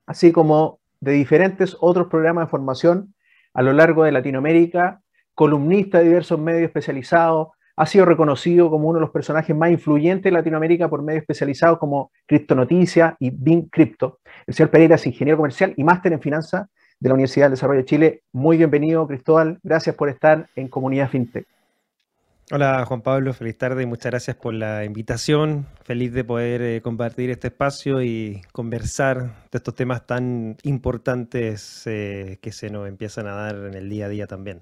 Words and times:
así 0.06 0.32
como 0.32 0.80
de 1.00 1.14
diferentes 1.14 1.78
otros 1.80 2.08
programas 2.08 2.46
de 2.46 2.52
formación 2.52 3.14
a 3.54 3.62
lo 3.62 3.74
largo 3.74 4.04
de 4.04 4.12
Latinoamérica, 4.12 5.02
columnista 5.34 6.00
de 6.00 6.06
diversos 6.06 6.40
medios 6.40 6.64
especializados, 6.64 7.50
ha 7.78 7.86
sido 7.86 8.06
reconocido 8.06 8.70
como 8.70 8.90
uno 8.90 9.00
de 9.00 9.02
los 9.02 9.12
personajes 9.12 9.56
más 9.56 9.70
influyentes 9.70 10.24
de 10.24 10.32
Latinoamérica 10.32 10.90
por 10.90 11.02
medios 11.02 11.22
especializados 11.22 11.78
como 11.78 12.12
Cripto 12.26 12.56
Noticias 12.56 13.16
y 13.20 13.32
Bing 13.32 13.70
Crypto. 13.70 14.20
El 14.48 14.54
señor 14.54 14.70
Pereira 14.70 14.96
es 14.96 15.06
ingeniero 15.06 15.38
comercial 15.38 15.74
y 15.76 15.84
máster 15.84 16.14
en 16.14 16.22
finanzas 16.22 16.68
de 17.00 17.10
la 17.10 17.16
Universidad 17.16 17.46
del 17.46 17.54
Desarrollo 17.54 17.82
de 17.82 17.86
Chile. 17.86 18.24
Muy 18.32 18.58
bienvenido, 18.58 19.06
Cristóbal. 19.08 19.60
Gracias 19.62 19.96
por 19.96 20.10
estar 20.10 20.48
en 20.56 20.70
Comunidad 20.70 21.10
FinTech. 21.10 21.55
Hola 22.52 22.86
Juan 22.86 23.02
Pablo, 23.02 23.34
feliz 23.34 23.58
tarde 23.58 23.82
y 23.82 23.86
muchas 23.88 24.12
gracias 24.12 24.36
por 24.36 24.54
la 24.54 24.86
invitación. 24.86 25.66
Feliz 25.84 26.14
de 26.14 26.24
poder 26.24 26.62
eh, 26.62 26.80
compartir 26.80 27.32
este 27.32 27.48
espacio 27.48 28.04
y 28.04 28.44
conversar 28.52 29.18
de 29.52 29.58
estos 29.58 29.74
temas 29.74 30.06
tan 30.06 30.56
importantes 30.62 31.88
eh, 31.88 32.38
que 32.44 32.52
se 32.52 32.70
nos 32.70 32.88
empiezan 32.88 33.26
a 33.26 33.34
dar 33.34 33.56
en 33.56 33.74
el 33.74 33.90
día 33.90 34.06
a 34.06 34.10
día 34.10 34.28
también. 34.28 34.62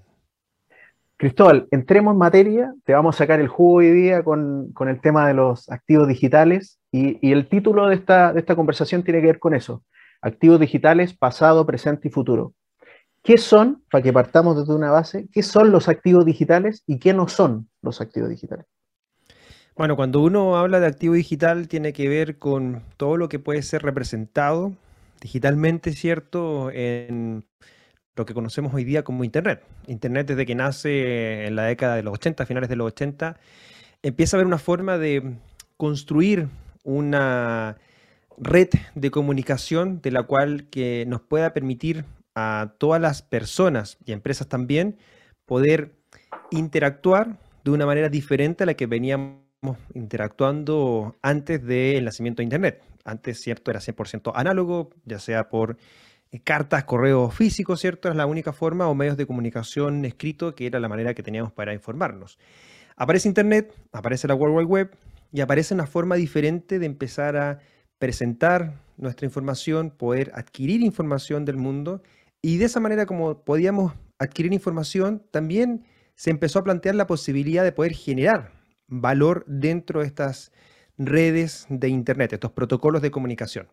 Cristóbal, 1.18 1.68
entremos 1.72 2.14
en 2.14 2.20
materia, 2.20 2.74
te 2.86 2.94
vamos 2.94 3.16
a 3.16 3.18
sacar 3.18 3.42
el 3.42 3.50
jugo 3.50 3.80
hoy 3.80 3.92
día 3.92 4.24
con, 4.24 4.72
con 4.72 4.88
el 4.88 5.02
tema 5.02 5.28
de 5.28 5.34
los 5.34 5.70
activos 5.70 6.08
digitales 6.08 6.80
y, 6.90 7.20
y 7.22 7.34
el 7.34 7.50
título 7.50 7.88
de 7.88 7.96
esta, 7.96 8.32
de 8.32 8.40
esta 8.40 8.56
conversación 8.56 9.04
tiene 9.04 9.20
que 9.20 9.28
ver 9.28 9.40
con 9.40 9.54
eso, 9.54 9.84
activos 10.22 10.62
digitales, 10.62 11.14
pasado, 11.14 11.66
presente 11.66 12.08
y 12.08 12.12
futuro. 12.12 12.54
¿Qué 13.24 13.38
son, 13.38 13.84
para 13.90 14.04
que 14.04 14.12
partamos 14.12 14.58
desde 14.58 14.74
una 14.74 14.92
base, 14.92 15.30
qué 15.32 15.44
son 15.44 15.72
los 15.72 15.88
activos 15.88 16.26
digitales 16.26 16.84
y 16.86 17.00
qué 17.00 17.14
no 17.14 17.30
son 17.30 17.70
los 17.82 18.02
activos 18.02 18.30
digitales? 18.30 18.66
Bueno, 19.78 19.96
cuando 19.96 20.22
uno 20.22 20.58
habla 20.58 20.82
de 20.82 20.88
activo 20.88 21.14
digital 21.14 21.70
tiene 21.70 21.94
que 21.94 22.10
ver 22.10 22.38
con 22.38 22.84
todo 22.98 23.16
lo 23.16 23.30
que 23.30 23.40
puede 23.40 23.64
ser 23.64 23.82
representado 23.82 24.74
digitalmente, 25.22 25.94
¿cierto? 25.94 26.70
En 26.70 27.46
lo 28.16 28.26
que 28.26 28.34
conocemos 28.34 28.74
hoy 28.74 28.84
día 28.84 29.04
como 29.04 29.24
Internet. 29.24 29.64
Internet 29.88 30.28
desde 30.28 30.46
que 30.46 30.54
nace 30.54 31.46
en 31.46 31.56
la 31.56 31.64
década 31.64 31.96
de 31.96 32.04
los 32.04 32.14
80, 32.16 32.46
finales 32.46 32.70
de 32.70 32.76
los 32.76 32.88
80, 32.88 33.38
empieza 34.04 34.36
a 34.36 34.38
haber 34.38 34.48
una 34.48 34.58
forma 34.58 34.98
de 34.98 35.38
construir 35.78 36.50
una 36.84 37.78
red 38.38 38.70
de 38.96 39.12
comunicación 39.12 40.02
de 40.02 40.12
la 40.12 40.24
cual 40.24 40.66
que 40.70 41.06
nos 41.08 41.22
pueda 41.22 41.54
permitir 41.54 42.04
a 42.36 42.76
todas 42.78 43.02
las 43.02 43.22
personas 43.22 43.98
y 44.06 44.12
empresas 44.12 44.48
también 44.48 44.98
poder 45.46 45.96
interactuar 46.52 47.40
de 47.64 47.72
una 47.72 47.86
manera 47.86 48.10
diferente 48.10 48.64
a 48.64 48.66
la 48.66 48.74
que 48.74 48.88
veníamos 48.88 49.44
interactuando 49.94 51.16
antes 51.22 51.64
del 51.64 52.06
nacimiento 52.06 52.42
de 52.42 52.44
Internet. 52.44 52.84
Antes, 53.06 53.42
¿cierto? 53.42 53.72
Era 53.72 53.80
100% 53.80 54.32
análogo, 54.36 54.92
ya 55.06 55.20
sea 55.20 55.50
por 55.50 55.78
eh, 56.32 56.40
cartas, 56.40 56.84
correos 56.86 57.34
físicos, 57.34 57.80
¿cierto? 57.80 58.08
Era 58.08 58.16
la 58.16 58.26
única 58.26 58.54
forma 58.54 58.88
o 58.88 58.96
medios 58.96 59.18
de 59.18 59.26
comunicación 59.26 60.06
escrito 60.06 60.56
que 60.56 60.68
era 60.68 60.80
la 60.80 60.90
manera 60.90 61.14
que 61.14 61.24
teníamos 61.24 61.52
para 61.52 61.74
informarnos. 61.74 62.38
Aparece 62.96 63.28
Internet, 63.28 63.74
aparece 63.92 64.28
la 64.28 64.36
World 64.36 64.58
Wide 64.58 64.68
Web 64.68 64.98
y 65.32 65.42
aparece 65.42 65.74
una 65.74 65.88
forma 65.88 66.16
diferente 66.16 66.80
de 66.80 66.86
empezar 66.86 67.36
a 67.38 67.60
presentar 67.98 68.82
nuestra 68.98 69.26
información, 69.26 69.90
poder 69.90 70.32
adquirir 70.36 70.82
información 70.82 71.46
del 71.46 71.58
mundo 71.58 72.04
y 72.46 72.58
de 72.58 72.66
esa 72.66 72.82
manera, 72.82 73.06
como 73.06 73.44
podíamos 73.44 73.94
adquirir 74.20 74.54
información, 74.54 75.24
también 75.32 75.86
se 76.14 76.30
empezó 76.30 76.60
a 76.60 76.64
plantear 76.64 76.94
la 76.94 77.08
posibilidad 77.08 77.64
de 77.64 77.72
poder 77.72 77.94
generar 77.94 78.52
valor 78.88 79.46
dentro 79.48 80.02
de 80.02 80.08
estas 80.08 80.52
redes 80.98 81.66
de 81.70 81.88
Internet, 81.88 82.34
estos 82.34 82.52
protocolos 82.52 83.02
de 83.02 83.12
comunicación. 83.12 83.70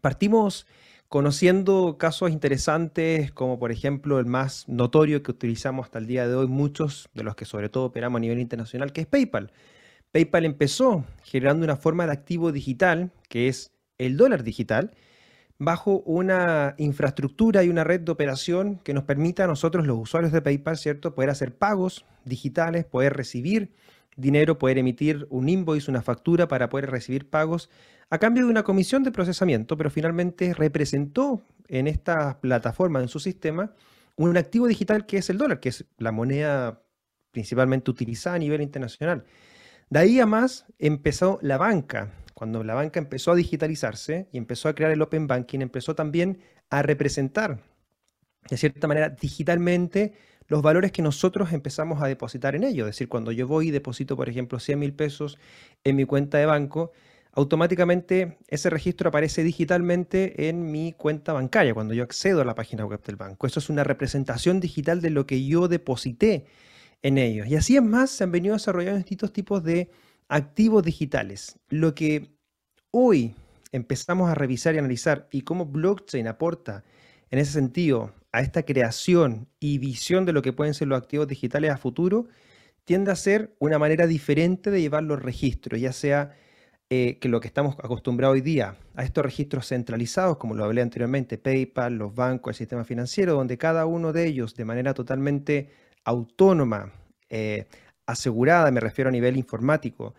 Partimos 0.00 0.66
conociendo 1.08 1.98
casos 1.98 2.30
interesantes 2.30 3.32
como 3.32 3.58
por 3.58 3.72
ejemplo 3.72 4.20
el 4.20 4.26
más 4.26 4.68
notorio 4.68 5.24
que 5.24 5.32
utilizamos 5.32 5.86
hasta 5.86 5.98
el 5.98 6.06
día 6.06 6.28
de 6.28 6.34
hoy, 6.36 6.46
muchos 6.46 7.10
de 7.12 7.24
los 7.24 7.34
que 7.34 7.44
sobre 7.44 7.68
todo 7.68 7.86
operamos 7.86 8.18
a 8.18 8.20
nivel 8.20 8.38
internacional, 8.38 8.92
que 8.92 9.00
es 9.00 9.08
PayPal. 9.08 9.52
PayPal 10.12 10.44
empezó 10.44 11.04
generando 11.24 11.64
una 11.64 11.76
forma 11.76 12.06
de 12.06 12.12
activo 12.12 12.52
digital, 12.52 13.10
que 13.28 13.48
es 13.48 13.72
el 13.98 14.16
dólar 14.16 14.44
digital, 14.44 14.92
bajo 15.60 15.98
una 16.06 16.74
infraestructura 16.78 17.62
y 17.62 17.68
una 17.68 17.84
red 17.84 18.00
de 18.00 18.10
operación 18.10 18.80
que 18.82 18.94
nos 18.94 19.04
permita 19.04 19.44
a 19.44 19.46
nosotros, 19.46 19.86
los 19.86 19.98
usuarios 19.98 20.32
de 20.32 20.40
PayPal, 20.40 20.78
¿cierto?, 20.78 21.14
poder 21.14 21.28
hacer 21.28 21.54
pagos 21.54 22.06
digitales, 22.24 22.86
poder 22.86 23.12
recibir 23.12 23.70
dinero, 24.16 24.58
poder 24.58 24.78
emitir 24.78 25.26
un 25.28 25.50
invoice, 25.50 25.90
una 25.90 26.00
factura 26.00 26.48
para 26.48 26.70
poder 26.70 26.90
recibir 26.90 27.28
pagos 27.28 27.68
a 28.08 28.18
cambio 28.18 28.44
de 28.44 28.50
una 28.50 28.62
comisión 28.62 29.02
de 29.02 29.12
procesamiento, 29.12 29.76
pero 29.76 29.90
finalmente 29.90 30.54
representó 30.54 31.42
en 31.68 31.88
esta 31.88 32.40
plataforma, 32.40 33.02
en 33.02 33.08
su 33.08 33.20
sistema, 33.20 33.74
un 34.16 34.34
activo 34.38 34.66
digital 34.66 35.04
que 35.04 35.18
es 35.18 35.28
el 35.28 35.36
dólar, 35.36 35.60
que 35.60 35.68
es 35.68 35.84
la 35.98 36.10
moneda 36.10 36.80
principalmente 37.32 37.90
utilizada 37.90 38.36
a 38.36 38.38
nivel 38.38 38.62
internacional. 38.62 39.24
De 39.90 39.98
ahí 39.98 40.20
a 40.20 40.26
más 40.26 40.64
empezó 40.78 41.38
la 41.42 41.58
banca, 41.58 42.12
cuando 42.40 42.64
la 42.64 42.72
banca 42.72 42.98
empezó 42.98 43.32
a 43.32 43.34
digitalizarse 43.34 44.26
y 44.32 44.38
empezó 44.38 44.70
a 44.70 44.74
crear 44.74 44.90
el 44.90 45.02
Open 45.02 45.26
Banking, 45.26 45.60
empezó 45.60 45.94
también 45.94 46.38
a 46.70 46.80
representar, 46.80 47.60
de 48.48 48.56
cierta 48.56 48.88
manera, 48.88 49.10
digitalmente 49.10 50.14
los 50.48 50.62
valores 50.62 50.90
que 50.90 51.02
nosotros 51.02 51.52
empezamos 51.52 52.02
a 52.02 52.06
depositar 52.06 52.54
en 52.54 52.64
ello. 52.64 52.84
Es 52.84 52.94
decir, 52.94 53.10
cuando 53.10 53.30
yo 53.30 53.46
voy 53.46 53.68
y 53.68 53.70
deposito, 53.70 54.16
por 54.16 54.30
ejemplo, 54.30 54.58
100 54.58 54.78
mil 54.78 54.94
pesos 54.94 55.36
en 55.84 55.96
mi 55.96 56.06
cuenta 56.06 56.38
de 56.38 56.46
banco, 56.46 56.92
automáticamente 57.32 58.38
ese 58.48 58.70
registro 58.70 59.10
aparece 59.10 59.44
digitalmente 59.44 60.48
en 60.48 60.72
mi 60.72 60.94
cuenta 60.94 61.34
bancaria 61.34 61.74
cuando 61.74 61.92
yo 61.92 62.04
accedo 62.04 62.40
a 62.40 62.46
la 62.46 62.54
página 62.54 62.86
web 62.86 63.02
del 63.02 63.16
banco. 63.16 63.46
Eso 63.46 63.60
es 63.60 63.68
una 63.68 63.84
representación 63.84 64.60
digital 64.60 65.02
de 65.02 65.10
lo 65.10 65.26
que 65.26 65.44
yo 65.44 65.68
deposité 65.68 66.46
en 67.02 67.18
ellos. 67.18 67.48
Y 67.48 67.56
así 67.56 67.76
es 67.76 67.82
más, 67.82 68.10
se 68.10 68.24
han 68.24 68.32
venido 68.32 68.54
desarrollando 68.54 68.96
distintos 68.96 69.30
tipos 69.30 69.62
de 69.62 69.90
activos 70.30 70.82
digitales. 70.84 71.58
Lo 71.68 71.94
que 71.94 72.30
hoy 72.92 73.34
empezamos 73.72 74.30
a 74.30 74.34
revisar 74.34 74.74
y 74.74 74.78
analizar 74.78 75.28
y 75.30 75.42
cómo 75.42 75.66
blockchain 75.66 76.26
aporta 76.28 76.84
en 77.30 77.38
ese 77.38 77.52
sentido 77.52 78.14
a 78.32 78.40
esta 78.40 78.62
creación 78.62 79.48
y 79.58 79.78
visión 79.78 80.24
de 80.24 80.32
lo 80.32 80.40
que 80.40 80.52
pueden 80.52 80.74
ser 80.74 80.88
los 80.88 80.98
activos 80.98 81.26
digitales 81.26 81.72
a 81.72 81.76
futuro, 81.76 82.28
tiende 82.84 83.10
a 83.10 83.16
ser 83.16 83.54
una 83.58 83.78
manera 83.78 84.06
diferente 84.06 84.70
de 84.70 84.80
llevar 84.80 85.02
los 85.02 85.20
registros, 85.20 85.80
ya 85.80 85.92
sea 85.92 86.36
eh, 86.90 87.18
que 87.20 87.28
lo 87.28 87.40
que 87.40 87.48
estamos 87.48 87.76
acostumbrados 87.82 88.34
hoy 88.34 88.40
día 88.40 88.76
a 88.94 89.04
estos 89.04 89.24
registros 89.24 89.68
centralizados, 89.68 90.38
como 90.38 90.54
lo 90.54 90.64
hablé 90.64 90.80
anteriormente, 90.80 91.38
PayPal, 91.38 91.94
los 91.94 92.14
bancos, 92.14 92.52
el 92.52 92.56
sistema 92.56 92.84
financiero, 92.84 93.34
donde 93.34 93.58
cada 93.58 93.86
uno 93.86 94.12
de 94.12 94.26
ellos 94.26 94.54
de 94.54 94.64
manera 94.64 94.94
totalmente 94.94 95.70
autónoma, 96.04 96.92
eh, 97.28 97.66
asegurada, 98.10 98.70
me 98.70 98.80
refiero 98.80 99.08
a 99.08 99.12
nivel 99.12 99.36
informático, 99.36 100.14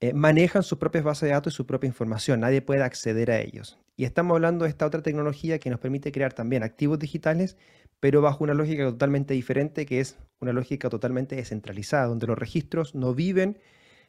eh, 0.00 0.14
manejan 0.14 0.62
sus 0.62 0.78
propias 0.78 1.04
bases 1.04 1.28
de 1.28 1.34
datos 1.34 1.52
y 1.52 1.56
su 1.56 1.66
propia 1.66 1.88
información. 1.88 2.40
Nadie 2.40 2.62
puede 2.62 2.82
acceder 2.82 3.30
a 3.30 3.40
ellos. 3.40 3.78
Y 3.96 4.04
estamos 4.04 4.34
hablando 4.34 4.64
de 4.64 4.70
esta 4.70 4.86
otra 4.86 5.02
tecnología 5.02 5.58
que 5.58 5.68
nos 5.68 5.78
permite 5.78 6.10
crear 6.10 6.32
también 6.32 6.62
activos 6.62 6.98
digitales, 6.98 7.58
pero 8.00 8.22
bajo 8.22 8.42
una 8.42 8.54
lógica 8.54 8.84
totalmente 8.84 9.34
diferente, 9.34 9.84
que 9.84 10.00
es 10.00 10.16
una 10.40 10.54
lógica 10.54 10.88
totalmente 10.88 11.36
descentralizada, 11.36 12.06
donde 12.06 12.26
los 12.26 12.38
registros 12.38 12.94
no 12.94 13.14
viven 13.14 13.58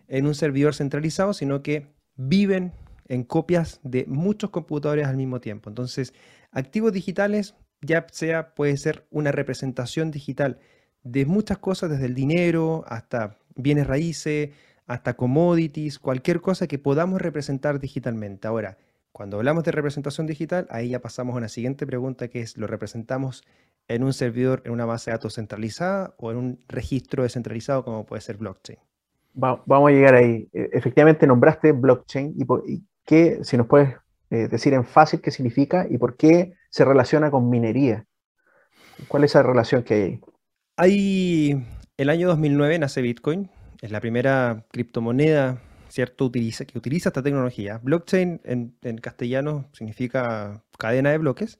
en 0.07 0.27
un 0.27 0.35
servidor 0.35 0.75
centralizado, 0.75 1.33
sino 1.33 1.61
que 1.61 1.87
viven 2.15 2.71
en 3.09 3.23
copias 3.23 3.81
de 3.83 4.05
muchos 4.07 4.49
computadores 4.49 5.07
al 5.07 5.17
mismo 5.17 5.41
tiempo. 5.41 5.69
Entonces, 5.69 6.13
activos 6.51 6.93
digitales 6.93 7.55
ya 7.81 8.07
sea 8.11 8.53
puede 8.55 8.77
ser 8.77 9.05
una 9.09 9.33
representación 9.33 10.11
digital 10.11 10.59
de 11.03 11.25
muchas 11.25 11.57
cosas, 11.57 11.89
desde 11.89 12.05
el 12.05 12.15
dinero 12.15 12.83
hasta 12.87 13.37
bienes 13.55 13.87
raíces, 13.87 14.49
hasta 14.87 15.15
commodities, 15.15 15.99
cualquier 15.99 16.41
cosa 16.41 16.67
que 16.67 16.79
podamos 16.79 17.21
representar 17.21 17.79
digitalmente. 17.79 18.47
Ahora, 18.47 18.77
cuando 19.11 19.37
hablamos 19.37 19.63
de 19.63 19.71
representación 19.71 20.27
digital, 20.27 20.67
ahí 20.69 20.89
ya 20.89 20.99
pasamos 20.99 21.35
a 21.35 21.37
una 21.37 21.49
siguiente 21.49 21.85
pregunta 21.85 22.27
que 22.27 22.41
es, 22.41 22.57
¿lo 22.57 22.67
representamos 22.67 23.43
en 23.87 24.03
un 24.03 24.13
servidor, 24.13 24.61
en 24.65 24.71
una 24.71 24.85
base 24.85 25.11
de 25.11 25.15
datos 25.15 25.35
centralizada 25.35 26.13
o 26.17 26.31
en 26.31 26.37
un 26.37 26.59
registro 26.67 27.23
descentralizado 27.23 27.83
como 27.83 28.05
puede 28.05 28.21
ser 28.21 28.37
blockchain? 28.37 28.79
vamos 29.33 29.89
a 29.89 29.91
llegar 29.91 30.15
ahí. 30.15 30.49
E, 30.53 30.69
efectivamente, 30.73 31.25
nombraste 31.25 31.71
blockchain 31.71 32.35
y, 32.37 32.83
qué, 33.05 33.39
si 33.43 33.57
nos 33.57 33.67
puedes 33.67 33.95
eh, 34.29 34.47
decir 34.47 34.73
en 34.73 34.85
fácil 34.85 35.21
qué 35.21 35.31
significa 35.31 35.87
y 35.89 35.97
por 35.97 36.17
qué 36.17 36.53
se 36.69 36.85
relaciona 36.85 37.31
con 37.31 37.49
minería. 37.49 38.05
¿Cuál 39.07 39.23
es 39.23 39.31
esa 39.31 39.43
relación 39.43 39.83
que 39.83 39.93
hay? 39.93 40.21
Hay, 40.83 41.63
el 41.97 42.09
año 42.09 42.27
2009 42.29 42.79
nace 42.79 43.03
Bitcoin, 43.03 43.51
es 43.83 43.91
la 43.91 44.01
primera 44.01 44.65
criptomoneda, 44.71 45.61
¿cierto?, 45.89 46.25
utiliza, 46.25 46.65
que 46.65 46.75
utiliza 46.75 47.09
esta 47.09 47.21
tecnología. 47.21 47.79
Blockchain 47.83 48.41
en, 48.43 48.97
castellano 48.97 49.69
significa 49.73 50.63
cadena 50.79 51.11
de 51.11 51.19
bloques 51.19 51.59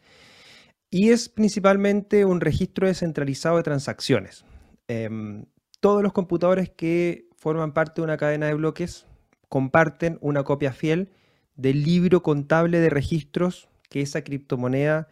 y 0.90 1.12
es 1.12 1.30
principalmente 1.30 2.26
un 2.26 2.42
registro 2.42 2.88
descentralizado 2.88 3.58
de 3.58 3.64
transacciones. 3.64 4.44
Em, 4.88 5.46
todos 5.82 6.02
los 6.02 6.14
computadores 6.14 6.72
que 6.72 7.28
forman 7.38 7.76
parte 7.76 8.02
de 8.02 8.06
una 8.06 8.18
cadena 8.18 8.48
de 8.48 8.56
bloques 8.56 9.06
comparten 9.50 10.18
una 10.22 10.44
copia 10.44 10.74
fiel 10.74 11.12
del 11.56 11.84
libro 11.84 12.24
contable 12.24 12.80
de 12.80 12.90
registros 12.90 13.70
que 13.88 14.02
esa 14.02 14.24
criptomoneda 14.24 15.10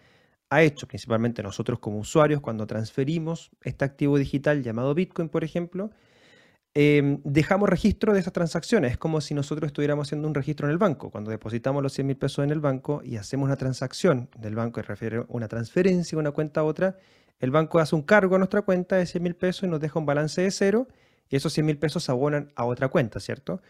ha 0.50 0.63
hecho, 0.63 0.88
principalmente 0.88 1.44
nosotros 1.44 1.80
como 1.80 2.00
usuarios, 2.00 2.42
cuando 2.42 2.66
transferimos 2.68 3.51
este 3.62 3.86
activo 3.86 4.18
digital 4.18 4.63
llamado 4.63 4.94
Bitcoin, 4.96 5.30
por 5.30 5.44
ejemplo, 5.44 5.92
Em, 6.75 7.19
dejamos 7.24 7.68
registro 7.68 8.13
de 8.13 8.19
esas 8.19 8.31
transacciones. 8.31 8.92
Es 8.92 8.98
como 8.98 9.22
si 9.22 9.34
nosotros 9.34 9.68
estuviéramos 9.68 10.07
haciendo 10.07 10.28
un 10.28 10.36
registro 10.36 10.68
en 10.68 10.72
el 10.72 10.78
banco. 10.78 11.10
Cuando 11.10 11.31
depositamos 11.31 11.81
los 11.81 11.94
100 11.94 12.07
mil 12.07 12.16
pesos 12.16 12.44
en 12.46 12.51
el 12.51 12.60
banco 12.60 13.01
y 13.04 13.18
hacemos 13.18 13.48
una 13.48 13.56
transacción 13.56 14.30
del 14.38 14.56
banco, 14.56 14.81
refiere 14.81 15.25
una 15.30 15.48
transferencia 15.48 16.16
de 16.16 16.19
una 16.19 16.31
cuenta 16.31 16.62
a 16.62 16.63
otra, 16.63 16.96
el 17.40 17.51
banco 17.51 17.80
hace 17.80 17.96
un 17.96 18.04
cargo 18.04 18.36
a 18.36 18.38
nuestra 18.38 18.62
cuenta 18.62 18.98
de 18.98 19.06
100 19.07 19.24
mil 19.24 19.36
pesos 19.36 19.63
y 19.63 19.68
nos 19.68 19.80
deja 19.80 19.98
un 19.98 20.06
balance 20.06 20.42
de 20.42 20.51
cero 20.51 20.88
y 21.28 21.36
esos 21.36 21.54
100 21.54 21.66
mil 21.66 21.78
pesos 21.78 22.04
se 22.04 22.12
abonan 22.12 22.51
a 22.56 22.66
otra 22.66 22.90
cuenta, 22.90 23.19
¿cierto? 23.19 23.62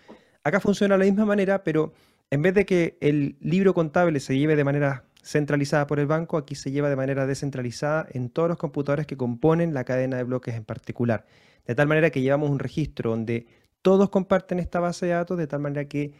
Acá 0.44 0.60
funciona 0.60 0.96
de 0.96 1.00
la 1.00 1.06
misma 1.06 1.26
manera, 1.26 1.64
pero 1.64 1.94
en 2.32 2.42
vez 2.42 2.54
de 2.54 2.66
que 2.66 2.98
el 3.02 3.38
libro 3.40 3.74
contable 3.74 4.20
se 4.20 4.38
lleve 4.38 4.56
de 4.56 4.64
manera 4.64 5.06
centralizada 5.24 5.88
por 5.88 6.00
el 6.00 6.08
banco, 6.08 6.38
aquí 6.38 6.56
se 6.56 6.72
lleva 6.72 6.90
de 6.90 6.96
manera 6.96 7.26
descentralizada 7.26 8.08
en 8.12 8.30
todos 8.30 8.50
los 8.50 8.58
computadores 8.58 9.06
que 9.06 9.18
componen 9.18 9.74
la 9.74 9.84
cadena 9.84 10.18
de 10.18 10.24
bloques 10.24 10.56
en 10.56 10.66
particular. 10.66 11.26
De 11.66 11.76
tal 11.76 11.88
manera 11.88 12.10
que 12.10 12.22
llevamos 12.22 12.50
un 12.50 12.60
registro 12.60 13.12
donde 13.12 13.48
todos 13.82 14.10
comparten 14.10 14.60
esta 14.60 14.80
base 14.80 15.06
de 15.06 15.14
datos, 15.14 15.38
de 15.38 15.48
tal 15.48 15.60
manera 15.60 15.86
que 15.86 16.14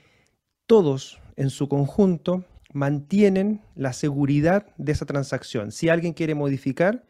todos 0.66 1.20
en 1.36 1.50
su 1.50 1.68
conjunto 1.68 2.46
mantienen 2.74 3.62
la 3.76 3.94
seguridad 3.94 4.68
de 4.78 4.92
esa 4.92 5.06
transacción. 5.06 5.72
Si 5.72 5.90
alguien 5.90 6.14
quiere 6.14 6.36
modificar 6.36 7.04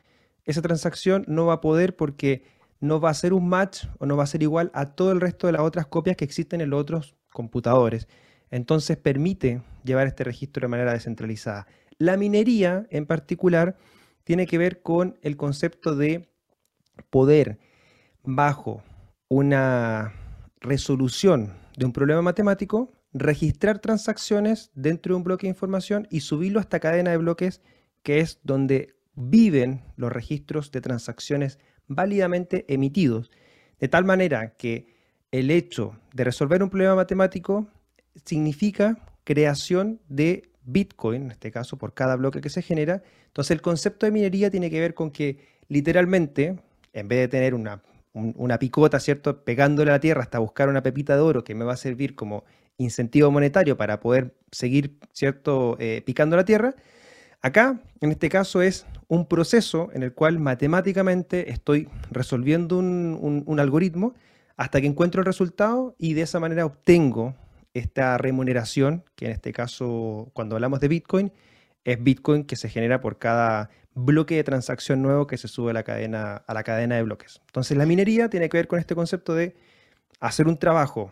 esa 0.46 0.62
transacción, 0.62 1.26
no 1.28 1.48
va 1.48 1.56
a 1.56 1.62
poder 1.62 1.96
porque 1.96 2.44
no 2.80 3.02
va 3.02 3.10
a 3.10 3.14
ser 3.14 3.34
un 3.34 3.50
match 3.50 3.86
o 4.00 4.06
no 4.06 4.16
va 4.16 4.24
a 4.24 4.28
ser 4.28 4.42
igual 4.42 4.72
a 4.74 4.96
todo 4.96 5.12
el 5.12 5.20
resto 5.20 5.48
de 5.48 5.54
las 5.54 5.62
otras 5.62 5.86
copias 5.88 6.16
que 6.16 6.26
existen 6.26 6.62
en 6.62 6.70
los 6.70 6.80
otros 6.80 7.16
computadores. 7.32 8.08
Entonces 8.52 8.98
permite 8.98 9.62
llevar 9.84 10.08
este 10.08 10.24
registro 10.24 10.62
de 10.62 10.68
manera 10.70 10.94
descentralizada. 10.94 11.68
La 11.98 12.18
minería 12.18 12.88
en 12.90 13.06
particular 13.06 13.78
tiene 14.24 14.48
que 14.48 14.58
ver 14.58 14.82
con 14.82 15.18
el 15.22 15.38
concepto 15.38 15.96
de 15.96 16.30
poder 17.10 17.60
bajo 18.24 18.84
una 19.28 20.14
resolución 20.60 21.54
de 21.78 21.86
un 21.86 21.94
problema 21.94 22.22
matemático, 22.22 22.92
registrar 23.14 23.80
transacciones 23.80 24.72
dentro 24.76 25.14
de 25.14 25.18
un 25.18 25.24
bloque 25.24 25.48
de 25.48 25.52
información 25.52 26.08
y 26.12 26.22
subirlo 26.22 26.60
a 26.60 26.62
esta 26.62 26.80
cadena 26.80 27.12
de 27.12 27.18
bloques 27.18 27.62
que 28.04 28.20
es 28.20 28.40
donde 28.44 28.96
viven 29.16 29.84
los 29.96 30.12
registros 30.12 30.72
de 30.72 30.82
transacciones 30.82 31.60
válidamente 31.88 32.66
emitidos. 32.74 33.32
De 33.80 33.88
tal 33.88 34.06
manera 34.06 34.56
que 34.56 34.96
el 35.32 35.52
hecho 35.52 36.00
de 36.14 36.24
resolver 36.24 36.64
un 36.64 36.70
problema 36.70 36.96
matemático 36.96 37.68
significa 38.26 38.98
creación 39.24 40.00
de 40.10 40.50
Bitcoin, 40.64 41.24
en 41.24 41.32
este 41.32 41.52
caso 41.52 41.78
por 41.78 41.94
cada 41.94 42.16
bloque 42.16 42.42
que 42.42 42.50
se 42.50 42.62
genera. 42.62 43.02
Entonces 43.28 43.52
el 43.52 43.62
concepto 43.62 44.06
de 44.06 44.12
minería 44.12 44.50
tiene 44.50 44.70
que 44.70 44.80
ver 44.80 44.94
con 44.94 45.12
que 45.12 45.48
literalmente, 45.68 46.60
en 46.94 47.08
vez 47.08 47.20
de 47.20 47.28
tener 47.28 47.54
una 47.54 47.82
una 48.14 48.60
picota, 48.60 49.00
¿cierto? 49.00 49.44
Pegándole 49.44 49.92
a 49.92 49.96
la 49.96 50.00
tierra 50.00 50.22
hasta 50.22 50.40
buscar 50.40 50.70
una 50.70 50.84
pepita 50.84 51.16
de 51.16 51.22
oro 51.22 51.44
que 51.44 51.56
me 51.56 51.66
va 51.66 51.74
a 51.74 51.78
servir 51.78 52.16
como 52.16 52.44
incentivo 52.78 53.30
monetario 53.32 53.78
para 53.78 54.00
poder 54.00 54.36
seguir, 54.52 54.98
¿cierto? 55.14 55.78
Eh, 55.80 56.02
picando 56.06 56.36
la 56.36 56.46
tierra. 56.46 56.76
Acá, 57.42 57.82
en 58.02 58.12
este 58.12 58.30
caso, 58.30 58.62
es 58.62 58.86
un 59.08 59.28
proceso 59.28 59.90
en 59.94 60.04
el 60.04 60.14
cual 60.14 60.40
matemáticamente 60.40 61.52
estoy 61.52 61.88
resolviendo 62.12 62.78
un, 62.78 63.60
algoritmo 63.60 64.14
hasta 64.58 64.82
que 64.82 64.88
encuentro 64.88 65.22
el 65.22 65.26
resultado 65.26 65.96
y 65.98 66.14
de 66.14 66.24
esa 66.24 66.40
manera 66.40 66.66
obtengo 66.66 67.36
esta 67.74 68.18
remuneración, 68.18 69.04
que 69.16 69.26
en 69.26 69.32
este 69.32 69.54
caso, 69.54 70.32
cuando 70.34 70.56
hablamos 70.56 70.80
de 70.80 70.88
Bitcoin, 70.88 71.32
es 71.84 72.02
Bitcoin 72.02 72.44
que 72.44 72.56
se 72.56 72.70
genera 72.70 73.00
por 73.02 73.18
cada 73.18 73.70
bloque 73.94 74.36
de 74.36 74.44
transacción 74.44 75.02
nuevo 75.02 75.28
que 75.28 75.38
se 75.38 75.48
sube 75.48 75.72
a 75.72 75.74
la 75.74 75.84
cadena, 75.84 76.36
a 76.36 76.54
la 76.54 76.64
cadena 76.64 76.96
de 76.96 77.04
bloques. 77.04 77.42
Entonces 77.48 77.78
la 77.78 77.86
minería 77.86 78.30
tiene 78.30 78.50
que 78.50 78.58
ver 78.58 78.68
con 78.68 78.80
este 78.80 78.96
concepto 78.96 79.34
de 79.34 79.56
hacer 80.20 80.48
un 80.48 80.58
trabajo 80.58 81.12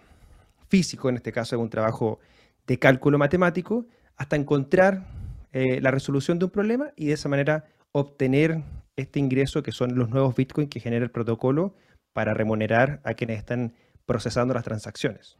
físico, 0.69 1.09
en 1.09 1.15
este 1.17 1.31
caso 1.31 1.59
un 1.59 1.69
trabajo 1.69 2.19
de 2.65 2.79
cálculo 2.79 3.17
matemático, 3.17 3.85
hasta 4.15 4.35
encontrar 4.35 5.07
eh, 5.53 5.79
la 5.81 5.91
resolución 5.91 6.39
de 6.39 6.45
un 6.45 6.51
problema 6.51 6.91
y 6.95 7.07
de 7.07 7.13
esa 7.13 7.29
manera 7.29 7.65
obtener 7.91 8.63
este 8.95 9.19
ingreso 9.19 9.63
que 9.63 9.71
son 9.71 9.95
los 9.95 10.09
nuevos 10.09 10.35
Bitcoin 10.35 10.67
que 10.67 10.79
genera 10.79 11.05
el 11.05 11.11
protocolo 11.11 11.75
para 12.13 12.33
remunerar 12.33 12.99
a 13.03 13.13
quienes 13.13 13.37
están 13.37 13.73
procesando 14.05 14.53
las 14.53 14.63
transacciones. 14.63 15.37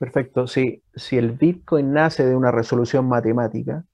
Perfecto. 0.00 0.46
Si, 0.46 0.82
si 0.94 1.18
el 1.18 1.32
Bitcoin 1.32 1.92
nace 1.92 2.24
de 2.24 2.34
una 2.34 2.50
resolución 2.50 3.06
matemática, 3.06 3.84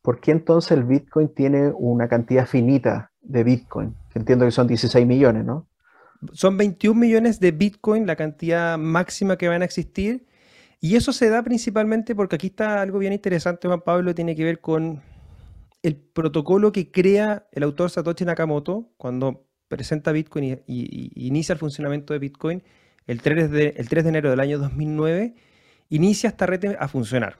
¿por 0.00 0.18
qué 0.18 0.30
entonces 0.30 0.72
el 0.72 0.84
Bitcoin 0.84 1.28
tiene 1.28 1.70
una 1.76 2.08
cantidad 2.08 2.46
finita 2.46 3.12
de 3.20 3.44
Bitcoin? 3.44 3.94
Entiendo 4.14 4.46
que 4.46 4.50
son 4.50 4.66
16 4.66 5.06
millones, 5.06 5.44
¿no? 5.44 5.68
Son 6.32 6.56
21 6.56 6.98
millones 6.98 7.38
de 7.38 7.50
Bitcoin 7.50 8.06
la 8.06 8.16
cantidad 8.16 8.78
máxima 8.78 9.36
que 9.36 9.48
van 9.48 9.60
a 9.60 9.66
existir. 9.66 10.26
Y 10.80 10.96
eso 10.96 11.12
se 11.12 11.28
da 11.28 11.42
principalmente 11.42 12.14
porque 12.14 12.36
aquí 12.36 12.46
está 12.46 12.80
algo 12.80 12.98
bien 12.98 13.12
interesante, 13.12 13.68
Juan 13.68 13.82
Pablo, 13.82 14.14
tiene 14.14 14.34
que 14.34 14.44
ver 14.44 14.62
con 14.62 15.02
el 15.82 15.96
protocolo 15.96 16.72
que 16.72 16.90
crea 16.90 17.46
el 17.52 17.64
autor 17.64 17.90
Satoshi 17.90 18.24
Nakamoto 18.24 18.88
cuando 18.96 19.44
presenta 19.68 20.12
Bitcoin 20.12 20.62
y, 20.66 21.26
inicia 21.26 21.52
el 21.52 21.58
funcionamiento 21.58 22.14
de 22.14 22.20
Bitcoin 22.20 22.62
el 23.06 23.20
3 23.20 23.50
de, 23.50 23.74
el 23.76 23.88
3 23.88 24.04
de 24.04 24.08
enero 24.10 24.30
del 24.30 24.40
año 24.40 24.58
2009, 24.58 25.34
inicia 25.88 26.28
esta 26.28 26.46
red 26.46 26.76
a 26.78 26.88
funcionar. 26.88 27.36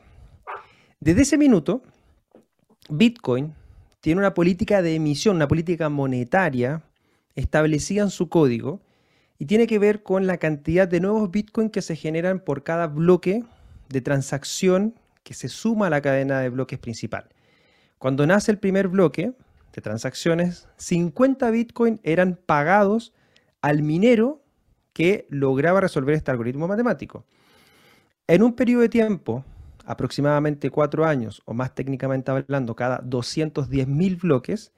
Desde 1.01 1.23
ese 1.23 1.39
minuto, 1.39 1.83
Bitcoin 2.89 3.55
tiene 4.01 4.21
una 4.21 4.35
política 4.35 4.83
de 4.83 4.95
emisión, 4.95 5.37
una 5.37 5.49
política 5.49 5.89
monetaria 5.89 6.83
establecida 7.35 8.03
en 8.03 8.11
su 8.11 8.29
código 8.29 8.81
y 9.39 9.47
tiene 9.47 9.67
que 9.67 9.79
ver 9.79 10.03
con 10.03 10.27
la 10.27 10.37
cantidad 10.39 10.87
de 10.87 11.01
nuevos 11.01 11.31
Bitcoin 11.31 11.71
que 11.71 11.83
se 11.83 11.97
generan 11.97 12.41
por 12.41 12.63
cada 12.63 12.87
bloque 12.87 13.45
de 13.89 14.01
transacción 14.01 14.95
que 15.23 15.35
se 15.35 15.49
suma 15.49 15.87
a 15.87 15.91
la 15.91 16.01
cadena 16.01 16.41
de 16.41 16.49
bloques 16.49 16.79
principal. 16.79 17.29
Cuando 17.99 18.27
nace 18.27 18.51
el 18.51 18.59
primer 18.59 18.89
bloque 18.89 19.33
de 19.73 19.83
transacciones, 19.83 20.69
50 20.77 21.51
Bitcoin 21.51 22.01
eran 22.03 22.39
pagados 22.45 23.13
al 23.61 23.83
minero 23.83 24.42
que 24.93 25.27
lograba 25.31 25.81
resolver 25.81 26.15
este 26.15 26.31
algoritmo 26.31 26.69
matemático. 26.69 27.25
En 28.27 28.43
un 28.43 28.55
periodo 28.55 28.83
de 28.83 28.89
tiempo, 28.89 29.45
aproximadamente 29.85 30.71
cuatro 30.71 31.05
años, 31.05 31.43
o 31.45 31.55
más 31.55 31.75
técnicamente 31.75 32.31
hablando, 32.31 32.77
cada 32.77 33.03
210.000 33.03 34.21
bloques, 34.21 34.73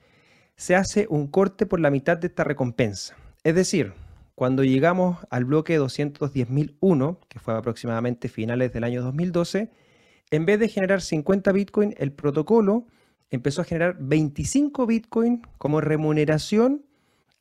se 0.56 0.76
hace 0.76 1.06
un 1.10 1.26
corte 1.26 1.66
por 1.66 1.80
la 1.80 1.90
mitad 1.90 2.16
de 2.16 2.28
esta 2.28 2.44
recompensa. 2.44 3.16
Es 3.42 3.54
decir, 3.54 3.92
cuando 4.34 4.64
llegamos 4.64 5.18
al 5.30 5.44
bloque 5.44 5.78
210.001, 5.78 7.18
que 7.28 7.38
fue 7.38 7.54
aproximadamente 7.54 8.28
finales 8.28 8.72
del 8.72 8.84
año 8.84 9.02
2012, 9.02 9.70
en 10.30 10.46
vez 10.46 10.58
de 10.58 10.68
generar 10.68 11.02
50 11.02 11.52
Bitcoin, 11.52 11.94
el 11.98 12.12
protocolo 12.12 12.86
empezó 13.30 13.62
a 13.62 13.64
generar 13.64 13.96
25 14.00 14.86
Bitcoin 14.86 15.42
como 15.58 15.80
remuneración 15.80 16.84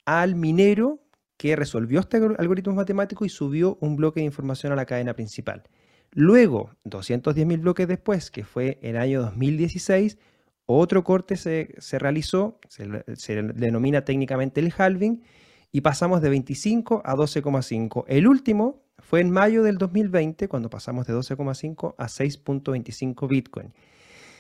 al 0.06 0.36
minero 0.36 1.00
que 1.37 1.55
resolvió 1.55 1.99
este 1.99 2.17
algoritmo 2.17 2.73
matemático 2.73 3.25
y 3.25 3.29
subió 3.29 3.77
un 3.81 3.95
bloque 3.95 4.19
de 4.19 4.25
información 4.25 4.71
a 4.71 4.75
la 4.75 4.85
cadena 4.85 5.13
principal. 5.13 5.63
Luego, 6.11 6.69
210.000 6.85 7.61
bloques 7.61 7.87
después, 7.87 8.29
que 8.29 8.43
fue 8.43 8.77
el 8.81 8.97
año 8.97 9.21
2016, 9.21 10.17
otro 10.65 11.03
corte 11.03 11.35
se, 11.35 11.75
realizó, 11.99 12.59
se, 12.69 13.03
se, 13.15 13.41
denomina 13.41 14.05
técnicamente 14.05 14.61
el 14.61 14.73
halving, 14.77 15.23
y 15.71 15.81
pasamos 15.81 16.21
de 16.21 16.29
25 16.29 17.01
a 17.03 17.15
12,5. 17.15 18.05
El 18.07 18.27
último 18.27 18.83
fue 18.99 19.21
en 19.21 19.31
mayo 19.31 19.63
del 19.63 19.79
2020, 19.79 20.47
cuando 20.47 20.69
pasamos 20.69 21.07
de 21.07 21.15
12,5 21.15 21.95
a 21.97 22.05
6.25 22.05 23.27
Bitcoin. 23.27 23.73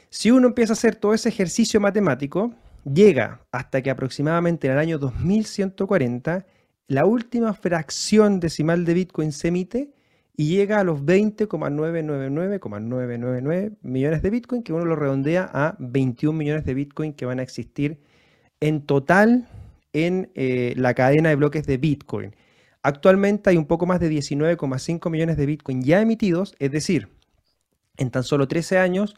Si 0.09 0.29
uno 0.29 0.47
empieza 0.47 0.73
a 0.73 0.75
hacer 0.75 0.95
todo 0.95 1.15
ese 1.15 1.29
ejercicio 1.29 1.81
matemático, 1.81 2.53
llega 2.85 3.41
hasta 3.51 3.81
que 3.81 3.89
aproximadamente 3.89 4.67
en 4.67 4.73
el 4.73 4.79
año 4.79 4.99
2140 4.99 6.45
la 6.87 7.05
última 7.05 7.53
fracción 7.53 8.39
decimal 8.39 8.85
de 8.85 8.93
Bitcoin 8.93 9.31
se 9.31 9.49
emite 9.49 9.91
y 10.35 10.47
llega 10.47 10.79
a 10.79 10.83
los 10.83 11.01
20,999,999 11.01 13.77
millones 13.81 14.21
de 14.21 14.29
Bitcoin, 14.29 14.63
que 14.63 14.73
uno 14.73 14.85
lo 14.85 14.95
redondea 14.95 15.49
a 15.53 15.75
21 15.79 16.37
millones 16.37 16.65
de 16.65 16.73
Bitcoin 16.73 17.13
que 17.13 17.25
van 17.25 17.39
a 17.39 17.43
existir 17.43 17.99
en 18.59 18.81
total 18.81 19.47
en 19.93 20.31
eh, 20.35 20.73
la 20.75 20.93
cadena 20.93 21.29
de 21.29 21.35
bloques 21.35 21.65
de 21.67 21.77
Bitcoin. 21.77 22.35
Actualmente 22.81 23.49
hay 23.49 23.57
un 23.57 23.65
poco 23.65 23.85
más 23.85 23.99
de 23.99 24.09
19,5 24.09 25.09
millones 25.09 25.37
de 25.37 25.45
Bitcoin 25.45 25.83
ya 25.83 26.01
emitidos, 26.01 26.55
es 26.59 26.71
decir, 26.71 27.09
en 27.97 28.09
tan 28.09 28.23
solo 28.23 28.47
13 28.47 28.79
años, 28.79 29.15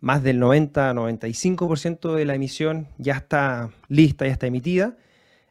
más 0.00 0.22
del 0.22 0.40
90-95% 0.40 2.14
de 2.14 2.24
la 2.24 2.34
emisión 2.34 2.88
ya 2.98 3.14
está 3.14 3.70
lista, 3.88 4.26
ya 4.26 4.32
está 4.32 4.46
emitida, 4.46 4.96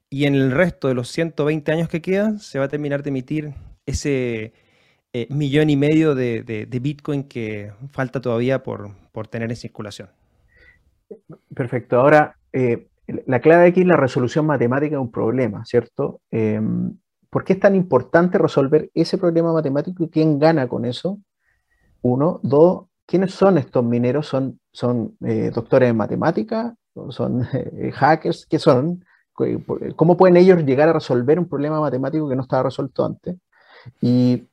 y 0.10 0.26
en 0.26 0.36
el 0.36 0.52
resto 0.52 0.88
de 0.88 0.94
los 0.94 1.10
120 1.10 1.72
años 1.72 1.90
que 1.90 2.02
quedan 2.02 2.40
se 2.40 2.60
va 2.60 2.66
a 2.66 2.70
terminar 2.70 3.04
de 3.04 3.10
emitir 3.10 3.54
ese 3.86 4.54
eh, 5.14 5.28
millón 5.30 5.70
y 5.70 5.78
medio 5.78 6.16
de, 6.16 6.68
Bitcoin 6.82 7.24
que 7.24 7.72
falta 7.92 8.22
todavía 8.22 8.64
por, 8.64 8.92
tener 9.30 9.50
en 9.50 9.56
circulación. 9.56 10.10
Perfecto. 11.54 12.00
Ahora, 12.00 12.38
eh, 12.52 12.88
la 13.26 13.40
clave 13.40 13.68
aquí 13.68 13.82
es 13.82 13.88
la 13.88 13.96
resolución 13.96 14.46
matemática 14.46 14.96
de 14.96 15.02
un 15.02 15.12
problema, 15.12 15.64
¿cierto? 15.66 16.22
Em, 16.32 16.98
¿Por 17.30 17.44
qué 17.44 17.54
es 17.54 17.60
tan 17.60 17.76
importante 17.76 18.38
resolver 18.38 18.90
ese 18.94 19.18
problema 19.18 19.54
matemático 19.54 20.04
y 20.04 20.10
quién 20.10 20.40
gana 20.40 20.68
con 20.68 20.86
eso? 20.86 21.20
Uno. 22.02 22.40
Dos, 22.44 22.88
¿quiénes 23.06 23.34
son 23.34 23.58
estos 23.58 23.84
mineros? 23.84 24.28
¿Son, 24.28 24.60
son 24.72 25.18
eh, 25.26 25.52
doctores 25.54 25.90
en 25.90 25.98
matemática? 25.98 26.76
¿Son 27.10 27.42
hackers? 27.94 28.46
¿Qué 28.46 28.60
son? 28.60 29.04
¿Cómo 29.96 30.18
pueden 30.18 30.38
ellos 30.38 30.64
llegar 30.66 30.90
a 30.90 30.94
resolver 30.94 31.40
un 31.40 31.48
problema 31.48 31.80
matemático 31.80 32.30
que 32.30 32.36
no 32.36 32.44
estaba 32.44 32.64
resuelto 32.64 33.06
antes? 33.06 33.36
Y, 34.02 34.48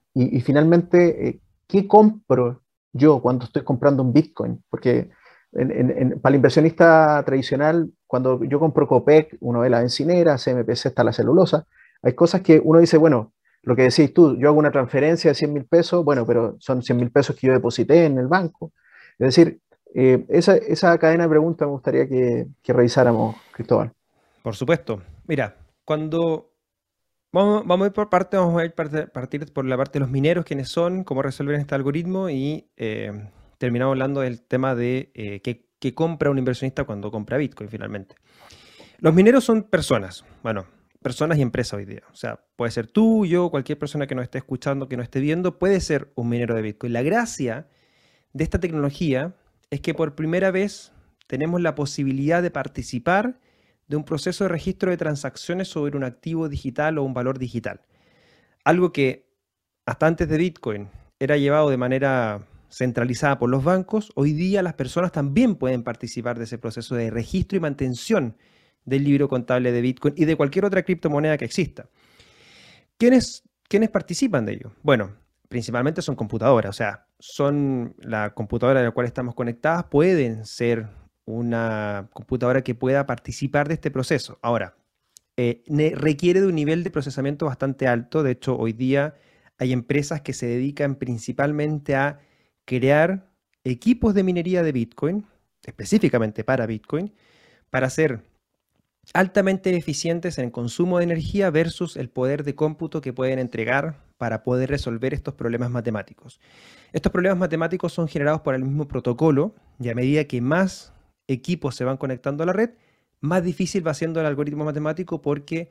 finalmente, 0.44 1.28
eh, 1.28 1.40
¿qué 1.66 1.86
compro 1.86 2.62
yo 2.92 3.20
cuando 3.20 3.44
estoy 3.46 3.62
comprando 3.62 4.02
un 4.02 4.12
Bitcoin? 4.12 4.62
Porque 4.68 5.10
para 5.52 6.30
el 6.30 6.36
inversionista 6.36 7.22
tradicional, 7.24 7.90
cuando 8.06 8.42
yo 8.44 8.58
compro 8.58 8.88
Copec, 8.88 9.36
uno 9.40 9.60
ve 9.60 9.70
la 9.70 9.80
bencinera, 9.80 10.38
CMPC 10.38 10.86
está 10.86 11.04
la 11.04 11.12
celulosa, 11.12 11.66
hay 12.02 12.14
cosas 12.14 12.40
que 12.40 12.60
uno 12.62 12.80
dice, 12.80 12.96
bueno, 12.96 13.32
lo 13.62 13.76
que 13.76 13.82
decís 13.82 14.12
tú, 14.12 14.36
yo 14.38 14.48
hago 14.48 14.58
una 14.58 14.72
transferencia 14.72 15.30
de 15.30 15.34
100 15.34 15.52
mil 15.52 15.64
pesos, 15.66 16.04
bueno, 16.04 16.26
pero 16.26 16.56
son 16.58 16.82
100 16.82 16.96
mil 16.96 17.10
pesos 17.10 17.36
que 17.36 17.46
yo 17.46 17.52
deposité 17.52 18.06
en 18.06 18.18
el 18.18 18.26
banco. 18.26 18.72
Es 19.18 19.36
decir, 19.36 19.60
eh, 19.94 20.24
esa, 20.28 20.98
cadena 20.98 21.24
de 21.24 21.30
preguntas 21.30 21.66
me 21.66 21.72
gustaría 21.72 22.08
que, 22.08 22.46
revisáramos, 22.66 23.36
Cristóbal. 23.52 23.92
Por 24.42 24.56
supuesto. 24.56 25.02
Mira, 25.26 25.56
cuando 25.84 26.52
Vamos, 27.34 27.66
vamos, 27.66 27.86
a 27.86 27.88
ir 27.88 27.92
por 27.94 28.10
parte, 28.10 28.36
vamos 28.36 28.60
a 28.60 28.64
ir 28.66 28.74
partir 28.74 29.50
por 29.54 29.64
la 29.64 29.78
parte 29.78 29.94
de 29.94 30.00
los 30.00 30.10
mineros, 30.10 30.44
quiénes 30.44 30.68
son, 30.68 31.02
cómo 31.02 31.22
resolver 31.22 31.54
este 31.54 31.74
algoritmo 31.74 32.28
y 32.28 32.70
eh, 32.76 33.10
terminamos 33.56 33.92
hablando 33.92 34.20
del 34.20 34.42
tema 34.42 34.74
de 34.74 35.10
eh, 35.14 35.40
qué, 35.40 35.94
compra 35.94 36.30
un 36.30 36.38
inversionista 36.38 36.84
cuando 36.84 37.10
compra 37.10 37.38
Bitcoin 37.38 37.70
finalmente. 37.70 38.16
Los 38.98 39.14
mineros 39.14 39.44
son 39.44 39.62
personas, 39.62 40.26
bueno, 40.42 40.66
personas 41.00 41.38
y 41.38 41.42
empresas 41.42 41.78
hoy 41.78 41.86
día. 41.86 42.02
O 42.12 42.14
sea, 42.14 42.38
puede 42.54 42.70
ser 42.70 42.86
tú, 42.86 43.24
yo, 43.24 43.48
cualquier 43.48 43.78
persona 43.78 44.06
que 44.06 44.14
nos 44.14 44.24
esté 44.24 44.36
escuchando, 44.36 44.86
que 44.86 44.98
nos 44.98 45.04
esté 45.04 45.20
viendo, 45.20 45.58
puede 45.58 45.80
ser 45.80 46.12
un 46.14 46.28
minero 46.28 46.54
de 46.54 46.60
Bitcoin. 46.60 46.92
La 46.92 47.02
gracia 47.02 47.66
de 48.34 48.44
esta 48.44 48.60
tecnología 48.60 49.34
es 49.70 49.80
que 49.80 49.94
por 49.94 50.14
primera 50.14 50.50
vez 50.50 50.92
tenemos 51.28 51.62
la 51.62 51.74
posibilidad 51.74 52.42
de 52.42 52.50
participar 52.50 53.40
de 53.92 53.96
un 53.96 54.04
proceso 54.04 54.44
de 54.44 54.48
registro 54.48 54.90
de 54.90 54.96
transacciones 54.96 55.68
sobre 55.68 55.98
un 55.98 56.04
activo 56.04 56.48
digital 56.48 56.96
o 56.96 57.02
un 57.02 57.12
valor 57.12 57.38
digital. 57.38 57.82
Algo 58.64 58.90
que 58.90 59.28
hasta 59.84 60.06
antes 60.06 60.30
de 60.30 60.38
Bitcoin 60.38 60.88
era 61.18 61.36
llevado 61.36 61.68
de 61.68 61.76
manera 61.76 62.48
centralizada 62.70 63.38
por 63.38 63.50
los 63.50 63.62
bancos, 63.62 64.10
hoy 64.14 64.32
día 64.32 64.62
las 64.62 64.72
personas 64.72 65.12
también 65.12 65.56
pueden 65.56 65.82
participar 65.82 66.38
de 66.38 66.44
ese 66.44 66.56
proceso 66.56 66.94
de 66.94 67.10
registro 67.10 67.58
y 67.58 67.60
mantención 67.60 68.38
del 68.86 69.04
libro 69.04 69.28
contable 69.28 69.72
de 69.72 69.82
Bitcoin 69.82 70.14
y 70.16 70.24
de 70.24 70.36
cualquier 70.36 70.64
otra 70.64 70.82
criptomoneda 70.84 71.36
que 71.36 71.44
exista. 71.44 71.90
¿Quiénes, 72.96 73.42
¿Quiénes 73.68 73.90
participan 73.90 74.46
de 74.46 74.54
ello? 74.54 74.72
Bueno, 74.82 75.16
principalmente 75.50 76.00
son 76.00 76.16
computadoras, 76.16 76.70
o 76.70 76.72
sea, 76.72 77.08
son 77.18 77.94
la 77.98 78.32
computadora 78.32 78.80
a 78.80 78.84
la 78.84 78.90
cual 78.92 79.04
estamos 79.04 79.34
conectadas, 79.34 79.84
pueden 79.84 80.46
ser 80.46 80.88
una 81.32 82.08
computadora 82.12 82.62
que 82.62 82.74
pueda 82.74 83.06
participar 83.06 83.68
de 83.68 83.74
este 83.74 83.90
proceso. 83.90 84.38
Ahora, 84.42 84.76
eh, 85.36 85.62
requiere 85.96 86.40
de 86.40 86.46
un 86.46 86.54
nivel 86.54 86.84
de 86.84 86.90
procesamiento 86.90 87.46
bastante 87.46 87.86
alto, 87.88 88.22
de 88.22 88.32
hecho, 88.32 88.56
hoy 88.56 88.72
día 88.72 89.14
hay 89.58 89.72
empresas 89.72 90.20
que 90.20 90.32
se 90.32 90.46
dedican 90.46 90.96
principalmente 90.96 91.94
a 91.94 92.20
crear 92.64 93.30
equipos 93.64 94.14
de 94.14 94.24
minería 94.24 94.62
de 94.62 94.72
Bitcoin, 94.72 95.26
específicamente 95.64 96.44
para 96.44 96.66
Bitcoin, 96.66 97.12
para 97.70 97.88
ser 97.88 98.22
altamente 99.14 99.74
eficientes 99.76 100.38
en 100.38 100.50
consumo 100.50 100.98
de 100.98 101.04
energía 101.04 101.50
versus 101.50 101.96
el 101.96 102.08
poder 102.08 102.44
de 102.44 102.54
cómputo 102.54 103.00
que 103.00 103.12
pueden 103.12 103.38
entregar 103.38 103.96
para 104.16 104.42
poder 104.44 104.70
resolver 104.70 105.12
estos 105.14 105.34
problemas 105.34 105.70
matemáticos. 105.70 106.40
Estos 106.92 107.10
problemas 107.10 107.38
matemáticos 107.38 107.92
son 107.92 108.06
generados 108.06 108.42
por 108.42 108.54
el 108.54 108.64
mismo 108.64 108.86
protocolo 108.86 109.54
y 109.80 109.88
a 109.88 109.94
medida 109.94 110.24
que 110.24 110.40
más 110.40 110.92
equipos 111.28 111.74
se 111.74 111.84
van 111.84 111.96
conectando 111.96 112.42
a 112.42 112.46
la 112.46 112.52
red, 112.52 112.70
más 113.20 113.44
difícil 113.44 113.86
va 113.86 113.94
siendo 113.94 114.20
el 114.20 114.26
algoritmo 114.26 114.64
matemático 114.64 115.22
porque 115.22 115.70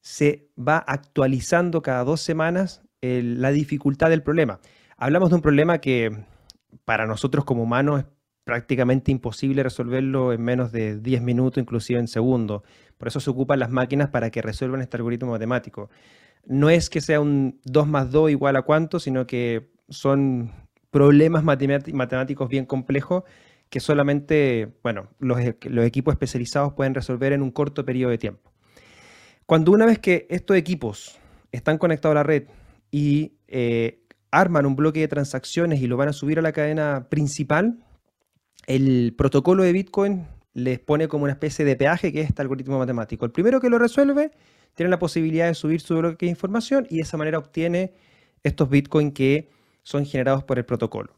se 0.00 0.48
va 0.56 0.78
actualizando 0.78 1.82
cada 1.82 2.04
dos 2.04 2.20
semanas 2.20 2.82
la 3.00 3.50
dificultad 3.50 4.10
del 4.10 4.22
problema. 4.22 4.60
Hablamos 4.96 5.30
de 5.30 5.36
un 5.36 5.42
problema 5.42 5.78
que 5.78 6.24
para 6.84 7.06
nosotros 7.06 7.44
como 7.44 7.62
humanos 7.62 8.00
es 8.00 8.06
prácticamente 8.44 9.10
imposible 9.10 9.62
resolverlo 9.62 10.32
en 10.32 10.42
menos 10.42 10.72
de 10.72 10.98
10 11.00 11.22
minutos, 11.22 11.60
inclusive 11.60 11.98
en 11.98 12.08
segundos. 12.08 12.62
Por 12.96 13.08
eso 13.08 13.20
se 13.20 13.28
ocupan 13.28 13.58
las 13.58 13.70
máquinas 13.70 14.08
para 14.08 14.30
que 14.30 14.40
resuelvan 14.40 14.80
este 14.80 14.96
algoritmo 14.96 15.32
matemático. 15.32 15.90
No 16.46 16.70
es 16.70 16.88
que 16.88 17.00
sea 17.00 17.20
un 17.20 17.60
2 17.64 17.88
más 17.88 18.10
2 18.10 18.30
igual 18.30 18.56
a 18.56 18.62
cuánto, 18.62 19.00
sino 19.00 19.26
que 19.26 19.72
son 19.88 20.52
problemas 20.90 21.44
matemáticos 21.44 22.48
bien 22.48 22.64
complejos 22.66 23.24
que 23.70 23.80
solamente, 23.80 24.74
bueno, 24.82 25.08
los, 25.18 25.38
los 25.64 25.84
equipos 25.84 26.12
especializados 26.12 26.72
pueden 26.74 26.94
resolver 26.94 27.32
en 27.32 27.42
un 27.42 27.50
corto 27.50 27.84
periodo 27.84 28.10
de 28.10 28.18
tiempo. 28.18 28.52
Cuando 29.46 29.72
una 29.72 29.86
vez 29.86 29.98
que 29.98 30.26
estos 30.30 30.56
equipos 30.56 31.18
están 31.52 31.78
conectados 31.78 32.12
a 32.12 32.20
la 32.20 32.22
red 32.22 32.44
y 32.90 33.34
eh, 33.48 34.00
arman 34.30 34.66
un 34.66 34.76
bloque 34.76 35.00
de 35.00 35.08
transacciones 35.08 35.80
y 35.80 35.86
lo 35.86 35.96
van 35.96 36.08
a 36.08 36.12
subir 36.12 36.38
a 36.38 36.42
la 36.42 36.52
cadena 36.52 37.08
principal, 37.08 37.78
el 38.66 39.14
protocolo 39.16 39.62
de 39.62 39.72
Bitcoin 39.72 40.26
les 40.52 40.78
pone 40.78 41.06
como 41.06 41.24
una 41.24 41.32
especie 41.32 41.64
de 41.64 41.76
peaje 41.76 42.12
que 42.12 42.22
es 42.22 42.28
este 42.28 42.42
algoritmo 42.42 42.78
matemático. 42.78 43.24
El 43.24 43.30
primero 43.30 43.60
que 43.60 43.70
lo 43.70 43.78
resuelve 43.78 44.30
tiene 44.74 44.90
la 44.90 44.98
posibilidad 44.98 45.46
de 45.46 45.54
subir 45.54 45.80
su 45.80 45.96
bloque 45.96 46.26
de 46.26 46.30
información 46.30 46.86
y 46.90 46.96
de 46.96 47.02
esa 47.02 47.16
manera 47.16 47.38
obtiene 47.38 47.94
estos 48.42 48.68
Bitcoin 48.68 49.12
que 49.12 49.50
son 49.82 50.04
generados 50.04 50.44
por 50.44 50.58
el 50.58 50.64
protocolo. 50.64 51.14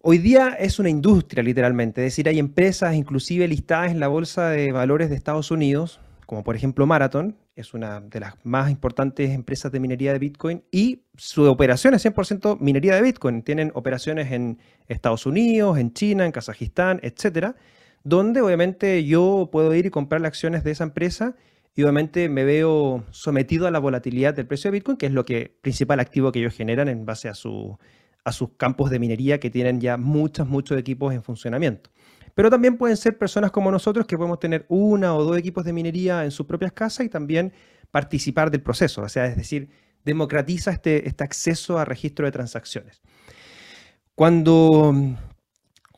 Hoy 0.00 0.18
día 0.18 0.56
es 0.58 0.78
una 0.78 0.90
industria 0.90 1.42
literalmente, 1.42 2.02
es 2.02 2.12
decir, 2.12 2.28
hay 2.28 2.38
empresas 2.38 2.94
inclusive 2.94 3.48
listadas 3.48 3.90
en 3.90 4.00
la 4.00 4.08
Bolsa 4.08 4.48
de 4.48 4.72
Valores 4.72 5.10
de 5.10 5.16
Estados 5.16 5.50
Unidos 5.50 6.00
como 6.28 6.44
por 6.44 6.54
ejemplo 6.54 6.86
Marathon, 6.86 7.38
es 7.56 7.72
una 7.72 8.00
de 8.02 8.20
las 8.20 8.34
más 8.44 8.70
importantes 8.70 9.30
empresas 9.30 9.72
de 9.72 9.80
minería 9.80 10.12
de 10.12 10.18
Bitcoin 10.18 10.62
y 10.70 11.04
su 11.16 11.44
operación 11.44 11.94
es 11.94 12.04
100% 12.04 12.60
minería 12.60 12.94
de 12.96 13.00
Bitcoin. 13.00 13.40
Tienen 13.40 13.72
operaciones 13.74 14.30
en 14.30 14.58
Estados 14.88 15.24
Unidos, 15.24 15.78
en 15.78 15.94
China, 15.94 16.26
en 16.26 16.32
Kazajistán, 16.32 17.00
etcétera, 17.02 17.56
donde 18.04 18.42
obviamente 18.42 19.06
yo 19.06 19.48
puedo 19.50 19.74
ir 19.74 19.86
y 19.86 19.90
comprar 19.90 20.20
las 20.20 20.28
acciones 20.28 20.64
de 20.64 20.72
esa 20.72 20.84
empresa 20.84 21.34
y 21.74 21.82
obviamente 21.82 22.28
me 22.28 22.44
veo 22.44 23.04
sometido 23.10 23.66
a 23.66 23.70
la 23.70 23.78
volatilidad 23.78 24.34
del 24.34 24.46
precio 24.46 24.70
de 24.70 24.76
Bitcoin, 24.76 24.98
que 24.98 25.06
es 25.06 25.12
lo 25.12 25.24
que 25.24 25.56
principal 25.62 25.98
activo 25.98 26.30
que 26.30 26.40
ellos 26.40 26.54
generan 26.54 26.88
en 26.88 27.06
base 27.06 27.30
a, 27.30 27.34
su, 27.34 27.78
a 28.24 28.32
sus 28.32 28.50
campos 28.56 28.90
de 28.90 28.98
minería 28.98 29.40
que 29.40 29.50
tienen 29.50 29.80
ya 29.80 29.96
muchos, 29.96 30.46
muchos 30.48 30.78
equipos 30.78 31.14
en 31.14 31.22
funcionamiento. 31.22 31.90
Pero 32.34 32.50
también 32.50 32.76
pueden 32.76 32.96
ser 32.96 33.18
personas 33.18 33.50
como 33.50 33.70
nosotros 33.70 34.06
que 34.06 34.16
podemos 34.16 34.38
tener 34.38 34.64
una 34.68 35.14
o 35.14 35.24
dos 35.24 35.36
equipos 35.36 35.64
de 35.64 35.72
minería 35.72 36.24
en 36.24 36.30
sus 36.30 36.46
propias 36.46 36.72
casas 36.72 37.06
y 37.06 37.08
también 37.08 37.52
participar 37.90 38.50
del 38.50 38.62
proceso. 38.62 39.02
O 39.02 39.08
sea, 39.08 39.26
es 39.26 39.36
decir, 39.36 39.70
democratiza 40.04 40.70
este, 40.70 41.08
este 41.08 41.24
acceso 41.24 41.78
a 41.78 41.84
registro 41.84 42.26
de 42.26 42.32
transacciones. 42.32 43.02
Cuando 44.14 44.94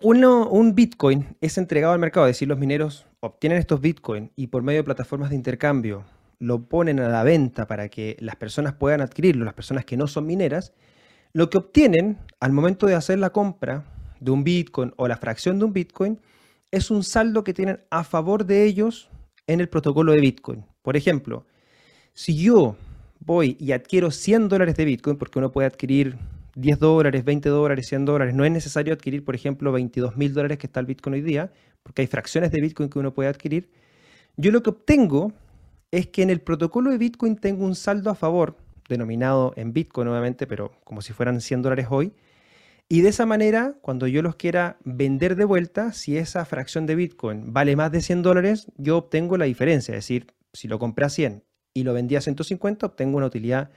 un 0.03 0.75
Bitcoin 0.75 1.37
es 1.41 1.59
entregado 1.59 1.93
al 1.93 1.99
mercado, 1.99 2.27
es 2.27 2.37
decir, 2.37 2.49
los 2.49 2.59
mineros 2.59 3.07
obtienen 3.21 3.59
estos 3.59 3.81
Bitcoin 3.81 4.33
y 4.37 4.47
por 4.47 4.63
medio 4.63 4.81
de 4.81 4.85
plataformas 4.85 5.31
de 5.31 5.37
intercambio 5.37 6.05
lo 6.39 6.69
ponen 6.69 7.01
a 7.01 7.09
la 7.09 7.23
venta 7.23 7.67
para 7.67 7.89
que 7.89 8.17
las 8.21 8.37
personas 8.37 8.73
puedan 8.73 9.03
adquirirlo, 9.03 9.45
las 9.45 9.55
personas 9.55 9.85
que 9.85 9.97
no 9.97 10.07
son 10.07 10.27
mineras, 10.27 10.73
lo 11.33 11.51
que 11.51 11.59
obtienen 11.59 12.19
al 12.41 12.53
momento 12.53 12.87
de 12.87 12.95
hacer 12.95 13.19
la 13.19 13.31
compra 13.31 13.85
de 14.21 14.31
un 14.31 14.45
Bitcoin 14.45 14.93
o 14.97 15.09
la 15.09 15.17
fracción 15.17 15.59
de 15.59 15.65
un 15.65 15.73
Bitcoin 15.73 16.21
es 16.71 16.91
un 16.91 17.03
saldo 17.03 17.45
que 17.45 17.55
tienen 17.55 17.81
a 17.91 18.05
favor 18.05 18.45
de 18.45 18.65
ellos 18.65 19.09
en 19.47 19.61
el 19.61 19.69
protocolo 19.69 20.13
de 20.13 20.21
Bitcoin. 20.21 20.65
Por 20.83 20.97
ejemplo, 20.97 21.47
si 22.15 22.37
yo 22.37 22.77
voy 23.21 23.57
y 23.61 23.73
adquiero 23.73 24.11
100 24.11 24.49
dólares 24.49 24.77
de 24.77 24.85
Bitcoin, 24.85 25.17
porque 25.17 25.39
uno 25.39 25.53
puede 25.53 25.67
adquirir 25.67 26.17
10 26.55 26.79
dólares, 26.79 27.25
20 27.25 27.49
dólares, 27.49 27.87
100 27.89 28.05
dólares, 28.05 28.35
no 28.35 28.45
es 28.45 28.51
necesario 28.51 28.93
adquirir, 28.93 29.25
por 29.25 29.35
ejemplo, 29.35 29.73
22 29.73 30.17
mil 30.17 30.35
dólares 30.35 30.59
que 30.59 30.67
está 30.67 30.81
el 30.81 30.87
Bitcoin 30.87 31.15
hoy 31.15 31.23
día, 31.23 31.53
porque 31.83 32.03
hay 32.03 32.09
fracciones 32.09 32.51
de 32.51 32.61
Bitcoin 32.61 32.89
que 32.89 32.99
uno 32.99 33.15
puede 33.15 33.29
adquirir. 33.29 33.71
Yo 34.37 34.51
lo 34.51 34.63
que 34.63 34.71
obtengo 34.71 35.33
es 35.91 36.07
que 36.09 36.23
en 36.23 36.31
el 36.31 36.41
protocolo 36.41 36.91
de 36.91 36.99
Bitcoin 36.99 37.37
tengo 37.37 37.65
un 37.65 37.75
saldo 37.75 38.11
a 38.11 38.15
favor, 38.15 38.57
denominado 38.95 39.53
en 39.57 39.73
Bitcoin 39.73 40.09
obviamente, 40.09 40.47
pero 40.47 40.73
como 40.85 41.03
si 41.03 41.13
fueran 41.13 41.41
100 41.41 41.63
dólares 41.63 41.87
hoy, 41.91 42.13
y 42.93 43.03
de 43.03 43.11
esa 43.11 43.25
manera, 43.25 43.77
cuando 43.83 44.09
yo 44.09 44.21
los 44.21 44.35
quiera 44.35 44.77
vender 44.83 45.37
de 45.37 45.45
vuelta, 45.45 45.93
si 45.93 46.17
esa 46.17 46.45
fracción 46.45 46.87
de 46.87 46.97
Bitcoin 46.97 47.53
vale 47.53 47.77
más 47.77 47.93
de 47.93 48.01
100 48.01 48.23
dólares, 48.23 48.67
yo 48.79 48.97
obtengo 48.97 49.37
la 49.37 49.45
diferencia. 49.45 49.93
Es 49.93 49.99
decir, 49.99 50.27
si 50.53 50.67
lo 50.67 50.81
compré 50.81 51.05
a 51.05 51.09
100 51.09 51.45
y 51.73 51.85
lo 51.85 51.95
vendí 51.95 52.17
a 52.17 52.21
150, 52.21 52.87
obtengo 52.87 53.19
una 53.19 53.27
utilidad 53.27 53.71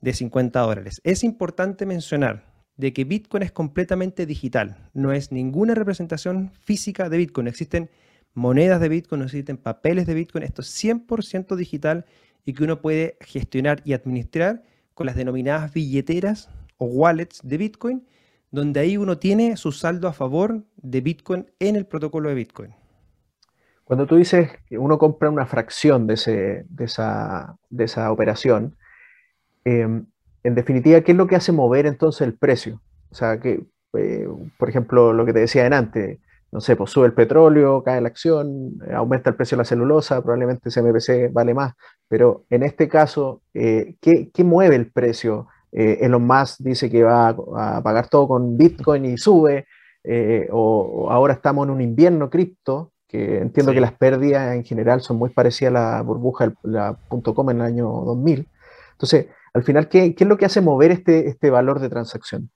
de 0.00 0.12
50 0.12 0.58
dólares. 0.58 1.00
Es 1.04 1.22
importante 1.22 1.86
mencionar 1.86 2.52
de 2.76 2.92
que 2.92 3.04
Bitcoin 3.04 3.44
es 3.44 3.52
completamente 3.52 4.26
digital. 4.26 4.90
No 4.92 5.12
es 5.12 5.30
ninguna 5.30 5.76
representación 5.76 6.50
física 6.50 7.08
de 7.08 7.16
Bitcoin. 7.16 7.46
Existen 7.46 7.90
monedas 8.34 8.80
de 8.80 8.88
Bitcoin, 8.88 9.22
existen 9.22 9.56
papeles 9.56 10.06
de 10.06 10.14
Bitcoin. 10.14 10.42
Esto 10.42 10.62
es 10.62 10.84
100% 10.84 11.54
digital 11.54 12.06
y 12.48 12.54
que 12.54 12.64
uno 12.64 12.80
puede 12.80 13.18
gestionar 13.20 13.82
y 13.84 13.92
administrar 13.92 14.62
con 14.94 15.04
las 15.04 15.16
denominadas 15.16 15.70
billeteras 15.70 16.48
o 16.78 16.86
wallets 16.86 17.40
de 17.44 17.58
Bitcoin 17.58 18.06
donde 18.50 18.80
ahí 18.80 18.96
uno 18.96 19.18
tiene 19.18 19.58
su 19.58 19.70
saldo 19.70 20.08
a 20.08 20.14
favor 20.14 20.62
de 20.76 21.02
Bitcoin 21.02 21.50
en 21.58 21.76
el 21.76 21.84
protocolo 21.84 22.30
de 22.30 22.34
Bitcoin. 22.34 22.74
Cuando 23.84 24.06
tú 24.06 24.16
dices 24.16 24.50
que 24.66 24.78
uno 24.78 24.96
compra 24.96 25.28
una 25.28 25.44
fracción 25.44 26.06
de, 26.06 26.14
esa, 26.78 27.58
operación, 28.10 28.78
em, 29.66 30.06
en 30.42 30.54
definitiva, 30.54 31.02
¿qué 31.02 31.12
es 31.12 31.18
lo 31.18 31.26
que 31.26 31.36
hace 31.36 31.52
mover 31.52 31.84
entonces 31.84 32.22
el 32.22 32.32
precio? 32.32 32.80
O 33.10 33.14
sea, 33.14 33.40
que, 33.40 33.66
eh, 33.92 34.26
por 34.58 34.70
ejemplo, 34.70 35.12
lo 35.12 35.26
que 35.26 35.34
te 35.34 35.40
decía 35.40 35.66
antes, 35.66 36.18
no 36.50 36.60
sé, 36.60 36.76
pues 36.76 36.90
sube 36.90 37.06
el 37.06 37.12
petróleo, 37.12 37.82
cae 37.82 38.00
la 38.00 38.08
acción, 38.08 38.78
aumenta 38.94 39.30
el 39.30 39.36
precio 39.36 39.56
de 39.56 39.60
la 39.60 39.64
celulosa, 39.64 40.22
probablemente 40.22 40.68
ese 40.68 40.82
MPC 40.82 41.32
vale 41.32 41.54
más, 41.54 41.74
pero 42.08 42.44
en 42.50 42.62
este 42.62 42.88
caso, 42.88 43.42
eh, 43.54 43.96
¿qué, 44.00 44.30
¿qué, 44.32 44.44
mueve 44.44 44.76
el 44.76 44.90
precio? 44.90 45.48
eh, 45.72 45.98
Elon 46.02 46.26
Musk 46.26 46.60
dice 46.60 46.90
que 46.90 47.02
va 47.02 47.28
a, 47.28 47.82
pagar 47.82 48.08
todo 48.08 48.28
con 48.28 48.56
Bitcoin 48.56 49.04
y 49.04 49.18
sube, 49.18 49.66
eh, 50.04 50.48
o, 50.50 51.08
ahora 51.10 51.34
estamos 51.34 51.66
en 51.66 51.74
un 51.74 51.80
invierno 51.80 52.30
cripto, 52.30 52.92
que 53.06 53.38
entiendo 53.38 53.72
que 53.72 53.80
las 53.80 53.92
pérdidas 53.92 54.54
en 54.54 54.64
general 54.64 55.00
son 55.00 55.16
muy 55.16 55.30
parecidas 55.30 55.70
a 55.74 55.80
la 55.80 56.02
burbuja 56.02 56.52
la 56.62 56.98
.com 57.08 57.50
en 57.50 57.56
el 57.56 57.62
año 57.62 57.86
2000. 57.86 58.46
Entonces, 58.92 59.28
al 59.54 59.62
final, 59.62 59.88
¿qué, 59.88 60.14
es 60.18 60.26
lo 60.26 60.36
que 60.36 60.44
hace 60.44 60.60
mover 60.60 60.90
este, 60.90 61.26
este 61.26 61.48
valor 61.48 61.80
de 61.80 61.88
transacción? 61.88 62.50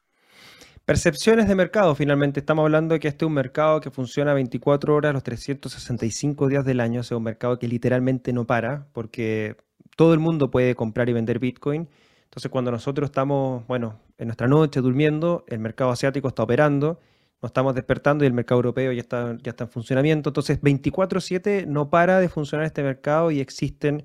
Percepciones 0.85 1.49
de 1.49 1.55
mercado, 1.55 1.95
finalmente. 1.95 2.41
Estamos 2.41 2.65
hablando 2.65 2.95
de 2.95 3.01
que 3.01 3.09
este 3.09 3.25
es 3.25 3.29
un 3.29 3.35
mercado 3.35 3.81
que 3.81 3.91
funciona 3.91 4.35
24 4.35 4.95
horas 4.95 5.13
los 5.13 5.23
365 5.23 6.49
días 6.49 6.65
del 6.65 6.81
año, 6.81 7.01
o 7.01 7.03
sea, 7.03 7.17
un 7.17 7.23
mercado 7.23 7.59
que 7.59 7.69
literalmente 7.69 8.33
no 8.33 8.47
para, 8.47 8.87
porque 8.93 9.57
todo 9.97 10.13
el 10.13 10.21
mundo 10.21 10.51
puede 10.51 10.75
comprar 10.75 11.09
y 11.09 11.13
vender 11.13 11.39
Bitcoin 11.39 11.89
entonces, 12.33 12.51
cuando 12.51 12.71
nosotros 12.71 13.09
estamos, 13.11 13.67
bueno, 13.67 14.01
en 14.17 14.29
nuestra 14.29 14.49
noche 14.49 14.81
durmiendo, 14.81 15.45
el 15.49 15.59
mercado 15.59 15.91
asiático 15.91 16.29
está 16.29 16.43
operando, 16.43 16.99
nos 17.43 17.51
estamos 17.51 17.75
despertando 17.75 18.25
y 18.25 18.27
el 18.27 18.33
mercado 18.33 18.61
europeo 18.61 18.91
ya 18.91 19.03
está, 19.03 19.37
ya 19.43 19.51
está 19.51 19.65
en 19.65 19.71
funcionamiento. 19.71 20.31
Entonces, 20.31 20.59
24/7 20.63 21.67
no 21.67 21.91
para 21.91 22.21
de 22.21 22.31
funcionar 22.31 22.65
este 22.65 22.83
mercado 22.83 23.31
y 23.33 23.41
existen 23.41 24.05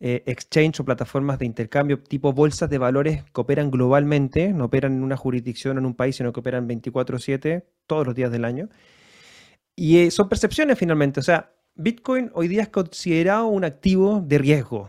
eh, 0.00 0.22
exchange 0.26 0.80
o 0.80 0.84
plataformas 0.84 1.38
de 1.38 1.46
intercambio 1.46 2.02
tipo 2.02 2.32
bolsas 2.32 2.70
de 2.70 2.78
valores 2.78 3.22
que 3.24 3.40
operan 3.40 3.70
globalmente, 3.70 4.52
no 4.52 4.64
operan 4.66 4.94
en 4.94 5.02
una 5.02 5.16
jurisdicción 5.16 5.76
o 5.76 5.80
en 5.80 5.86
un 5.86 5.94
país, 5.94 6.16
sino 6.16 6.32
que 6.32 6.40
operan 6.40 6.66
24/7 6.66 7.64
todos 7.86 8.06
los 8.06 8.14
días 8.14 8.32
del 8.32 8.44
año. 8.44 8.68
Y 9.76 9.98
eh, 9.98 10.10
son 10.10 10.28
percepciones 10.28 10.78
finalmente. 10.78 11.20
O 11.20 11.22
sea, 11.22 11.52
Bitcoin 11.74 12.30
hoy 12.34 12.48
día 12.48 12.62
es 12.62 12.68
considerado 12.68 13.46
un 13.46 13.64
activo 13.64 14.20
de 14.20 14.38
riesgo 14.38 14.88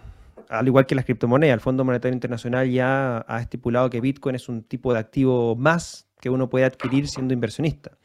al 0.52 0.68
igual 0.68 0.86
que 0.86 0.96
las 0.96 1.06
criptomonedas, 1.06 1.54
el 1.54 1.60
Fondo 1.62 1.86
Monetario 1.86 2.14
Internacional 2.14 2.70
ya 2.70 3.24
ha 3.26 3.40
estipulado 3.40 3.90
que 3.90 4.02
Bitcoin 4.02 4.36
es 4.36 4.50
un 4.50 4.64
tipo 4.64 4.92
de 4.92 5.00
activo 5.00 5.56
más 5.56 6.10
que 6.20 6.30
uno 6.30 6.50
puede 6.50 6.66
adquirir 6.66 7.08
siendo 7.08 7.34
inversionista. 7.34 7.98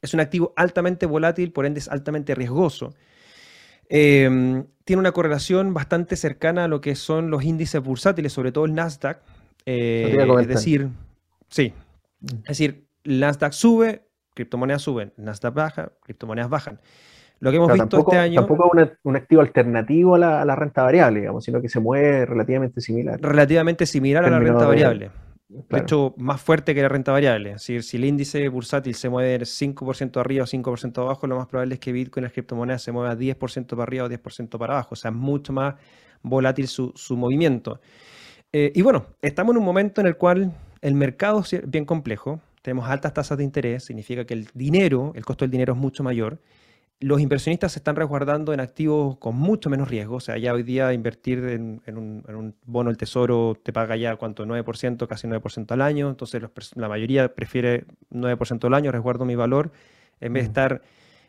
Es 0.00 0.14
un 0.14 0.20
activo 0.20 0.54
altamente 0.56 1.04
volátil, 1.04 1.52
por 1.52 1.66
ende 1.66 1.80
es 1.80 1.88
altamente 1.88 2.34
riesgoso. 2.34 2.94
Em, 3.90 4.64
tiene 4.90 4.98
una 5.02 5.12
correlación 5.12 5.72
bastante 5.72 6.16
cercana 6.16 6.64
a 6.64 6.66
lo 6.66 6.80
que 6.80 6.96
son 6.96 7.30
los 7.30 7.44
índices 7.44 7.80
bursátiles, 7.80 8.32
sobre 8.32 8.50
todo 8.50 8.64
el 8.64 8.74
Nasdaq. 8.74 9.18
Eh, 9.64 10.16
es 10.40 10.48
decir, 10.48 10.88
sí, 11.48 11.72
mm. 12.18 12.26
es 12.38 12.44
decir, 12.44 12.88
el 13.04 13.20
Nasdaq 13.20 13.52
sube, 13.52 14.02
criptomonedas 14.34 14.82
suben, 14.82 15.12
Nasdaq 15.16 15.54
baja, 15.54 15.92
criptomonedas 16.02 16.50
bajan. 16.50 16.80
Lo 17.38 17.52
que 17.52 17.58
hemos 17.58 17.72
visto 17.72 18.00
este 18.00 18.18
año. 18.18 18.40
Tampoco 18.44 18.76
es 18.80 18.90
un 19.04 19.14
activo 19.14 19.42
alternativo 19.42 20.16
a 20.16 20.18
la, 20.18 20.56
renta 20.56 20.82
variable, 20.82 21.20
digamos, 21.20 21.44
sino 21.44 21.62
que 21.62 21.68
se 21.68 21.78
mueve 21.78 22.26
relativamente 22.26 22.80
similar. 22.80 23.20
Relativamente 23.20 23.86
similar 23.86 24.24
a 24.24 24.30
la 24.30 24.40
renta 24.40 24.66
variable. 24.66 25.12
De 25.50 25.78
hecho, 25.78 26.14
más 26.16 26.40
fuerte 26.40 26.76
que 26.76 26.82
la 26.82 26.88
renta 26.88 27.10
variable. 27.10 27.58
Si, 27.58 27.82
si 27.82 27.96
el 27.96 28.04
índice 28.04 28.48
bursátil 28.48 28.94
se 28.94 29.08
mueve 29.08 29.40
5% 29.40 30.20
arriba 30.20 30.44
o 30.44 30.46
5% 30.46 30.98
abajo, 30.98 31.26
lo 31.26 31.36
más 31.38 31.48
probable 31.48 31.74
es 31.74 31.80
que 31.80 31.90
Bitcoin, 31.90 32.22
las 32.22 32.32
criptomonedas, 32.32 32.82
se 32.82 32.92
mueva 32.92 33.16
10% 33.16 33.66
para 33.66 33.82
arriba 33.82 34.04
o 34.04 34.08
10% 34.08 34.58
para 34.58 34.74
abajo. 34.74 34.90
O 34.92 34.96
sea, 34.96 35.10
es 35.10 35.16
mucho 35.16 35.52
más 35.52 35.74
volátil 36.22 36.68
su, 36.68 36.94
movimiento. 37.16 37.80
Eh, 38.52 38.70
y 38.76 38.82
bueno, 38.82 39.06
estamos 39.22 39.54
en 39.54 39.58
un 39.58 39.64
momento 39.64 40.00
en 40.00 40.06
el 40.06 40.16
cual 40.16 40.52
el 40.82 40.94
mercado 40.94 41.40
es 41.40 41.68
bien 41.68 41.84
complejo. 41.84 42.40
Tenemos 42.62 42.88
altas 42.88 43.12
tasas 43.12 43.36
de 43.36 43.42
interés, 43.42 43.84
significa 43.84 44.24
que 44.24 44.34
el 44.34 44.48
dinero, 44.54 45.12
el 45.16 45.24
costo 45.24 45.44
del 45.44 45.50
dinero 45.50 45.72
es 45.72 45.78
mucho 45.78 46.04
mayor 46.04 46.38
los 47.00 47.20
inversionistas 47.20 47.72
se 47.72 47.78
están 47.78 47.96
resguardando 47.96 48.52
en 48.52 48.60
activos 48.60 49.16
con 49.16 49.34
mucho 49.34 49.70
menos 49.70 49.88
riesgo. 49.88 50.16
O 50.16 50.20
sea, 50.20 50.36
ya 50.36 50.52
hoy 50.52 50.62
día 50.62 50.92
invertir 50.92 51.38
en, 51.44 51.80
un, 51.96 52.54
bono 52.66 52.90
del 52.90 52.98
tesoro 52.98 53.56
te 53.62 53.72
paga 53.72 53.96
ya 53.96 54.16
cuánto, 54.16 54.44
9%, 54.44 55.06
casi 55.06 55.26
9% 55.26 55.72
al 55.72 55.80
año. 55.80 56.10
Entonces 56.10 56.42
la 56.74 56.88
mayoría 56.88 57.34
prefiere 57.34 57.86
9% 58.12 58.66
al 58.66 58.74
año, 58.74 58.92
resguardo 58.92 59.24
mi 59.24 59.34
valor, 59.34 59.72
en 60.20 60.34
vez 60.34 60.42
de 60.42 60.48
estar 60.48 60.82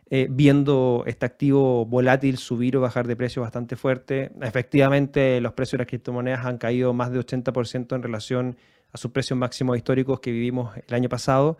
eh, 0.10 0.28
viendo 0.30 1.06
este 1.08 1.26
activo 1.26 1.86
volátil 1.86 2.38
subir 2.38 2.76
o 2.76 2.82
bajar 2.82 3.08
de 3.08 3.16
precio 3.16 3.42
bastante 3.42 3.78
fuerte. 3.78 4.34
Efectivamente, 4.42 5.40
los 5.40 5.54
precios 5.54 5.78
de 5.78 5.84
las 5.84 5.88
criptomonedas 5.88 6.46
han 6.46 6.58
caído 6.58 6.94
más 6.94 7.14
de 7.14 7.20
80% 7.20 7.96
en 7.96 8.04
relación 8.04 8.58
a 8.92 8.98
sus 8.98 9.12
precios 9.12 9.40
máximos 9.40 9.78
históricos 9.78 10.20
que 10.20 10.34
vivimos 10.34 10.76
el 10.86 10.94
año 10.94 11.08
pasado. 11.08 11.58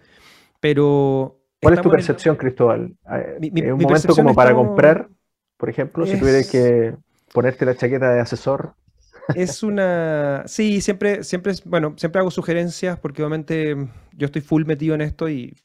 Pero 0.60 1.41
¿Cuál 1.62 1.76
es 1.76 1.82
tu 1.82 1.92
percepción, 1.92 2.36
Cristóbal? 2.36 2.96
¿Es 3.42 3.72
un 3.72 3.82
momento 3.82 4.16
como 4.16 4.34
para 4.34 4.54
comprar, 4.54 5.10
por 5.58 5.70
ejemplo, 5.70 6.06
si 6.06 6.18
tuvieras 6.18 6.50
que 6.50 6.96
ponerte 7.34 7.66
la 7.66 7.76
chaqueta 7.76 8.12
de 8.12 8.20
asesor? 8.20 8.74
Es 9.36 9.62
una... 9.64 10.44
Sí, 10.48 10.82
siempre, 10.82 11.24
siempre, 11.24 11.54
bueno, 11.66 11.94
siempre 11.98 12.20
hago 12.20 12.32
sugerencias 12.32 13.00
porque 13.00 13.22
obviamente 13.22 13.76
yo 14.14 14.26
estoy 14.26 14.42
full 14.42 14.66
metido 14.66 14.96
en 14.96 15.02
esto 15.02 15.30
y, 15.30 15.56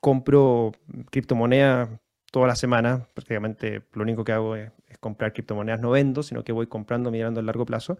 compro 0.00 0.72
criptomonedas 1.10 1.88
toda 2.30 2.46
la 2.46 2.54
semana, 2.54 3.08
prácticamente 3.14 3.82
lo 3.94 4.02
único 4.02 4.22
que 4.22 4.30
hago 4.30 4.54
es, 4.54 4.70
comprar 5.00 5.32
criptomonedas, 5.32 5.80
no 5.80 5.90
vendo, 5.90 6.22
sino 6.22 6.44
que 6.44 6.52
voy 6.52 6.66
comprando 6.66 7.10
mirando 7.10 7.40
a 7.40 7.42
largo 7.42 7.66
plazo. 7.66 7.98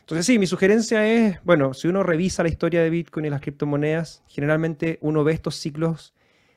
Entonces 0.00 0.26
sí, 0.26 0.38
mi 0.38 0.46
sugerencia 0.46 1.06
es, 1.08 1.42
bueno, 1.44 1.74
si 1.74 1.88
uno 1.88 2.02
revisa 2.02 2.42
la 2.42 2.50
historia 2.50 2.82
de 2.82 2.90
Bitcoin 2.90 3.26
y 3.26 3.30
las 3.30 3.40
criptomonedas, 3.40 4.22
generalmente 4.28 4.98
uno 5.00 5.24
ve 5.24 5.32
estos 5.32 5.56
ciclos 5.56 6.14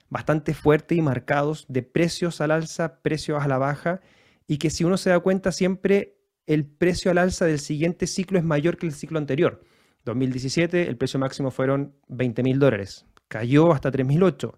bastante 0.09 0.53
fuertes 0.53 0.97
y 0.97 1.01
marcados 1.01 1.65
de 1.67 1.83
precios 1.83 2.41
al 2.41 2.51
alza, 2.51 3.01
precios 3.01 3.41
a 3.41 3.47
la 3.47 3.57
baja, 3.57 4.01
y 4.47 4.57
que 4.57 4.69
si 4.69 4.83
uno 4.83 4.97
se 4.97 5.09
da 5.09 5.19
cuenta 5.19 5.51
siempre 5.51 6.17
el 6.45 6.65
precio 6.65 7.11
al 7.11 7.17
alza 7.17 7.45
del 7.45 7.59
siguiente 7.59 8.07
ciclo 8.07 8.39
es 8.39 8.45
mayor 8.45 8.77
que 8.77 8.85
el 8.87 8.93
ciclo 8.93 9.17
anterior. 9.19 9.63
2017 10.05 10.87
el 10.87 10.95
precio 10.97 11.19
máximo 11.19 11.51
fueron 11.51 11.93
20 12.07 12.43
mil 12.43 12.59
dólares, 12.59 13.05
cayó 13.27 13.73
hasta 13.73 13.91
3.008. 13.91 14.55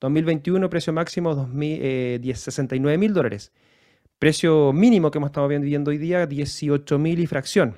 2021 0.00 0.70
precio 0.70 0.92
máximo 0.92 1.34
69 1.34 2.98
mil 2.98 3.12
dólares. 3.12 3.52
Precio 4.18 4.72
mínimo 4.72 5.10
que 5.10 5.18
hemos 5.18 5.28
estado 5.28 5.48
viendo 5.48 5.90
hoy 5.90 5.98
día, 5.98 6.26
18 6.26 6.98
mil 6.98 7.20
y 7.20 7.26
fracción. 7.26 7.76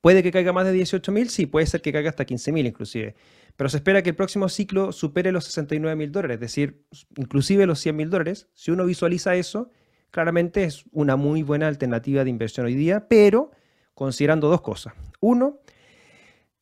¿Puede 0.00 0.22
que 0.22 0.30
caiga 0.30 0.52
más 0.52 0.66
de 0.66 0.74
18.000? 0.74 1.26
Sí, 1.28 1.46
puede 1.46 1.66
ser 1.66 1.82
que 1.82 1.92
caiga 1.92 2.10
hasta 2.10 2.26
15.000 2.26 2.66
inclusive. 2.66 3.14
Pero 3.56 3.70
se 3.70 3.78
espera 3.78 4.02
que 4.02 4.10
el 4.10 4.16
próximo 4.16 4.48
ciclo 4.48 4.92
supere 4.92 5.32
los 5.32 5.56
69.000 5.56 6.10
dólares, 6.10 6.34
es 6.36 6.40
decir, 6.40 6.84
inclusive 7.16 7.66
los 7.66 7.84
100.000 7.84 8.08
dólares. 8.08 8.48
Si 8.54 8.70
uno 8.70 8.84
visualiza 8.84 9.34
eso, 9.34 9.70
claramente 10.10 10.64
es 10.64 10.84
una 10.92 11.16
muy 11.16 11.42
buena 11.42 11.66
alternativa 11.68 12.22
de 12.22 12.30
inversión 12.30 12.66
hoy 12.66 12.74
día, 12.74 13.08
pero 13.08 13.50
considerando 13.94 14.48
dos 14.48 14.60
cosas. 14.60 14.92
Uno, 15.20 15.60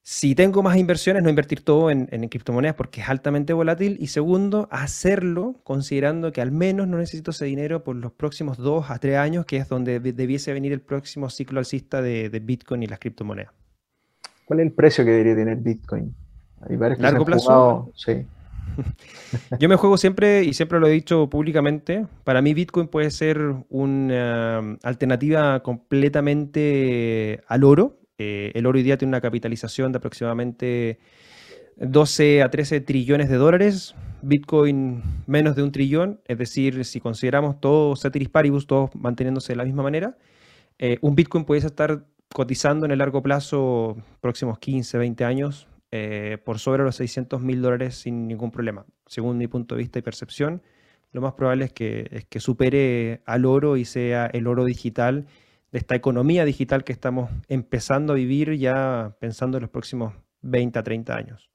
si 0.07 0.35
tengo 0.35 0.62
más 0.62 0.77
inversiones, 0.77 1.23
no 1.23 1.31
invertir 1.31 1.64
todo 1.64 1.90
en, 1.90 2.07
criptomonedas 2.29 2.77
porque 2.77 3.01
es 3.01 3.09
altamente 3.09 3.55
volátil. 3.55 3.97
Y 3.99 4.09
segundo, 4.09 4.69
hacerlo 4.71 5.55
considerando 5.64 6.31
que 6.31 6.43
al 6.43 6.53
menos 6.53 6.87
no 6.87 6.99
necesito 6.99 7.31
ese 7.31 7.47
dinero 7.47 7.85
por 7.85 7.97
los 7.97 8.12
próximos 8.12 8.59
dos 8.59 8.90
a 8.90 8.99
tres 8.99 9.17
años, 9.17 9.47
que 9.47 9.57
es 9.57 9.67
donde 9.67 10.01
debiese 10.01 10.53
venir 10.53 10.75
el 10.75 10.83
próximo 10.83 11.31
ciclo 11.31 11.59
alcista 11.59 12.03
de, 12.03 12.29
Bitcoin 12.45 12.83
y 12.83 12.87
las 12.87 12.99
criptomonedas. 12.99 13.55
¿Cuál 14.45 14.61
es 14.61 14.67
el 14.67 14.73
precio 14.73 15.07
que 15.07 15.11
debería 15.11 15.37
tener 15.37 15.57
Bitcoin? 15.57 16.14
¿Largo 16.99 17.25
plazo? 17.25 17.90
sí. 17.97 18.27
Yo 19.59 19.69
me 19.71 19.77
juego 19.77 19.97
siempre, 19.97 20.45
y 20.45 20.53
siempre 20.53 20.81
lo 20.81 20.87
he 20.87 20.90
dicho 20.90 21.31
públicamente, 21.31 22.07
para 22.25 22.43
mí 22.43 22.53
Bitcoin 22.53 22.88
puede 22.88 23.11
ser 23.11 23.55
una 23.71 24.77
alternativa 24.83 25.62
completamente 25.62 27.40
al 27.47 27.64
oro, 27.64 28.01
eh, 28.18 28.53
el 28.55 28.66
oro 28.66 28.79
hoy 28.79 28.83
día 28.83 28.96
tiene 28.96 29.11
una 29.11 29.20
capitalización 29.20 29.92
de 29.92 29.98
aproximadamente 29.98 30.98
12 31.77 32.42
a 32.42 32.50
13 32.50 32.81
trillones 32.81 33.29
de 33.29 33.37
dólares, 33.37 33.94
Bitcoin 34.22 35.03
menos 35.27 35.57
de 35.57 35.62
un 35.62 35.72
trillón, 35.72 36.20
es 36.27 36.38
decir, 36.38 36.85
si 36.85 37.00
consideramos 37.00 37.61
todo 37.61 37.96
ceteris 37.96 38.29
paribus, 38.29 38.66
todos 38.66 38.94
manteniéndose 38.94 39.53
de 39.53 39.57
la 39.57 39.64
misma 39.64 39.83
manera, 39.83 40.16
eh, 40.79 40.98
un 41.00 41.14
Bitcoin 41.14 41.44
puede 41.44 41.66
estar 41.66 42.05
cotizando 42.33 42.87
en 42.87 42.92
el 42.92 42.98
largo 42.98 43.22
plazo, 43.22 43.96
próximos 44.20 44.59
15, 44.59 44.98
20 44.98 45.24
años, 45.24 45.68
eh, 45.90 46.38
por 46.44 46.59
sobre 46.59 46.83
los 46.83 46.96
600 46.96 47.40
mil 47.40 47.62
dólares 47.62 47.96
sin 47.96 48.27
ningún 48.27 48.50
problema. 48.50 48.85
Según 49.07 49.38
mi 49.38 49.46
punto 49.46 49.74
de 49.74 49.81
vista 49.81 49.98
y 49.98 50.03
percepción, 50.03 50.62
lo 51.12 51.20
más 51.20 51.35
probable 51.35 51.68
que, 51.68 52.09
es 52.11 52.24
que 52.24 52.40
supere 52.40 53.22
al 53.27 53.44
oro 53.44 53.77
y 53.77 53.85
sea 53.85 54.27
el 54.27 54.48
oro 54.48 54.64
digital 54.64 55.27
de 55.74 55.80
esta 55.80 55.96
economía 55.96 56.44
digital 56.44 56.84
que 56.84 56.92
estamos 56.92 57.28
empezando 57.48 58.12
a 58.12 58.16
vivir 58.16 58.56
ya 58.56 59.16
pensando 59.18 59.56
en 59.56 59.62
los 59.62 59.70
próximos 59.70 60.14
20 60.42 60.78
a 60.78 60.84
30 60.84 61.16
años. 61.16 61.50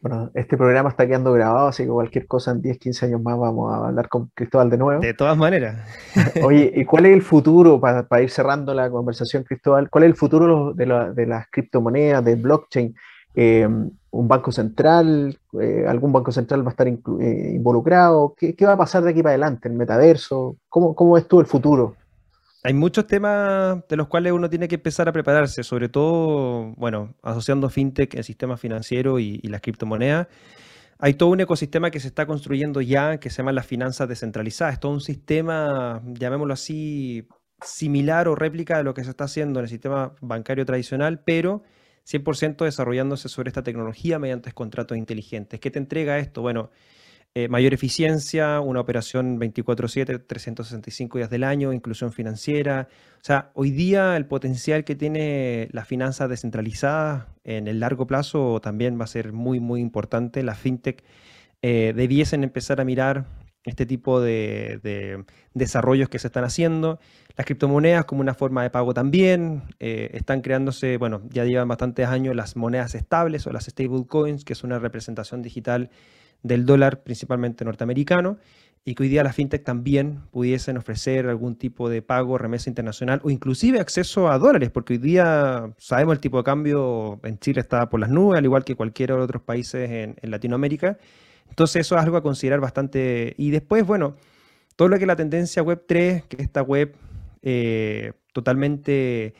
Bueno, 0.00 0.30
este 0.34 0.56
programa 0.56 0.90
está 0.90 1.08
quedando 1.08 1.32
grabado, 1.32 1.66
así 1.66 1.82
que 1.82 1.88
cualquier 1.88 2.28
cosa 2.28 2.52
en 2.52 2.62
10, 2.62 2.78
15 2.78 3.06
años 3.06 3.20
más 3.20 3.36
vamos 3.36 3.72
a 3.72 3.88
hablar 3.88 4.08
con 4.08 4.30
Cristóbal 4.32 4.70
de 4.70 4.78
nuevo. 4.78 5.02
De 5.02 5.14
todas 5.14 5.36
maneras. 5.36 5.76
Oye, 6.44 6.72
¿y 6.72 6.84
cuál 6.84 7.06
es 7.06 7.14
el 7.14 7.22
futuro, 7.22 7.80
para, 7.80 8.22
ir 8.22 8.30
cerrando 8.30 8.74
la 8.74 8.88
conversación, 8.88 9.42
Cristóbal, 9.42 9.90
cuál 9.90 10.04
es 10.04 10.10
el 10.10 10.16
futuro 10.16 10.72
de, 10.72 10.86
las 11.26 11.46
criptomonedas, 11.50 12.24
de 12.24 12.36
blockchain? 12.36 12.94
Eh, 13.34 13.66
¿Un 13.66 14.28
banco 14.28 14.52
central? 14.52 15.36
Eh, 15.60 15.84
¿Algún 15.88 16.12
banco 16.12 16.30
central 16.30 16.64
va 16.64 16.68
a 16.68 16.70
estar 16.70 16.86
eh, 16.86 17.52
involucrado? 17.54 18.36
¿Qué, 18.36 18.54
va 18.64 18.74
a 18.74 18.78
pasar 18.78 19.02
de 19.02 19.10
aquí 19.10 19.20
para 19.20 19.30
adelante? 19.30 19.68
¿El 19.68 19.74
metaverso? 19.74 20.58
¿Cómo, 20.68 20.94
cómo 20.94 21.14
ves 21.14 21.26
tú 21.26 21.40
el 21.40 21.46
futuro? 21.46 21.96
Hay 22.64 22.74
muchos 22.74 23.08
temas 23.08 23.82
de 23.88 23.96
los 23.96 24.06
cuales 24.06 24.32
uno 24.32 24.48
tiene 24.48 24.68
que 24.68 24.76
empezar 24.76 25.08
a 25.08 25.12
prepararse, 25.12 25.64
sobre 25.64 25.88
todo, 25.88 26.74
bueno, 26.76 27.16
asociando 27.22 27.68
fintech, 27.68 28.14
el 28.14 28.22
sistema 28.22 28.56
financiero 28.56 29.18
y, 29.18 29.38
las 29.42 29.60
criptomonedas. 29.60 30.28
Hay 30.98 31.14
todo 31.14 31.30
un 31.30 31.40
ecosistema 31.40 31.90
que 31.90 31.98
se 31.98 32.06
está 32.06 32.26
construyendo 32.26 32.80
ya, 32.80 33.18
que 33.18 33.30
se 33.30 33.38
llama 33.38 33.52
las 33.52 33.66
finanzas 33.66 34.08
descentralizadas. 34.08 34.74
Es 34.74 34.80
todo 34.80 34.92
un 34.92 35.00
sistema, 35.00 36.00
llamémoslo 36.06 36.54
así, 36.54 37.26
similar 37.64 38.28
o 38.28 38.36
réplica 38.36 38.78
de 38.78 38.84
lo 38.84 38.94
que 38.94 39.02
se 39.02 39.10
está 39.10 39.24
haciendo 39.24 39.58
en 39.58 39.64
el 39.64 39.70
sistema 39.70 40.14
bancario 40.20 40.64
tradicional, 40.64 41.20
pero 41.24 41.64
100% 42.04 42.64
desarrollándose 42.64 43.28
sobre 43.28 43.48
esta 43.48 43.64
tecnología 43.64 44.20
mediante 44.20 44.52
contratos 44.52 44.96
inteligentes. 44.96 45.58
¿Qué 45.58 45.72
te 45.72 45.80
entrega 45.80 46.18
esto? 46.18 46.42
Bueno, 46.42 46.70
eh, 47.34 47.48
mayor 47.48 47.72
eficiencia, 47.72 48.60
una 48.60 48.80
operación 48.80 49.38
24/7, 49.38 50.18
365 50.26 51.16
días 51.16 51.30
del 51.30 51.44
año, 51.44 51.72
inclusión 51.72 52.12
financiera. 52.12 52.88
O 53.22 53.24
sea, 53.24 53.50
hoy 53.54 53.70
día 53.70 54.16
el 54.18 54.26
potencial 54.26 54.84
que 54.84 54.94
tiene 54.94 55.68
las 55.72 55.88
finanzas 55.88 56.28
descentralizadas 56.28 57.26
en 57.44 57.68
el 57.68 57.80
largo 57.80 58.06
plazo 58.06 58.60
también 58.60 59.00
va 59.00 59.04
a 59.04 59.06
ser 59.06 59.32
muy, 59.32 59.60
muy 59.60 59.80
importante. 59.80 60.42
Las 60.42 60.58
fintech 60.58 61.04
eh, 61.62 61.94
debiesen 61.96 62.44
empezar 62.44 62.80
a 62.82 62.84
mirar 62.84 63.24
este 63.64 63.86
tipo 63.86 64.20
de, 64.20 65.24
desarrollos 65.54 66.08
que 66.10 66.18
se 66.18 66.26
están 66.26 66.44
haciendo. 66.44 66.98
Las 67.36 67.46
criptomonedas 67.46 68.04
como 68.04 68.20
una 68.20 68.34
forma 68.34 68.62
de 68.62 68.70
pago 68.70 68.92
también. 68.92 69.62
Eh, 69.80 70.10
están 70.14 70.42
creándose, 70.42 70.98
bueno, 70.98 71.22
ya 71.30 71.44
llevan 71.44 71.68
bastantes 71.68 72.08
años 72.08 72.36
las 72.36 72.56
monedas 72.56 72.94
estables 72.94 73.46
o 73.46 73.52
las 73.52 73.64
stable 73.66 74.06
coins, 74.06 74.44
que 74.44 74.52
es 74.52 74.64
una 74.64 74.78
representación 74.78 75.42
digital 75.42 75.90
del 76.42 76.66
dólar 76.66 77.02
principalmente 77.02 77.64
norteamericano 77.64 78.38
y 78.84 78.94
que 78.94 79.04
hoy 79.04 79.08
día 79.08 79.22
las 79.22 79.36
fintech 79.36 79.62
también 79.62 80.22
pudiesen 80.32 80.76
ofrecer 80.76 81.28
algún 81.28 81.54
tipo 81.54 81.88
de 81.88 82.02
pago, 82.02 82.36
remesa 82.36 82.68
internacional 82.68 83.20
o 83.22 83.30
inclusive 83.30 83.78
acceso 83.78 84.28
a 84.28 84.38
dólares, 84.38 84.70
porque 84.70 84.94
hoy 84.94 84.98
día 84.98 85.72
sabemos 85.78 86.14
el 86.14 86.20
tipo 86.20 86.38
de 86.38 86.44
cambio 86.44 87.20
en 87.22 87.38
Chile 87.38 87.60
está 87.60 87.88
por 87.88 88.00
las 88.00 88.10
nubes, 88.10 88.38
al 88.38 88.44
igual 88.44 88.64
que 88.64 88.74
cualquiera 88.74 89.14
de 89.14 89.22
otros 89.22 89.42
países 89.42 89.88
en, 89.88 90.16
Latinoamérica. 90.22 90.98
Entonces 91.48 91.82
eso 91.86 91.96
es 91.96 92.02
algo 92.02 92.16
a 92.16 92.22
considerar 92.22 92.60
bastante. 92.60 93.34
Y 93.38 93.50
después, 93.50 93.86
bueno, 93.86 94.16
todo 94.74 94.88
lo 94.88 94.96
que 94.96 95.04
es 95.04 95.08
la 95.08 95.16
tendencia 95.16 95.62
web 95.62 95.84
3, 95.86 96.24
que 96.24 96.36
es 96.36 96.42
esta 96.42 96.62
web 96.62 96.96
eh, 97.42 98.14
totalmente 98.32 99.34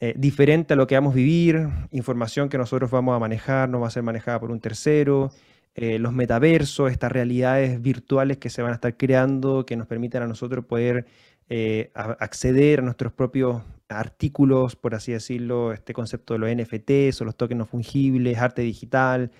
eh, 0.00 0.14
diferente 0.16 0.74
a 0.74 0.76
lo 0.76 0.86
que 0.86 0.94
vamos 0.94 1.12
a 1.12 1.16
vivir, 1.16 1.68
información 1.90 2.48
que 2.48 2.56
nosotros 2.56 2.90
vamos 2.90 3.14
a 3.14 3.18
manejar 3.18 3.68
no 3.68 3.80
va 3.80 3.88
a 3.88 3.90
ser 3.90 4.02
manejada 4.02 4.40
por 4.40 4.50
un 4.50 4.60
tercero. 4.60 5.30
Eh, 5.74 5.98
los 5.98 6.12
metaversos, 6.12 6.90
estas 6.90 7.12
realidades 7.12 7.80
virtuales 7.80 8.38
que 8.38 8.50
se 8.50 8.62
van 8.62 8.72
a 8.72 8.74
estar 8.74 8.96
creando, 8.96 9.64
que 9.64 9.76
nos 9.76 9.86
permiten 9.86 10.22
a 10.22 10.26
nosotros 10.26 10.64
poder 10.64 11.06
eh, 11.48 11.90
acceder 11.94 12.80
a 12.80 12.82
nuestros 12.82 13.12
propios 13.12 13.62
artículos, 13.88 14.76
por 14.76 14.94
así 14.94 15.12
decirlo, 15.12 15.72
este 15.72 15.94
concepto 15.94 16.34
de 16.34 16.40
los 16.40 16.50
NFTs 16.50 17.20
o 17.20 17.24
los 17.24 17.36
tokens 17.36 17.58
no 17.58 17.66
fungibles, 17.66 18.38
arte 18.38 18.62
digital. 18.62 19.30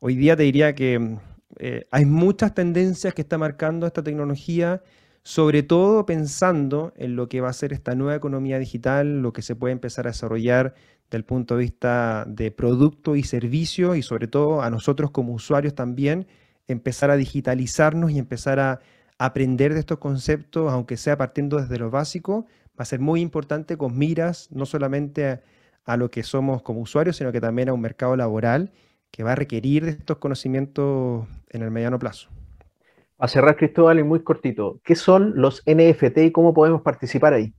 Hoy 0.00 0.16
día 0.16 0.36
te 0.36 0.44
diría 0.44 0.74
que 0.74 1.18
eh, 1.58 1.86
hay 1.90 2.04
muchas 2.06 2.54
tendencias 2.54 3.12
que 3.12 3.22
está 3.22 3.36
marcando 3.36 3.86
esta 3.86 4.02
tecnología, 4.02 4.82
sobre 5.22 5.62
todo 5.62 6.06
pensando 6.06 6.94
en 6.96 7.16
lo 7.16 7.28
que 7.28 7.40
va 7.40 7.50
a 7.50 7.52
ser 7.52 7.72
esta 7.72 7.94
nueva 7.94 8.14
economía 8.16 8.58
digital, 8.58 9.20
lo 9.20 9.32
que 9.32 9.42
se 9.42 9.54
puede 9.54 9.72
empezar 9.72 10.06
a 10.06 10.10
desarrollar 10.10 10.74
del 11.10 11.24
punto 11.24 11.56
de 11.56 11.62
vista 11.62 12.24
de 12.26 12.50
producto 12.50 13.16
y 13.16 13.22
servicio 13.22 13.94
y 13.94 14.02
sobre 14.02 14.28
todo 14.28 14.62
a 14.62 14.70
nosotros 14.70 15.10
como 15.10 15.32
usuarios 15.32 15.74
también 15.74 16.26
empezar 16.68 17.10
a 17.10 17.16
digitalizarnos 17.16 18.12
y 18.12 18.18
empezar 18.18 18.60
a 18.60 18.80
aprender 19.18 19.74
de 19.74 19.80
estos 19.80 19.98
conceptos, 19.98 20.72
aunque 20.72 20.96
sea 20.96 21.18
partiendo 21.18 21.58
desde 21.58 21.78
lo 21.78 21.90
básico, 21.90 22.46
va 22.70 22.82
a 22.82 22.84
ser 22.84 23.00
muy 23.00 23.20
importante 23.20 23.76
con 23.76 23.98
miras 23.98 24.48
no 24.50 24.64
solamente 24.64 25.42
a, 25.84 25.96
lo 25.96 26.10
que 26.10 26.22
somos 26.22 26.62
como 26.62 26.80
usuarios, 26.80 27.16
sino 27.16 27.32
que 27.32 27.40
también 27.40 27.68
a 27.68 27.72
un 27.72 27.80
mercado 27.80 28.16
laboral 28.16 28.70
que 29.10 29.24
va 29.24 29.32
a 29.32 29.34
requerir 29.34 29.84
de 29.84 29.90
estos 29.90 30.18
conocimientos 30.18 31.26
en 31.50 31.62
el 31.62 31.70
mediano 31.70 31.98
plazo. 31.98 32.30
A 33.18 33.28
cerrar, 33.28 33.56
Cristóbal, 33.56 33.98
y 33.98 34.04
muy 34.04 34.22
cortito, 34.22 34.80
¿qué 34.84 34.94
son 34.94 35.32
los 35.34 35.62
NFT 35.66 36.18
y 36.18 36.32
cómo 36.32 36.54
podemos 36.54 36.80
participar 36.80 37.34
ahí? 37.34 37.52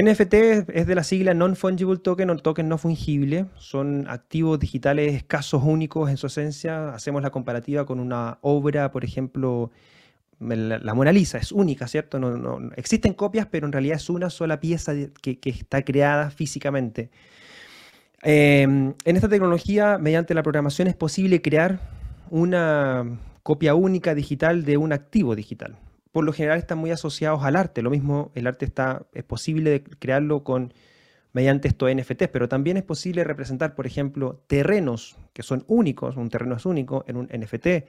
NFT 0.00 0.34
es 0.68 0.86
de 0.86 0.94
la 0.94 1.02
sigla 1.02 1.34
Non-Fungible 1.34 1.98
Token 1.98 2.30
o 2.30 2.36
token 2.36 2.68
no 2.68 2.78
fungible. 2.78 3.46
Son 3.56 4.06
activos 4.08 4.60
digitales 4.60 5.14
escasos, 5.14 5.62
únicos 5.64 6.08
en 6.08 6.16
su 6.16 6.28
esencia. 6.28 6.94
Hacemos 6.94 7.20
la 7.20 7.30
comparativa 7.30 7.84
con 7.84 7.98
una 7.98 8.38
obra, 8.42 8.92
por 8.92 9.04
ejemplo, 9.04 9.72
la, 10.38 10.94
Mona 10.94 11.10
Lisa, 11.10 11.38
es 11.38 11.50
única, 11.50 11.88
¿cierto? 11.88 12.20
No, 12.20 12.70
existen 12.76 13.12
copias, 13.12 13.48
pero 13.50 13.66
en 13.66 13.72
realidad 13.72 13.96
es 13.96 14.08
una 14.08 14.30
sola 14.30 14.60
pieza 14.60 14.92
que, 15.20 15.38
está 15.42 15.82
creada 15.82 16.30
físicamente. 16.30 17.10
Em, 18.22 18.94
en 19.04 19.16
esta 19.16 19.28
tecnología, 19.28 19.98
mediante 19.98 20.32
la 20.32 20.44
programación, 20.44 20.86
es 20.86 20.94
posible 20.94 21.42
crear 21.42 21.80
una 22.30 23.18
copia 23.42 23.74
única 23.74 24.14
digital 24.14 24.64
de 24.64 24.76
un 24.76 24.92
activo 24.92 25.34
digital. 25.34 25.76
Por 26.18 26.24
lo 26.24 26.32
general 26.32 26.58
están 26.58 26.78
muy 26.78 26.90
asociados 26.90 27.44
al 27.44 27.54
arte. 27.54 27.80
Lo 27.80 27.90
mismo, 27.90 28.32
el 28.34 28.48
arte 28.48 28.64
está, 28.64 29.06
es 29.12 29.22
posible 29.22 29.84
crearlo 30.00 30.42
con 30.42 30.74
mediante 31.32 31.68
estos 31.68 31.94
NFTs, 31.94 32.26
pero 32.32 32.48
también 32.48 32.76
es 32.76 32.82
posible 32.82 33.22
representar, 33.22 33.76
por 33.76 33.86
ejemplo, 33.86 34.42
terrenos 34.48 35.16
que 35.32 35.44
son 35.44 35.62
únicos, 35.68 36.16
un 36.16 36.28
terreno 36.28 36.56
es 36.56 36.66
único 36.66 37.04
en 37.06 37.18
un 37.18 37.26
NFT, 37.26 37.86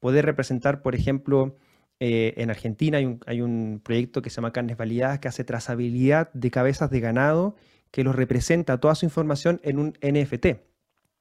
poder 0.00 0.24
representar, 0.24 0.80
por 0.80 0.94
ejemplo, 0.94 1.54
eh, 2.00 2.32
en 2.38 2.48
Argentina 2.48 2.96
hay 2.96 3.04
un, 3.04 3.20
hay 3.26 3.42
un, 3.42 3.82
proyecto 3.84 4.22
que 4.22 4.30
se 4.30 4.36
llama 4.36 4.54
Carnes 4.54 4.78
Validadas 4.78 5.18
que 5.18 5.28
hace 5.28 5.44
trazabilidad 5.44 6.32
de 6.32 6.50
cabezas 6.50 6.88
de 6.88 7.00
ganado 7.00 7.56
que 7.90 8.04
los 8.04 8.16
representa 8.16 8.80
toda 8.80 8.94
su 8.94 9.04
información 9.04 9.60
en 9.64 9.78
un 9.78 9.98
NFT. 10.00 10.46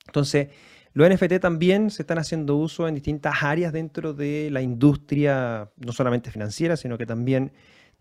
Entonces, 0.07 0.47
los 0.95 1.10
NFT 1.10 1.39
también 1.41 1.89
se 1.89 2.03
están 2.03 2.19
haciendo 2.19 2.55
uso 2.55 2.88
en 2.88 2.95
distintas 2.95 3.43
áreas 3.43 3.73
dentro 3.73 4.13
de 4.13 4.49
la 4.49 4.62
industria, 4.62 5.69
no 5.75 5.91
solamente 5.91 6.31
financiera, 6.31 6.77
sino 6.77 6.97
que 6.97 7.05
también 7.05 7.51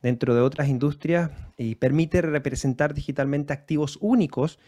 dentro 0.00 0.33
de 0.33 0.40
otras 0.40 0.68
industrias 0.68 1.33
y 1.59 1.74
permite 1.74 2.22
representar 2.22 2.94
digitalmente 2.94 3.52
activos 3.52 3.98
únicos 4.00 4.61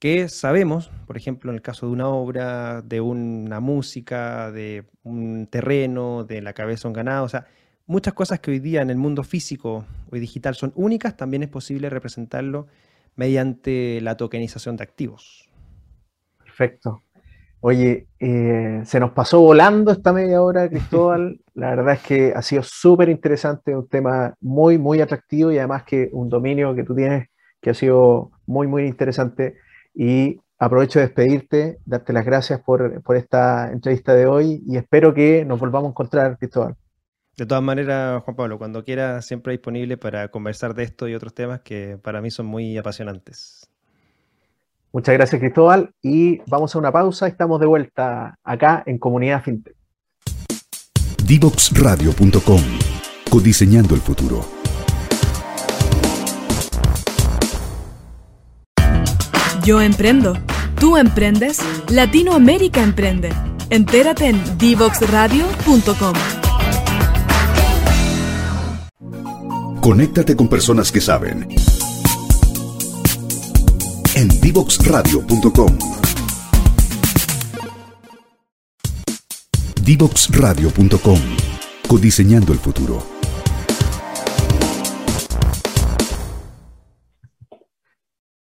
que 0.00 0.28
sabemos, 0.28 0.90
por 1.06 1.16
ejemplo, 1.16 1.52
en 1.52 1.54
el 1.54 1.62
caso 1.62 1.86
de 1.86 1.92
una 1.92 2.08
obra, 2.08 2.82
de 2.82 3.00
una 3.00 3.60
música, 3.60 4.50
de 4.50 4.84
un 5.04 5.46
terreno, 5.46 6.24
de 6.24 6.42
la 6.42 6.54
cabeza 6.54 6.82
de 6.82 6.88
un 6.88 6.94
ganado, 6.94 7.26
o 7.26 7.28
sea, 7.28 7.46
muchas 7.86 8.12
cosas 8.12 8.40
que 8.40 8.50
hoy 8.50 8.58
día 8.58 8.82
en 8.82 8.90
el 8.90 8.96
mundo 8.96 9.22
físico 9.22 9.84
o 10.10 10.16
digital 10.16 10.56
son 10.56 10.72
únicas, 10.74 11.16
también 11.16 11.44
es 11.44 11.48
posible 11.48 11.90
representarlo 11.90 12.66
mediante 13.14 14.00
la 14.00 14.16
tokenización 14.16 14.76
de 14.76 14.82
activos. 14.82 15.48
Perfecto. 16.38 17.04
Oye, 17.64 18.08
eh, 18.18 18.82
se 18.84 18.98
nos 18.98 19.12
pasó 19.12 19.40
volando 19.40 19.92
esta 19.92 20.12
media 20.12 20.42
hora, 20.42 20.68
Cristóbal. 20.68 21.40
La 21.54 21.70
verdad 21.76 21.94
es 21.94 22.00
que 22.02 22.32
ha 22.34 22.42
sido 22.42 22.64
súper 22.64 23.08
interesante, 23.08 23.76
un 23.76 23.86
tema 23.86 24.34
muy, 24.40 24.78
muy 24.78 25.00
atractivo 25.00 25.52
y 25.52 25.58
además 25.58 25.84
que 25.84 26.10
un 26.12 26.28
dominio 26.28 26.74
que 26.74 26.82
tú 26.82 26.92
tienes 26.96 27.28
que 27.60 27.70
ha 27.70 27.74
sido 27.74 28.32
muy, 28.46 28.66
muy 28.66 28.84
interesante. 28.86 29.58
Y 29.94 30.40
aprovecho 30.58 30.98
de 30.98 31.06
despedirte, 31.06 31.78
darte 31.84 32.12
las 32.12 32.24
gracias 32.24 32.60
por, 32.62 33.00
por 33.02 33.14
esta 33.14 33.70
entrevista 33.70 34.12
de 34.12 34.26
hoy 34.26 34.64
y 34.66 34.76
espero 34.76 35.14
que 35.14 35.44
nos 35.44 35.60
volvamos 35.60 35.86
a 35.86 35.90
encontrar, 35.90 36.38
Cristóbal. 36.38 36.74
De 37.36 37.46
todas 37.46 37.62
maneras, 37.62 38.24
Juan 38.24 38.34
Pablo, 38.34 38.58
cuando 38.58 38.82
quiera, 38.82 39.22
siempre 39.22 39.52
disponible 39.52 39.96
para 39.96 40.28
conversar 40.32 40.74
de 40.74 40.82
esto 40.82 41.06
y 41.06 41.14
otros 41.14 41.32
temas 41.32 41.60
que 41.60 41.96
para 42.02 42.20
mí 42.20 42.32
son 42.32 42.46
muy 42.46 42.76
apasionantes. 42.76 43.71
Muchas 44.92 45.14
gracias, 45.14 45.40
Cristóbal. 45.40 45.90
Y 46.02 46.40
vamos 46.46 46.74
a 46.74 46.78
una 46.78 46.92
pausa. 46.92 47.26
Estamos 47.26 47.58
de 47.60 47.66
vuelta 47.66 48.38
acá 48.44 48.82
en 48.86 48.98
Comunidad 48.98 49.42
FinTech. 49.42 49.74
Divoxradio.com 51.24 52.60
Codiseñando 53.30 53.94
el 53.94 54.00
futuro. 54.02 54.44
Yo 59.64 59.80
emprendo. 59.80 60.34
Tú 60.78 60.96
emprendes. 60.96 61.60
Latinoamérica 61.88 62.82
emprende. 62.82 63.30
Entérate 63.70 64.26
en 64.26 64.58
divoxradio.com. 64.58 66.14
Conéctate 69.80 70.36
con 70.36 70.48
personas 70.48 70.92
que 70.92 71.00
saben 71.00 71.48
en 74.14 74.28
divoxradio.com. 74.28 75.78
Divoxradio.com. 79.82 81.18
Codiseñando 81.88 82.52
el 82.52 82.58
futuro. 82.58 82.98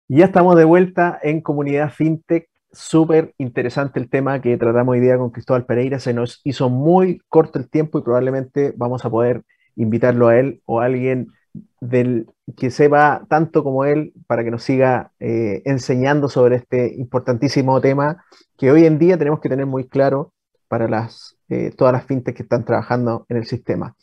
Ya 0.07 0.25
estamos 0.25 0.55
de 0.57 0.65
vuelta 0.65 1.19
en 1.23 1.41
Comunidad 1.41 1.91
FinTech. 1.91 2.49
Súper 2.71 3.33
interesante 3.37 3.99
el 3.99 4.09
tema 4.09 4.41
que 4.41 4.57
tratamos 4.57 4.93
hoy 4.93 4.99
día 4.99 5.17
con 5.17 5.29
Cristóbal 5.29 5.65
Pereira. 5.65 5.99
Se 5.99 6.13
nos 6.13 6.41
hizo 6.43 6.69
muy 6.69 7.21
corto 7.29 7.59
el 7.59 7.69
tiempo 7.69 7.99
y 7.99 8.01
probablemente 8.01 8.73
vamos 8.75 9.05
a 9.05 9.09
poder 9.09 9.43
invitarlo 9.77 10.27
a 10.27 10.37
él 10.37 10.61
o 10.65 10.81
a 10.81 10.85
alguien 10.85 11.27
del, 11.79 12.27
que 12.57 12.71
sepa 12.71 13.25
tanto 13.29 13.63
como 13.63 13.85
él 13.85 14.13
para 14.27 14.43
que 14.43 14.51
nos 14.51 14.63
siga 14.63 15.11
eh, 15.19 15.61
enseñando 15.65 16.29
sobre 16.29 16.57
este 16.57 16.93
importantísimo 16.95 17.79
tema 17.81 18.23
que 18.57 18.71
hoy 18.71 18.85
en 18.85 18.99
día 18.99 19.17
tenemos 19.17 19.39
que 19.39 19.49
tener 19.49 19.65
muy 19.65 19.87
claro 19.87 20.33
para 20.67 20.87
las, 20.87 21.37
eh, 21.49 21.71
todas 21.75 21.93
las 21.93 22.05
fintechs 22.05 22.35
que 22.35 22.43
están 22.43 22.65
trabajando 22.65 23.25
en 23.29 23.37
el 23.37 23.45
sistema. 23.45 23.95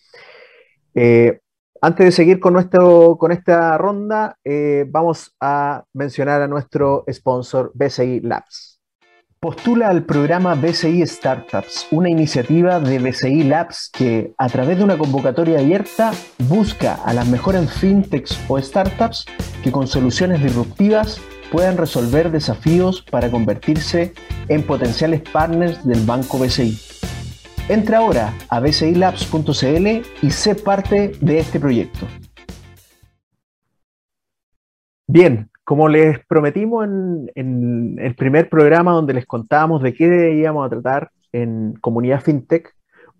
Eh, 0.94 1.40
antes 1.80 2.06
de 2.06 2.12
seguir 2.12 2.38
con, 2.38 2.52
nuestro, 2.52 3.16
con 3.18 3.32
esta 3.32 3.76
ronda, 3.76 4.38
vamos 4.86 5.34
a 5.40 5.84
mencionar 5.92 6.40
a 6.40 6.46
nuestro 6.46 7.04
sponsor 7.10 7.72
BCI 7.74 8.20
Labs. 8.20 8.71
Postula 9.44 9.88
al 9.88 10.04
programa 10.04 10.54
BCI 10.54 11.04
Startups, 11.04 11.88
una 11.90 12.08
iniciativa 12.08 12.78
de 12.78 13.00
BCI 13.00 13.42
Labs 13.42 13.90
que, 13.92 14.32
a 14.38 14.48
través 14.48 14.78
de 14.78 14.84
una 14.84 14.96
convocatoria 14.96 15.58
abierta, 15.58 16.12
busca 16.48 16.94
a 16.94 17.12
las 17.12 17.26
mejores 17.26 17.68
fintechs 17.72 18.38
o 18.46 18.56
startups 18.62 19.26
que 19.64 19.72
con 19.72 19.88
soluciones 19.88 20.44
disruptivas 20.44 21.20
puedan 21.50 21.76
resolver 21.76 22.30
desafíos 22.30 23.02
para 23.02 23.32
convertirse 23.32 24.14
en 24.46 24.62
potenciales 24.62 25.22
partners 25.22 25.84
del 25.84 26.06
banco 26.06 26.38
BCI. 26.38 26.78
Entra 27.68 27.98
ahora 27.98 28.38
a 28.48 28.60
bcilabs.cl 28.60 29.86
y 30.22 30.30
sé 30.30 30.54
parte 30.54 31.16
de 31.20 31.40
este 31.40 31.58
proyecto. 31.58 32.06
Bien, 35.08 35.50
como 35.64 35.88
les 35.88 36.24
prometimos 36.26 36.84
en, 37.34 37.96
el 37.98 38.14
primer 38.14 38.48
programa 38.48 38.92
donde 38.92 39.14
les 39.14 39.26
contábamos 39.26 39.82
de 39.82 39.94
qué 39.94 40.32
íbamos 40.34 40.66
a 40.66 40.70
tratar 40.70 41.10
en 41.32 41.74
Comunidad 41.80 42.20
FinTech, 42.20 42.74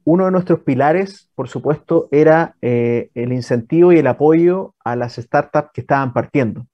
uno 0.04 0.24
de 0.24 0.32
nuestros 0.32 0.60
pilares, 0.60 1.30
por 1.34 1.48
supuesto, 1.48 2.08
era 2.10 2.56
eh, 2.60 3.10
el 3.14 3.32
incentivo 3.32 3.92
y 3.92 3.98
el 3.98 4.06
apoyo 4.08 4.74
a 4.84 4.96
las 4.96 5.14
startups 5.14 5.70
que 5.72 5.82
estaban 5.82 6.12
partiendo. 6.12 6.66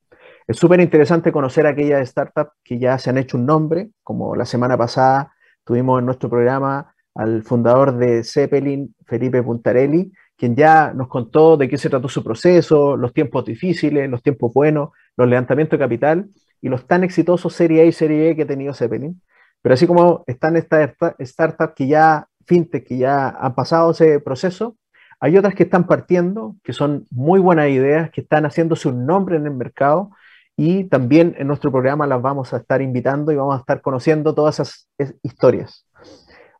Es 0.46 0.56
súper 0.56 0.80
interesante 0.80 1.30
conocer 1.30 1.66
aquellas 1.66 2.08
startups 2.08 2.52
que 2.64 2.78
ya 2.78 2.98
se 2.98 3.10
han 3.10 3.18
hecho 3.18 3.36
un 3.36 3.44
nombre, 3.44 3.90
como 4.02 4.34
la 4.34 4.46
semana 4.46 4.78
pasada 4.78 5.32
tuvimos 5.62 5.98
en 5.98 6.06
nuestro 6.06 6.30
programa 6.30 6.94
al 7.14 7.42
fundador 7.42 7.98
de 7.98 8.24
Zeppelin, 8.24 8.94
Felipe 9.04 9.42
Puntarelli, 9.42 10.10
quien 10.34 10.56
ya 10.56 10.94
nos 10.94 11.08
contó 11.08 11.58
de 11.58 11.68
qué 11.68 11.76
se 11.76 11.90
trató 11.90 12.08
su 12.08 12.24
proceso, 12.24 12.96
los 12.96 13.12
tiempos 13.12 13.44
difíciles, 13.44 14.08
los 14.08 14.22
tiempos 14.22 14.54
buenos, 14.54 14.90
los 15.18 15.28
levantamientos 15.28 15.78
de 15.78 15.84
capital 15.84 16.28
y 16.62 16.68
los 16.68 16.86
tan 16.86 17.04
exitosos 17.04 17.52
Serie 17.52 17.82
A 17.82 17.84
y 17.84 17.92
Serie 17.92 18.28
B 18.28 18.36
que 18.36 18.42
ha 18.42 18.46
tenido 18.46 18.72
Zeppelin. 18.72 19.20
Pero 19.60 19.74
así 19.74 19.86
como 19.86 20.24
están 20.26 20.56
estas 20.56 20.92
startups 21.20 21.74
que 21.74 21.88
ya, 21.88 22.28
fintech, 22.46 22.86
que 22.86 22.96
ya 22.96 23.28
han 23.28 23.54
pasado 23.54 23.90
ese 23.90 24.20
proceso, 24.20 24.76
hay 25.20 25.36
otras 25.36 25.56
que 25.56 25.64
están 25.64 25.86
partiendo, 25.86 26.54
que 26.62 26.72
son 26.72 27.06
muy 27.10 27.40
buenas 27.40 27.68
ideas, 27.68 28.10
que 28.10 28.20
están 28.20 28.44
haciéndose 28.46 28.88
un 28.88 29.04
nombre 29.04 29.36
en 29.36 29.46
el 29.46 29.54
mercado 29.54 30.10
y 30.56 30.84
también 30.84 31.34
en 31.38 31.48
nuestro 31.48 31.72
programa 31.72 32.06
las 32.06 32.22
vamos 32.22 32.54
a 32.54 32.58
estar 32.58 32.80
invitando 32.80 33.32
y 33.32 33.36
vamos 33.36 33.56
a 33.56 33.58
estar 33.58 33.80
conociendo 33.80 34.34
todas 34.34 34.60
esas 34.60 35.16
historias. 35.22 35.84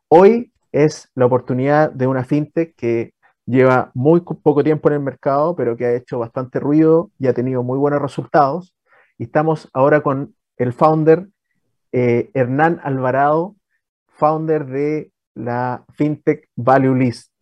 Hoy 0.09 0.51
es 0.73 1.09
la 1.15 1.25
oportunidad 1.25 1.91
de 1.91 2.07
una 2.07 2.25
fintech 2.25 2.75
que 2.75 3.13
lleva 3.49 3.89
muy 3.95 4.21
poco 4.21 4.63
tiempo 4.63 4.89
en 4.89 4.95
el 4.95 4.99
mercado, 4.99 5.55
pero 5.55 5.75
que 5.75 5.85
ha 5.85 5.95
hecho 5.95 6.19
bastante 6.19 6.59
ruido 6.59 7.09
y 7.17 7.27
ha 7.27 7.33
tenido 7.33 7.63
muy 7.63 7.79
buenos 7.79 8.01
resultados. 8.01 8.75
Y 9.17 9.23
estamos 9.23 9.67
ahora 9.73 10.01
con 10.01 10.35
el 10.57 10.71
founder 10.71 11.27
eh, 11.91 12.29
Hernán 12.35 12.79
Alvarado, 12.83 13.55
founder 14.07 14.67
de 14.67 15.11
la 15.33 15.83
FinTech 15.95 16.47
Value 16.55 16.93
List. 16.93 17.33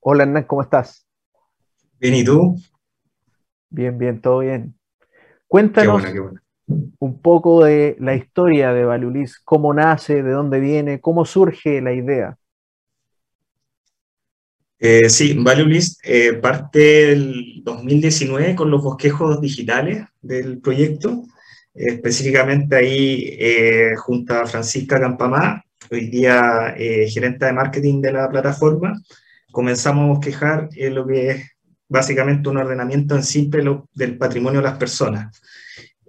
Hola 0.00 0.22
Hernán, 0.22 0.44
¿cómo 0.44 0.62
estás? 0.62 1.06
Bien, 1.98 2.14
¿y 2.14 2.24
tú? 2.24 2.56
Bien, 3.68 3.98
bien, 3.98 4.22
todo 4.22 4.38
bien. 4.38 4.74
Cuéntanos 5.46 6.02
un 6.98 7.20
poco 7.20 7.64
de 7.64 7.96
la 7.98 8.14
historia 8.14 8.72
de 8.72 8.84
Value 8.84 9.10
List, 9.10 9.42
cómo 9.44 9.74
nace, 9.74 10.22
de 10.22 10.30
dónde 10.30 10.60
viene, 10.60 11.00
cómo 11.00 11.26
surge 11.26 11.82
la 11.82 11.92
idea. 11.92 12.38
Eh, 14.82 15.10
sí, 15.10 15.34
Value 15.34 15.66
List 15.66 16.00
eh, 16.04 16.32
parte 16.32 16.78
del 16.78 17.60
2019 17.62 18.54
con 18.56 18.70
los 18.70 18.82
bosquejos 18.82 19.38
digitales 19.38 20.06
del 20.22 20.58
proyecto, 20.58 21.24
específicamente 21.74 22.76
ahí 22.76 23.36
eh, 23.38 23.94
junto 23.98 24.34
a 24.34 24.46
Francisca 24.46 24.98
Campamá, 24.98 25.62
hoy 25.90 26.08
día 26.08 26.74
gerente 27.08 27.44
de 27.44 27.52
marketing 27.52 28.00
de 28.00 28.12
la 28.12 28.30
plataforma, 28.30 28.98
comenzamos 29.52 30.04
a 30.04 30.14
bosquejar 30.14 30.70
lo 30.74 31.06
que 31.06 31.30
es 31.30 31.46
básicamente 31.86 32.48
un 32.48 32.56
ordenamiento 32.56 33.14
en 33.16 33.22
simple 33.22 33.62
del 33.92 34.16
patrimonio 34.16 34.60
de 34.60 34.66
las 34.66 34.78
personas. 34.78 35.42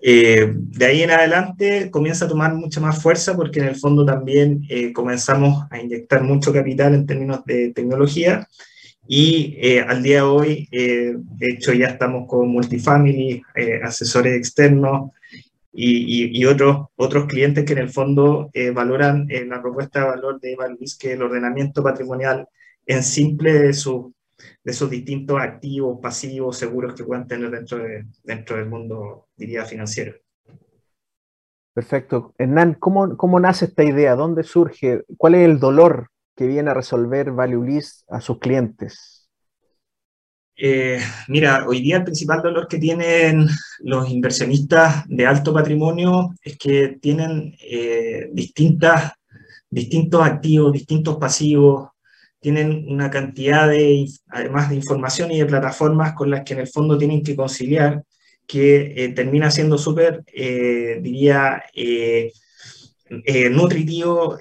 De 0.01 0.85
ahí 0.85 1.03
en 1.03 1.11
adelante 1.11 1.91
comienza 1.91 2.25
a 2.25 2.27
tomar 2.27 2.55
mucha 2.55 2.81
más 2.81 3.01
fuerza 3.01 3.35
porque 3.35 3.59
en 3.59 3.67
el 3.67 3.75
fondo 3.75 4.03
también 4.03 4.61
comenzamos 4.93 5.65
a 5.69 5.79
inyectar 5.79 6.23
mucho 6.23 6.51
capital 6.51 6.95
en 6.95 7.05
términos 7.05 7.45
de 7.45 7.71
tecnología 7.71 8.47
Y 9.07 9.57
eh, 9.59 9.81
al 9.81 10.03
día 10.03 10.17
de 10.17 10.21
hoy, 10.21 10.69
eh, 10.71 11.15
de 11.17 11.49
hecho, 11.49 11.73
ya 11.73 11.87
estamos 11.87 12.27
con 12.27 12.47
multifamily, 12.49 13.41
eh, 13.55 13.79
asesores 13.83 14.37
externos 14.37 15.11
y, 15.73 16.39
y, 16.39 16.45
otros, 16.45 16.87
otros 16.95 17.25
clientes 17.25 17.65
que 17.65 17.73
en 17.73 17.79
el 17.79 17.89
fondo 17.89 18.51
valoran 18.73 19.27
la 19.47 19.61
propuesta 19.61 20.01
de 20.01 20.05
valor 20.05 20.39
de 20.39 20.55
Luis, 20.77 20.97
que 20.97 21.13
el 21.13 21.21
ordenamiento 21.21 21.81
patrimonial 21.83 22.47
en 22.85 23.03
simple 23.03 23.53
de, 23.53 23.73
su, 23.73 24.13
de 24.63 24.74
sus 24.74 24.89
distintos 24.89 25.39
activos, 25.39 26.00
pasivos, 26.02 26.58
seguros 26.58 26.93
que 26.93 27.04
puedan 27.04 27.28
tener 27.28 27.50
dentro, 27.50 27.80
de, 27.80 28.06
dentro 28.24 28.58
del 28.58 28.67
mundo, 28.67 29.28
diría, 29.36 29.65
financiero. 29.65 30.13
Perfecto. 31.74 32.34
Hernán, 32.38 32.76
¿cómo, 32.76 33.15
¿cómo 33.17 33.39
nace 33.39 33.65
esta 33.65 33.84
idea? 33.84 34.15
¿Dónde 34.15 34.43
surge? 34.43 35.04
¿Cuál 35.17 35.36
es 35.36 35.45
el 35.45 35.60
dolor 35.60 36.10
que 36.36 36.45
viene 36.45 36.69
a 36.69 36.74
resolver 36.74 37.32
Value 37.32 37.63
List 37.63 38.04
a 38.12 38.19
sus 38.19 38.39
clientes? 38.39 39.30
Eh, 40.56 41.00
mira, 41.28 41.65
hoy 41.67 41.82
día 41.82 41.97
el 41.97 42.04
principal 42.04 42.41
dolor 42.41 42.67
que 42.67 42.78
tienen 42.78 43.47
los 43.80 44.10
inversionistas 44.10 45.06
de 45.08 45.26
alto 45.26 45.54
patrimonio 45.54 46.36
es 46.43 46.58
que 46.58 47.00
tienen 47.02 47.56
eh, 47.60 48.30
distintas, 48.32 49.13
distintos 49.69 50.21
activos, 50.24 50.74
distintos 50.74 51.17
pasivos, 51.17 51.89
tienen 52.41 52.86
una 52.89 53.10
cantidad 53.10 53.69
de, 53.69 54.06
además 54.27 54.69
de 54.69 54.75
información 54.75 55.32
y 55.32 55.39
de 55.39 55.45
plataformas 55.45 56.13
con 56.13 56.30
las 56.30 56.43
que 56.43 56.54
en 56.54 56.60
el 56.60 56.67
fondo 56.67 56.97
tienen 56.97 57.23
que 57.23 57.36
conciliar, 57.36 58.04
que 58.45 58.93
eh, 58.97 59.13
termina 59.13 59.49
siendo 59.49 59.77
súper, 59.77 60.25
diría, 61.01 61.63
nutritivo 63.51 64.38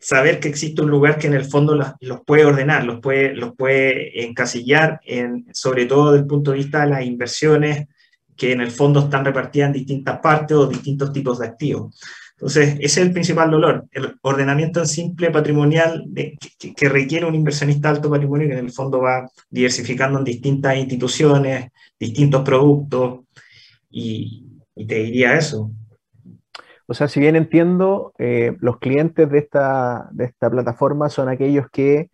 saber 0.00 0.40
que 0.40 0.48
existe 0.48 0.82
un 0.82 0.90
lugar 0.90 1.18
que 1.18 1.26
en 1.26 1.34
el 1.34 1.44
fondo 1.44 1.74
los, 1.74 2.20
puede 2.24 2.44
ordenar, 2.44 2.84
los 2.84 3.00
puede, 3.00 3.34
los 3.34 3.54
puede 3.54 4.24
encasillar, 4.24 5.00
en, 5.04 5.46
sobre 5.52 5.86
todo 5.86 6.12
desde 6.12 6.22
el 6.22 6.28
punto 6.28 6.52
de 6.52 6.58
vista 6.58 6.82
de 6.82 6.90
las 6.90 7.04
inversiones 7.04 7.88
que 8.36 8.52
en 8.52 8.60
el 8.60 8.70
fondo 8.70 9.00
están 9.00 9.24
repartidas 9.24 9.68
en 9.68 9.72
distintas 9.72 10.20
partes 10.20 10.56
o 10.56 10.66
distintos 10.66 11.12
tipos 11.12 11.40
de 11.40 11.46
activos. 11.46 12.00
Entonces, 12.38 12.74
ese 12.74 12.84
es 12.84 12.96
el 12.98 13.12
principal 13.12 13.50
dolor, 13.50 13.86
el 13.90 14.16
ordenamiento 14.22 14.80
en 14.80 14.86
simple 14.86 15.30
patrimonial 15.30 16.04
que, 16.14 16.88
requiere 16.88 17.26
un 17.26 17.34
inversionista 17.34 17.90
alto 17.90 18.08
patrimonio 18.08 18.46
que 18.46 18.52
en 18.52 18.64
el 18.66 18.70
fondo 18.70 19.00
va 19.00 19.28
diversificando 19.50 20.18
en 20.18 20.24
distintas 20.24 20.76
instituciones, 20.76 21.70
distintos 21.98 22.42
productos, 22.42 23.20
y, 23.90 24.46
y 24.76 24.86
te 24.86 24.94
diría 24.96 25.36
eso, 25.36 25.72
o 26.90 26.94
sea, 26.94 27.06
si 27.06 27.20
bien 27.20 27.36
entiendo, 27.36 28.14
eh, 28.18 28.56
los 28.60 28.78
clientes 28.78 29.28
de 29.30 29.38
esta, 29.38 30.08
de 30.10 30.24
esta 30.24 30.48
plataforma 30.48 31.10
son 31.10 31.28
aquellos 31.28 31.68
que 31.70 32.10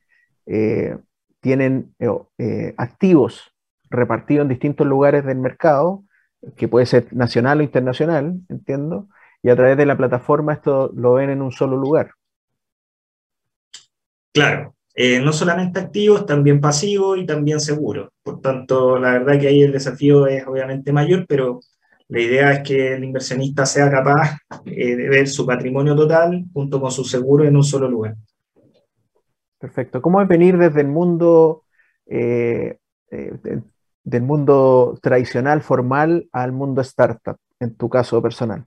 eh, 0.46 0.98
tienen 1.40 1.94
eh, 2.00 2.74
activos 2.76 3.52
repartidos 3.88 4.42
en 4.42 4.48
distintos 4.48 4.84
lugares 4.84 5.24
del 5.24 5.38
mercado, 5.38 6.02
que 6.56 6.66
puede 6.66 6.86
ser 6.86 7.06
nacional 7.12 7.60
o 7.60 7.62
internacional, 7.62 8.40
entiendo, 8.48 9.06
y 9.44 9.50
a 9.50 9.54
través 9.54 9.76
de 9.76 9.86
la 9.86 9.96
plataforma 9.96 10.54
esto 10.54 10.90
lo 10.96 11.12
ven 11.12 11.30
en 11.30 11.42
un 11.42 11.52
solo 11.52 11.76
lugar. 11.76 12.10
Claro, 14.32 14.74
no 15.22 15.32
solamente 15.32 15.78
activos, 15.78 16.26
también 16.26 16.60
pasivos 16.60 17.18
y 17.18 17.26
también 17.26 17.60
seguros. 17.60 18.08
Por 18.22 18.40
tanto, 18.40 18.98
la 18.98 19.12
verdad 19.12 19.38
que 19.38 19.48
ahí 19.48 19.62
el 19.62 19.70
desafío 19.70 20.26
es 20.26 20.46
obviamente 20.46 20.92
mayor, 20.92 21.26
pero 21.28 21.60
la 22.08 22.20
idea 22.20 22.52
es 22.52 22.60
que 22.66 22.94
el 22.94 23.04
inversionista 23.04 23.66
sea 23.66 23.90
capaz 23.90 24.38
eh, 24.64 24.96
de 24.96 25.08
ver 25.08 25.28
su 25.28 25.46
patrimonio 25.46 25.94
total 25.94 26.44
junto 26.52 26.80
con 26.80 26.90
su 26.90 27.04
seguro 27.04 27.44
en 27.44 27.56
un 27.56 27.64
solo 27.64 27.88
lugar. 27.88 28.16
Perfecto. 29.58 30.00
¿Cómo 30.00 30.22
es 30.22 30.28
venir 30.28 30.56
desde 30.56 30.80
el 30.80 30.88
mundo, 30.88 31.64
eh, 32.06 32.78
eh, 33.10 33.32
del 34.04 34.22
mundo 34.22 34.98
tradicional, 35.02 35.60
formal, 35.60 36.28
al 36.32 36.52
mundo 36.52 36.80
startup, 36.80 37.36
en 37.60 37.74
tu 37.74 37.88
caso 37.88 38.22
personal? 38.22 38.66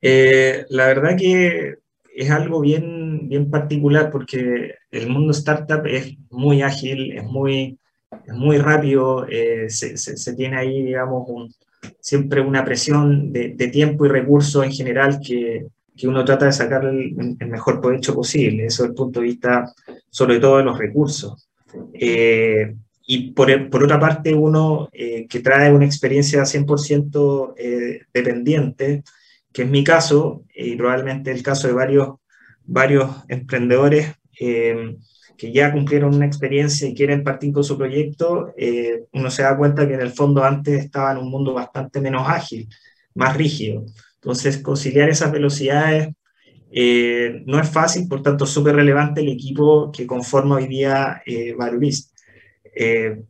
La 0.00 0.86
verdad 0.86 1.16
que 1.16 1.76
es 2.14 2.30
algo 2.30 2.60
bien, 2.60 3.28
bien 3.28 3.50
particular 3.50 4.10
porque 4.10 4.74
el 4.90 5.08
mundo 5.08 5.32
startup 5.32 5.86
es 5.86 6.16
muy 6.30 6.62
ágil, 6.62 7.12
es 7.12 7.24
muy 7.24 7.78
es 8.26 8.34
muy 8.34 8.58
rápido, 8.58 9.26
eh, 9.28 9.68
se, 9.68 9.96
se, 9.96 10.34
tiene 10.34 10.56
ahí, 10.56 10.82
digamos, 10.82 11.54
siempre 12.00 12.40
una 12.40 12.64
presión 12.64 13.32
de, 13.32 13.54
de, 13.54 13.68
tiempo 13.68 14.06
y 14.06 14.08
recursos 14.08 14.64
en 14.64 14.72
general 14.72 15.20
que, 15.20 15.66
que 15.96 16.08
uno 16.08 16.24
trata 16.24 16.46
de 16.46 16.52
sacar 16.52 16.84
el, 16.84 17.14
mejor 17.46 17.80
provecho 17.80 18.14
posible, 18.14 18.66
eso 18.66 18.82
desde 18.82 18.92
el 18.92 18.96
punto 18.96 19.20
de 19.20 19.26
vista 19.26 19.72
sobre 20.10 20.38
todo 20.40 20.58
de 20.58 20.64
los 20.64 20.78
recursos. 20.78 21.48
Eh, 21.94 22.74
y 23.06 23.30
por, 23.32 23.70
por, 23.70 23.84
otra 23.84 23.98
parte, 23.98 24.34
uno 24.34 24.88
eh, 24.92 25.26
que 25.26 25.40
trae 25.40 25.72
una 25.72 25.86
experiencia 25.86 26.42
100% 26.42 27.54
dependiente, 28.12 29.02
que 29.52 29.62
es 29.62 29.68
mi 29.68 29.84
caso, 29.84 30.44
y 30.54 30.76
probablemente 30.76 31.30
el 31.30 31.42
caso 31.42 31.68
de 31.68 31.74
varios, 31.74 32.16
varios 32.64 33.10
emprendedores, 33.28 34.14
que 35.38 35.52
ya 35.52 35.72
cumplieron 35.72 36.16
una 36.16 36.26
experiencia 36.26 36.88
y 36.88 36.94
quieren 36.94 37.22
partir 37.22 37.52
con 37.52 37.62
su 37.62 37.78
proyecto, 37.78 38.52
eh, 38.58 39.04
uno 39.12 39.30
se 39.30 39.42
da 39.42 39.56
cuenta 39.56 39.86
que 39.86 39.94
en 39.94 40.00
el 40.00 40.10
fondo 40.10 40.42
antes 40.42 40.84
estaba 40.84 41.12
en 41.12 41.18
un 41.18 41.30
mundo 41.30 41.54
bastante 41.54 42.00
menos 42.00 42.28
ágil, 42.28 42.68
más 43.14 43.36
rígido. 43.36 43.86
Entonces, 44.16 44.58
conciliar 44.58 45.08
esas 45.08 45.30
velocidades 45.30 46.08
eh, 46.72 47.44
no 47.46 47.60
es 47.60 47.68
fácil, 47.70 48.08
por 48.08 48.20
tanto, 48.20 48.46
súper 48.46 48.74
relevante 48.74 49.20
el 49.20 49.28
equipo 49.28 49.92
que 49.92 50.08
conforma 50.08 50.56
hoy 50.56 50.66
día 50.66 51.22
eh, 51.24 51.54
eh 52.74 53.22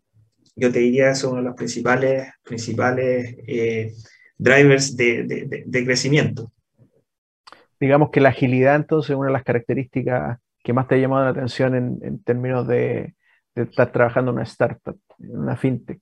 yo 0.57 0.73
te 0.73 0.81
diría, 0.81 1.11
es 1.13 1.23
uno 1.23 1.37
de 1.37 1.43
los 1.43 1.55
principales, 1.55 2.29
principales 2.43 3.37
drivers 4.39 4.97
de, 4.97 5.25
de, 5.25 5.65
de 5.67 5.85
crecimiento. 5.85 6.51
Digamos 7.81 8.11
que 8.11 8.21
la 8.21 8.31
agilidad, 8.31 8.77
entonces, 8.77 9.11
es 9.11 9.17
una 9.17 9.27
de 9.27 9.33
las 9.33 9.45
características 9.45 10.39
¿Qué 10.69 10.75
más 10.75 10.87
te 10.87 10.97
ha 10.97 10.99
llamado 10.99 11.25
la 11.25 11.31
atención 11.31 11.75
en, 11.75 12.23
términos 12.23 12.67
de, 12.69 13.15
estar 13.55 13.91
trabajando 13.91 14.31
en 14.31 14.37
una 14.37 14.45
startup, 14.45 15.01
en 15.19 15.39
una 15.39 15.57
fintech? 15.57 15.99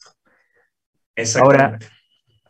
Ahora, 1.41 1.79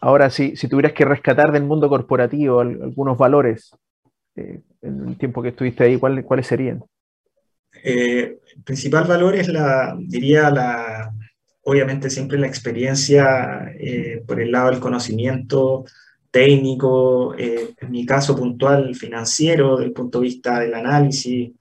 ahora 0.01 0.31
si, 0.31 0.57
si 0.57 0.66
tuvieras 0.66 0.92
que 0.94 1.05
rescatar 1.05 1.53
del 1.53 1.64
mundo 1.64 1.90
corporativo 1.90 2.61
algunos 2.61 3.18
valores 3.18 3.70
eh, 4.34 4.62
en 4.82 5.09
el 5.09 5.18
tiempo 5.18 5.43
que 5.43 5.51
estuviste 5.51 5.84
ahí, 5.84 5.99
¿cuáles, 5.99 6.24
cuáles 6.24 6.47
serían? 6.47 6.82
Eh, 7.84 8.39
el 8.57 8.62
principal 8.62 9.05
valor 9.05 9.34
es 9.34 9.49
la, 9.49 9.95
diría, 9.99 10.51
la, 10.51 11.12
obviamente 11.66 12.10
siempre 12.10 12.38
la 12.38 12.46
experiencia 12.46 13.72
eh, 13.78 14.22
por 14.26 14.40
el 14.40 14.50
lado 14.50 14.70
del 14.70 14.80
conocimiento 14.80 15.84
técnico, 16.30 17.34
en 17.38 17.90
mi 17.90 18.04
caso 18.04 18.36
puntual 18.36 18.94
financiero, 18.94 19.76
del 19.78 19.92
punto 19.92 20.20
de 20.20 20.24
vista 20.24 20.60
del 20.60 20.74
análisis, 20.74 21.52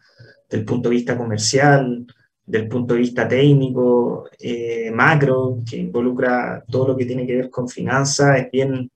del 0.49 0.65
punto 0.65 0.89
de 0.89 0.95
vista 0.95 1.17
comercial, 1.17 2.05
del 2.45 2.67
punto 2.67 2.93
de 2.93 2.99
vista 2.99 3.27
técnico, 3.27 4.29
eh, 4.39 4.91
macro, 4.93 5.59
que 5.67 5.77
involucra 5.77 6.63
todo 6.69 6.89
lo 6.89 6.97
que 6.97 7.05
tiene 7.05 7.25
que 7.25 7.35
ver 7.35 7.49
con 7.49 7.67
finanzas, 7.67 8.39
es 8.39 8.51
bien, 8.51 8.91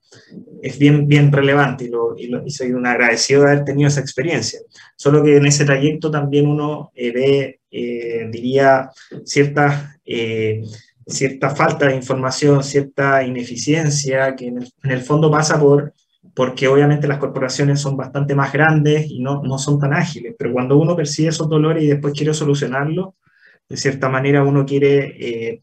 es 0.62 0.78
bien, 0.78 1.08
bien 1.08 1.32
relevante 1.32 1.84
y, 1.84 1.88
lo, 1.88 2.16
y, 2.16 2.50
soy 2.50 2.72
un 2.72 2.86
agradecido 2.86 3.42
de 3.42 3.50
haber 3.50 3.64
tenido 3.64 3.88
esa 3.88 4.00
experiencia. 4.00 4.60
Solo 4.96 5.22
que 5.24 5.36
en 5.36 5.46
ese 5.46 5.64
trayecto 5.64 6.10
también 6.10 6.46
uno 6.46 6.92
eh, 6.94 7.12
ve, 7.12 7.60
eh, 7.70 8.28
diría, 8.30 8.90
cierta, 9.24 9.96
cierta 11.10 11.50
falta 11.50 11.86
de 11.86 11.96
información, 11.96 12.62
cierta 12.62 13.22
ineficiencia, 13.22 14.34
que 14.36 14.46
en 14.46 14.90
el, 14.90 15.02
fondo 15.02 15.30
pasa 15.30 15.58
por 15.58 15.94
porque 16.34 16.68
obviamente 16.68 17.08
las 17.08 17.18
corporaciones 17.18 17.80
son 17.80 17.96
bastante 17.96 18.34
más 18.34 18.52
grandes 18.52 19.06
y 19.10 19.20
no, 19.20 19.42
no 19.42 19.58
son 19.58 19.78
tan 19.78 19.92
ágiles, 19.92 20.34
pero 20.38 20.52
cuando 20.52 20.78
uno 20.78 20.94
percibe 20.94 21.30
esos 21.30 21.48
dolores 21.48 21.82
y 21.82 21.88
después 21.88 22.14
quiere 22.14 22.32
solucionarlos, 22.32 23.14
de 23.68 23.76
cierta 23.76 24.08
manera 24.08 24.42
uno 24.42 24.64
quiere 24.64 25.16
eh, 25.18 25.60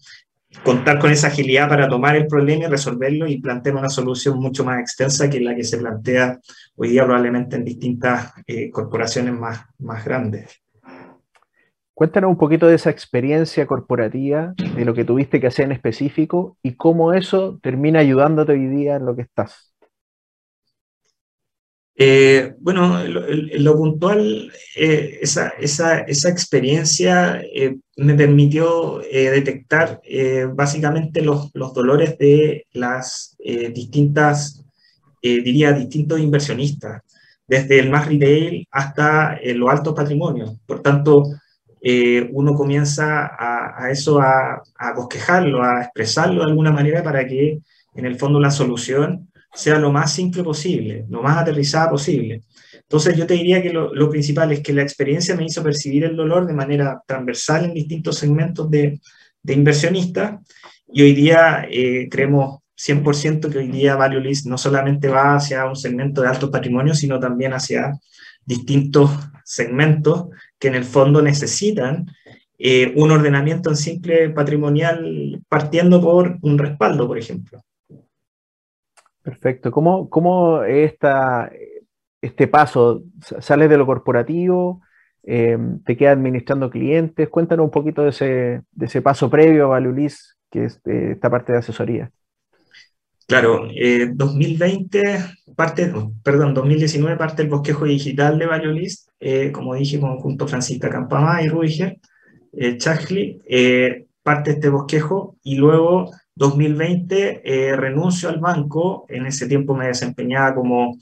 contar 0.64 1.00
con 1.00 1.12
esa 1.12 1.28
agilidad 1.28 1.70
para 1.70 1.88
tomar 1.88 2.16
el 2.16 2.28
problema 2.28 2.66
y 2.66 2.68
resolverlo 2.68 3.28
y 3.28 3.40
plantear 3.40 3.76
una 3.76 3.90
solución 3.90 4.40
mucho 4.40 4.64
más 4.64 4.80
extensa 4.80 5.30
que 5.30 5.40
la 5.40 5.56
que 5.56 5.64
se 5.64 5.78
plantea 5.78 6.40
hoy 6.76 6.90
día 6.90 7.06
probablemente 7.06 7.56
en 7.56 7.66
distintas 7.66 8.34
eh, 8.46 8.70
corporaciones 8.70 9.34
más, 9.34 9.62
más 9.80 10.04
grandes. 10.04 10.62
Cuéntanos 11.98 12.30
un 12.30 12.38
poquito 12.38 12.68
de 12.68 12.76
esa 12.76 12.92
experiencia 12.92 13.66
corporativa, 13.66 14.54
de 14.76 14.86
lo 14.86 14.94
que 14.94 15.04
tuviste 15.04 15.42
que 15.42 15.48
hacer 15.48 15.66
en 15.66 15.72
específico 15.72 16.56
y 16.62 16.76
cómo 16.76 17.12
eso 17.12 17.58
termina 17.64 18.02
ayudándote 18.02 18.52
hoy 18.52 18.68
día 18.68 18.98
en 18.98 19.06
lo 19.08 19.16
que 19.16 19.24
estás. 19.24 19.74
Eh, 21.96 22.54
bueno, 22.60 23.02
en 23.02 23.64
lo, 23.64 23.76
puntual, 23.76 24.52
eh, 24.76 25.18
esa, 25.24 25.48
esa, 25.60 26.02
esa, 26.02 26.30
experiencia 26.30 27.42
eh, 27.42 27.78
me 27.96 28.14
permitió 28.14 29.00
detectar 29.00 30.00
básicamente 30.54 31.24
los, 31.24 31.50
los, 31.56 31.74
dolores 31.74 32.16
de 32.20 32.68
las 32.74 33.36
distintas, 33.74 34.64
diría, 35.20 35.74
distintos 35.74 36.20
inversionistas, 36.20 37.02
desde 37.48 37.80
el 37.80 37.90
más 37.90 38.08
retail 38.08 38.68
hasta 38.70 39.40
los 39.56 39.68
altos 39.72 39.96
patrimonios. 39.96 40.60
Por 40.68 40.84
tanto, 40.84 41.24
eh, 41.82 42.30
uno 42.32 42.54
comienza 42.54 43.32
a, 43.38 43.90
eso 43.92 44.20
a, 44.20 44.62
a, 44.78 44.94
bosquejarlo, 44.94 45.64
a 45.64 45.84
expresarlo 45.84 46.44
de 46.44 46.50
alguna 46.50 46.72
manera 46.72 47.04
para 47.04 47.26
que 47.26 47.60
en 47.96 48.06
el 48.06 48.18
fondo 48.18 48.40
la 48.40 48.52
solución 48.52 49.30
sea 49.54 49.80
lo 49.80 49.92
más 49.92 50.14
simple 50.14 50.44
posible, 50.44 51.06
lo 51.10 51.22
más 51.22 51.38
aterrizada 51.38 51.90
posible. 51.90 52.44
Entonces 52.74 53.18
yo 53.18 53.28
te 53.28 53.34
diría 53.34 53.62
que 53.62 53.72
lo, 53.72 54.10
principal 54.10 54.52
es 54.52 54.62
que 54.62 54.72
la 54.72 54.84
experiencia 54.84 55.36
me 55.36 55.46
hizo 55.46 55.62
percibir 55.64 56.06
el 56.06 56.16
dolor 56.16 56.46
de 56.46 56.54
manera 56.54 57.02
transversal 57.06 57.66
en 57.66 57.74
distintos 57.74 58.18
segmentos 58.18 58.70
de, 58.72 59.02
de 59.44 59.54
inversionistas 59.54 60.40
y 60.88 61.02
hoy 61.02 61.14
día 61.14 61.68
eh, 61.70 62.08
creemos 62.10 62.60
100% 62.78 63.52
que 63.52 63.58
hoy 63.58 63.68
día 63.68 63.96
Value 63.96 64.22
List 64.22 64.46
no 64.46 64.58
solamente 64.58 65.10
va 65.10 65.36
hacia 65.36 65.66
un 65.66 65.76
segmento 65.76 66.22
de 66.22 66.30
alto 66.30 66.50
patrimonio, 66.50 66.94
sino 66.94 67.20
también 67.20 67.54
hacia 67.54 68.00
distintos 68.46 69.12
segmentos 69.44 70.28
que 70.60 70.68
en 70.68 70.76
el 70.76 70.84
fondo 70.84 71.22
necesitan 71.22 72.08
eh, 72.58 72.94
un 72.96 73.12
ordenamiento 73.12 73.70
en 73.70 73.76
simple 73.76 74.30
patrimonial 74.32 75.42
partiendo 75.48 76.02
por 76.02 76.38
un 76.42 76.58
respaldo, 76.58 77.08
por 77.08 77.18
ejemplo. 77.18 77.62
Perfecto. 79.22 79.72
¿Cómo, 79.72 80.10
cómo 80.10 80.64
esta, 80.64 81.52
este 82.22 82.48
paso? 82.48 83.04
¿Sales 83.40 83.70
de 83.70 83.78
lo 83.78 83.86
corporativo? 83.86 84.82
Eh, 85.24 85.58
¿Te 85.86 85.98
quedas 85.98 86.14
administrando 86.14 86.70
clientes? 86.70 87.30
Cuéntanos 87.30 87.66
un 87.66 87.72
poquito 87.72 88.04
de 88.04 88.10
ese, 88.10 88.62
de 88.72 88.86
ese 88.86 89.02
paso 89.02 89.30
previo 89.30 89.66
a 89.66 89.68
Valulis, 89.68 90.38
que 90.50 90.66
es 90.66 90.82
eh, 90.86 91.12
esta 91.12 91.30
parte 91.30 91.52
de 91.52 91.60
asesoría. 91.60 92.12
Claro, 93.28 93.68
2020, 94.16 95.00
eh, 95.00 95.20
parte, 95.56 95.94
perdón, 96.24 96.54
2019 96.54 97.18
parte 97.18 97.44
el 97.44 97.50
bosquejo 97.50 97.86
digital 97.86 98.40
de 98.40 98.46
Valulis, 98.46 99.10
como 99.52 99.76
dije, 99.76 100.00
junto 100.00 100.46
a 100.46 100.48
Francisca 100.48 100.90
Campamá 100.90 101.42
y 101.42 101.50
Ruiger, 101.50 102.00
eh, 102.54 102.78
Chagli, 102.78 103.42
parte 104.24 104.52
este 104.52 104.70
bosquejo 104.70 105.38
y 105.44 105.56
luego 105.56 106.12
2020 106.38 107.42
eh, 107.44 107.76
renuncio 107.76 108.30
al 108.30 108.40
banco, 108.40 109.06
en 109.10 109.26
ese 109.26 109.48
tiempo 109.48 109.76
me 109.76 109.88
desempeñaba 109.88 110.54
como, 110.54 110.98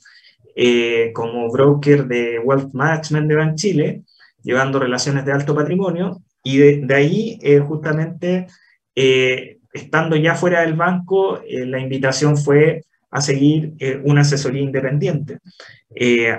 eh, 0.54 1.12
como 1.14 1.50
broker 1.50 2.06
de 2.06 2.38
Wealth 2.38 2.72
Management 2.72 3.28
de 3.28 3.54
Chile, 3.54 4.02
llevando 4.42 4.78
relaciones 4.78 5.24
de 5.24 5.32
alto 5.32 5.54
patrimonio, 5.54 6.22
y 6.42 6.58
de, 6.58 6.94
ahí 6.94 7.38
eh, 7.42 7.58
justamente, 7.58 8.46
estando 9.76 10.16
ya 10.16 10.34
fuera 10.34 10.62
del 10.62 10.74
banco, 10.74 11.40
la 11.48 11.78
invitación 11.78 12.36
fue 12.36 12.82
a 13.10 13.20
seguir 13.20 13.74
una 14.04 14.22
asesoría 14.22 14.62
independiente 14.62 15.38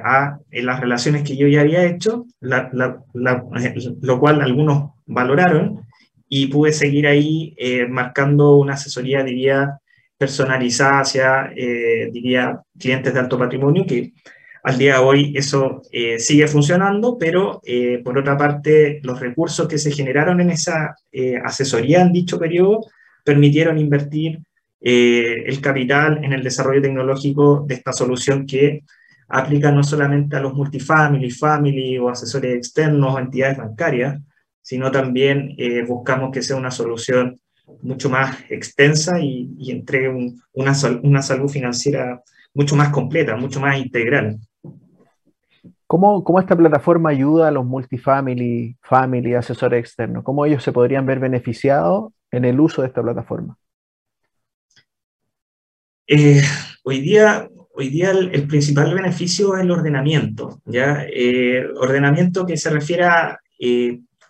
a 0.03 0.37
las 0.51 0.79
relaciones 0.79 1.23
que 1.23 1.37
yo 1.37 1.47
ya 1.47 1.61
había 1.61 1.85
hecho, 1.85 2.25
lo 2.41 4.19
cual 4.19 4.41
algunos 4.41 4.91
valoraron, 5.05 5.87
y 6.29 6.47
pude 6.47 6.73
seguir 6.73 7.07
ahí 7.07 7.53
eh, 7.57 7.87
marcando 7.87 8.57
una 8.57 8.73
asesoría, 8.73 9.23
diría, 9.23 9.79
personalizada 10.17 11.01
hacia, 11.01 11.51
eh, 11.55 12.09
diría, 12.11 12.59
clientes 12.77 13.13
de 13.13 13.19
alto 13.19 13.37
patrimonio, 13.37 13.85
que 13.87 14.13
al 14.63 14.77
día 14.77 14.93
de 14.95 14.99
hoy 14.99 15.33
eso 15.35 15.81
eh, 15.91 16.19
sigue 16.19 16.47
funcionando, 16.47 17.17
pero 17.17 17.61
por 18.03 18.17
otra 18.17 18.37
parte, 18.37 18.99
los 19.03 19.19
recursos 19.19 19.67
que 19.67 19.77
se 19.77 19.91
generaron 19.91 20.41
en 20.41 20.49
esa 20.49 20.95
asesoría 21.45 22.01
en 22.01 22.11
dicho 22.11 22.37
periodo 22.37 22.81
permitieron 23.27 23.77
invertir 23.77 24.39
el 24.79 25.59
capital 25.59 26.23
en 26.23 26.31
el 26.31 26.43
desarrollo 26.43 26.81
tecnológico 26.81 27.65
de 27.67 27.75
esta 27.75 27.91
solución 27.91 28.45
que 28.45 28.83
aplica 29.27 29.69
no 29.69 29.83
solamente 29.83 30.37
a 30.37 30.39
los 30.39 30.53
multifamily, 30.53 31.29
family 31.31 31.97
o 31.97 32.07
asesores 32.07 32.55
externos 32.55 33.13
o 33.13 33.19
entidades 33.19 33.57
bancarias, 33.57 34.21
sino 34.61 34.89
también 34.91 35.55
eh, 35.57 35.83
buscamos 35.85 36.31
que 36.31 36.41
sea 36.41 36.55
una 36.55 36.71
solución 36.71 37.39
mucho 37.81 38.09
más 38.09 38.37
extensa 38.49 39.19
y, 39.19 39.49
entregue 39.69 40.09
una, 40.53 40.73
una, 41.03 41.21
salud 41.21 41.49
financiera 41.49 42.21
mucho 42.53 42.77
más 42.77 42.89
completa, 42.89 43.35
mucho 43.35 43.59
más 43.59 43.77
integral. 43.77 44.39
¿Cómo, 45.85 46.23
¿Cómo, 46.23 46.39
esta 46.39 46.55
plataforma 46.55 47.09
ayuda 47.09 47.49
a 47.49 47.51
los 47.51 47.65
multifamily, 47.65 48.77
family, 48.81 49.33
asesores 49.33 49.81
externos? 49.81 50.23
¿Cómo 50.23 50.45
ellos 50.45 50.63
se 50.63 50.71
podrían 50.71 51.05
ver 51.05 51.19
beneficiados 51.19 52.13
en 52.37 52.45
el 52.45 52.59
uso 52.59 52.81
de 52.81 52.87
esta 52.87 53.01
plataforma? 53.01 53.57
Eh, 56.07 56.41
hoy 56.83 57.01
día, 57.01 57.49
hoy 57.75 57.89
día 57.89 58.11
el, 58.11 58.47
principal 58.47 58.93
beneficio 58.93 59.55
es 59.55 59.63
el 59.63 59.71
ordenamiento, 59.71 60.61
¿ya? 60.65 61.05
Eh, 61.11 61.67
ordenamiento 61.75 62.45
que 62.45 62.55
se 62.55 62.69
refiere 62.69 63.03
a 63.03 63.39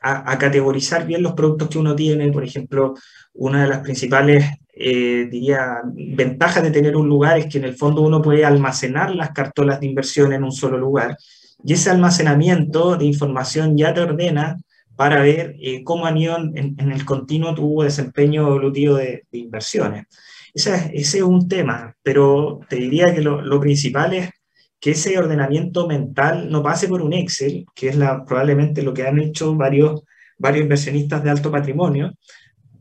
a, 0.02 0.38
categorizar 0.38 1.06
bien 1.06 1.24
los 1.24 1.34
productos 1.34 1.70
que 1.70 1.80
uno 1.80 1.96
tiene. 1.96 2.32
Por 2.32 2.44
ejemplo, 2.44 2.96
una 3.34 3.64
de 3.64 3.70
las 3.70 3.80
principales, 3.80 4.46
eh, 4.74 5.28
diría, 5.30 5.82
ventajas 5.94 6.64
de 6.64 6.72
tener 6.72 6.96
un 6.96 7.08
lugar 7.08 7.38
es 7.38 7.48
que 7.48 7.58
en 7.58 7.66
el 7.66 7.76
fondo 7.76 8.02
uno 8.02 8.22
puede 8.22 8.46
almacenar 8.46 9.14
las 9.16 9.32
cartolas 9.32 9.80
de 9.80 9.88
inversión 9.88 10.34
en 10.34 10.44
un 10.44 10.52
solo 10.52 10.78
lugar. 10.78 11.18
Y 11.64 11.74
ese 11.74 11.90
almacenamiento 11.90 12.96
de 12.96 13.06
información 13.06 13.76
ya 13.78 13.94
te 13.94 14.02
ordena 14.02 14.58
para 14.98 15.22
ver 15.22 15.56
eh, 15.62 15.84
cómo 15.84 16.08
han 16.08 16.18
en, 16.18 16.76
el 16.92 17.06
continuo 17.06 17.54
tu 17.54 17.82
desempeño 17.84 18.48
evolutivo 18.48 18.96
de, 18.96 19.26
inversiones. 19.32 20.08
Ese, 20.54 20.92
es 20.92 21.14
un 21.22 21.48
tema, 21.48 21.96
pero 22.02 22.60
te 22.68 22.78
diría 22.78 23.14
que 23.14 23.22
lo, 23.22 23.42
lo 23.42 23.60
principal 23.60 24.16
es 24.16 24.32
que 24.80 24.92
ese 24.92 25.18
ordenamiento 25.20 25.88
mental 25.88 26.50
no 26.50 26.64
pase 26.64 26.88
por 26.88 27.04
un 27.04 27.14
Excel, 27.14 27.66
que 27.76 27.90
es 27.90 27.96
la, 27.96 28.26
probablemente 28.26 28.82
lo 28.82 28.94
que 28.94 29.08
han 29.08 29.20
hecho 29.20 29.54
varios, 29.56 30.02
varios 30.40 30.64
inversionistas 30.64 31.24
de 31.24 31.30
alto 31.30 31.52
patrimonio, 31.52 32.14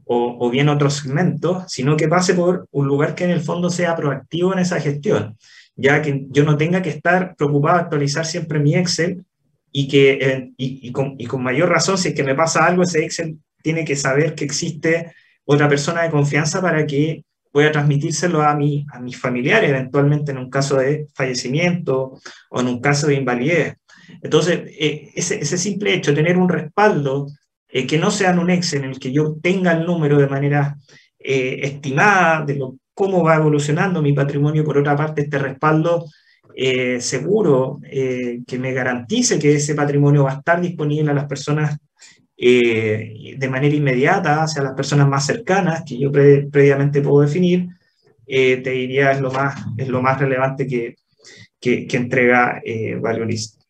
o, 0.04 0.36
o, 0.40 0.50
bien 0.50 0.70
otros 0.70 0.94
segmentos, 0.94 1.64
sino 1.68 1.96
que 1.96 2.08
pase 2.08 2.32
por 2.32 2.66
un 2.70 2.86
lugar 2.86 3.14
que 3.14 3.24
en 3.24 3.30
el 3.30 3.40
fondo 3.40 3.68
sea 3.70 3.94
proactivo 3.94 4.54
en 4.54 4.60
esa 4.60 4.80
gestión, 4.80 5.36
ya 5.74 6.00
que 6.00 6.26
yo 6.30 6.44
no 6.44 6.56
tenga 6.56 6.80
que 6.80 6.90
estar 6.90 7.34
preocupado 7.36 7.76
de 7.76 7.82
actualizar 7.82 8.24
siempre 8.24 8.60
mi 8.60 8.74
Excel 8.74 9.26
y 9.72 9.88
que 9.88 10.12
eh, 10.12 10.52
y, 10.56 10.88
y, 10.88 10.92
con, 10.92 11.14
y 11.18 11.26
con 11.26 11.42
mayor 11.42 11.68
razón, 11.68 11.98
si 11.98 12.08
es 12.08 12.14
que 12.14 12.24
me 12.24 12.34
pasa 12.34 12.66
algo, 12.66 12.82
ese 12.82 13.04
Excel 13.04 13.38
tiene 13.62 13.84
que 13.84 13.96
saber 13.96 14.34
que 14.34 14.44
existe 14.44 15.12
otra 15.44 15.68
persona 15.68 16.02
de 16.02 16.10
confianza 16.10 16.60
para 16.60 16.86
que 16.86 17.24
a 17.64 17.72
transmitírselo 17.72 18.42
a, 18.42 18.54
mi, 18.54 18.84
a 18.92 19.00
mis 19.00 19.18
familiares, 19.18 19.70
eventualmente 19.70 20.32
en 20.32 20.38
un 20.38 20.50
caso 20.50 20.76
de 20.76 21.06
fallecimiento 21.14 22.18
o 22.50 22.60
en 22.60 22.66
un 22.66 22.80
caso 22.80 23.06
de 23.06 23.14
invalidez. 23.14 23.76
Entonces, 24.22 24.60
eh, 24.78 25.10
ese, 25.14 25.40
ese, 25.40 25.58
simple 25.58 25.94
hecho, 25.94 26.14
tener 26.14 26.36
un 26.36 26.48
respaldo 26.48 27.26
eh, 27.68 27.86
que 27.86 27.98
no 27.98 28.10
sea 28.10 28.30
en 28.30 28.38
un 28.38 28.50
Excel 28.50 28.84
en 28.84 28.90
el 28.90 28.98
que 28.98 29.12
yo 29.12 29.36
tenga 29.42 29.72
el 29.72 29.86
número 29.86 30.18
de 30.18 30.28
manera 30.28 30.76
eh, 31.18 31.60
estimada 31.62 32.44
de 32.44 32.56
lo, 32.56 32.76
cómo 32.94 33.22
va 33.22 33.36
evolucionando 33.36 34.02
mi 34.02 34.12
patrimonio, 34.12 34.64
por 34.64 34.78
otra 34.78 34.96
parte, 34.96 35.22
este 35.22 35.38
respaldo 35.38 36.06
seguro 37.00 37.80
que 37.82 38.58
me 38.58 38.72
garantice 38.72 39.38
que 39.38 39.54
ese 39.54 39.74
patrimonio 39.74 40.24
va 40.24 40.32
a 40.32 40.38
estar 40.38 40.60
disponible 40.60 41.10
a 41.10 41.14
las 41.14 41.26
personas 41.26 41.78
eh, 42.38 43.34
de 43.38 43.48
manera 43.48 43.74
inmediata 43.74 44.42
hacia 44.42 44.62
las 44.62 44.74
personas 44.74 45.08
más 45.08 45.24
cercanas 45.24 45.84
que 45.86 45.98
yo 45.98 46.12
previamente 46.12 47.00
puedo 47.00 47.22
definir, 47.22 47.68
eh, 48.26 48.58
te 48.58 48.70
diría 48.70 49.12
es 49.12 49.22
lo 49.22 49.30
más, 49.30 49.64
es 49.78 49.88
lo 49.88 50.02
más 50.02 50.20
relevante 50.20 50.66
que, 50.66 50.96
que, 51.58 51.86
entrega 51.96 52.60
eh, 52.62 53.00
List. 53.26 53.62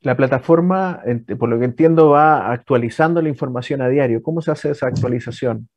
La 0.00 0.16
plataforma, 0.16 1.02
por 1.38 1.50
lo 1.50 1.58
que 1.58 1.66
entiendo, 1.66 2.10
va 2.10 2.50
actualizando 2.50 3.20
la 3.20 3.28
información 3.28 3.82
a 3.82 3.88
diario. 3.88 4.22
¿Cómo 4.22 4.40
se 4.40 4.50
hace 4.50 4.70
esa 4.70 4.86
actualización? 4.86 5.68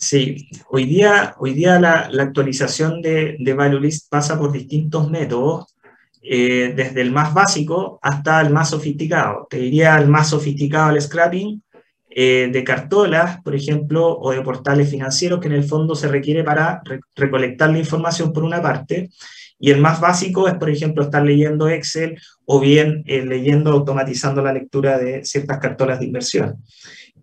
Sí, 0.00 0.48
hoy 0.70 0.86
día, 0.86 1.34
hoy 1.38 1.52
día 1.52 1.78
la, 1.78 2.08
la 2.10 2.22
actualización 2.22 3.02
de, 3.02 3.36
de 3.38 3.78
List 3.78 4.08
pasa 4.08 4.38
por 4.38 4.50
distintos 4.50 5.10
métodos. 5.10 5.76
Eh, 6.22 6.74
desde 6.76 7.00
el 7.00 7.12
más 7.12 7.32
básico 7.32 7.98
hasta 8.02 8.40
el 8.42 8.50
más 8.50 8.70
sofisticado. 8.70 9.46
Te 9.48 9.58
diría 9.58 9.96
el 9.96 10.06
más 10.06 10.28
sofisticado 10.28 10.90
el 10.90 11.00
scrapping 11.00 11.62
eh, 12.10 12.50
de 12.52 12.64
cartolas, 12.64 13.40
por 13.42 13.54
ejemplo, 13.54 14.18
o 14.18 14.30
de 14.30 14.42
portales 14.42 14.90
financieros 14.90 15.40
que 15.40 15.48
en 15.48 15.54
el 15.54 15.64
fondo 15.64 15.94
se 15.94 16.08
requiere 16.08 16.44
para 16.44 16.82
recolectar 17.14 17.70
la 17.70 17.78
información 17.78 18.32
por 18.32 18.44
una 18.44 18.60
parte. 18.60 19.10
Y 19.58 19.70
el 19.70 19.80
más 19.80 20.00
básico 20.00 20.48
es, 20.48 20.54
por 20.54 20.70
ejemplo, 20.70 21.04
estar 21.04 21.22
leyendo 21.22 21.68
Excel 21.68 22.18
o 22.46 22.60
bien 22.60 23.02
eh, 23.06 23.24
leyendo, 23.24 23.70
automatizando 23.72 24.42
la 24.42 24.52
lectura 24.52 24.98
de 24.98 25.24
ciertas 25.24 25.58
cartolas 25.58 26.00
de 26.00 26.06
inversión. 26.06 26.56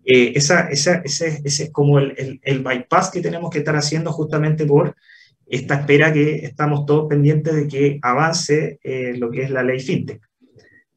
Esa, 0.08 0.70
ese, 0.70 1.02
ese, 1.04 1.42
es 1.44 1.70
como 1.70 1.98
el, 1.98 2.14
el, 2.16 2.40
el 2.42 2.62
bypass 2.62 3.10
que 3.10 3.20
tenemos 3.20 3.50
que 3.50 3.58
estar 3.58 3.76
haciendo 3.76 4.10
justamente 4.10 4.64
por 4.64 4.94
esta 5.44 5.74
espera 5.74 6.12
que 6.12 6.36
estamos 6.46 6.86
todos 6.86 7.08
pendientes 7.08 7.54
de 7.54 7.68
que 7.68 7.98
avance 8.00 8.78
eh, 8.82 9.14
lo 9.18 9.30
que 9.30 9.42
es 9.42 9.50
la 9.50 9.62
ley 9.62 9.80
FinTech, 9.80 10.22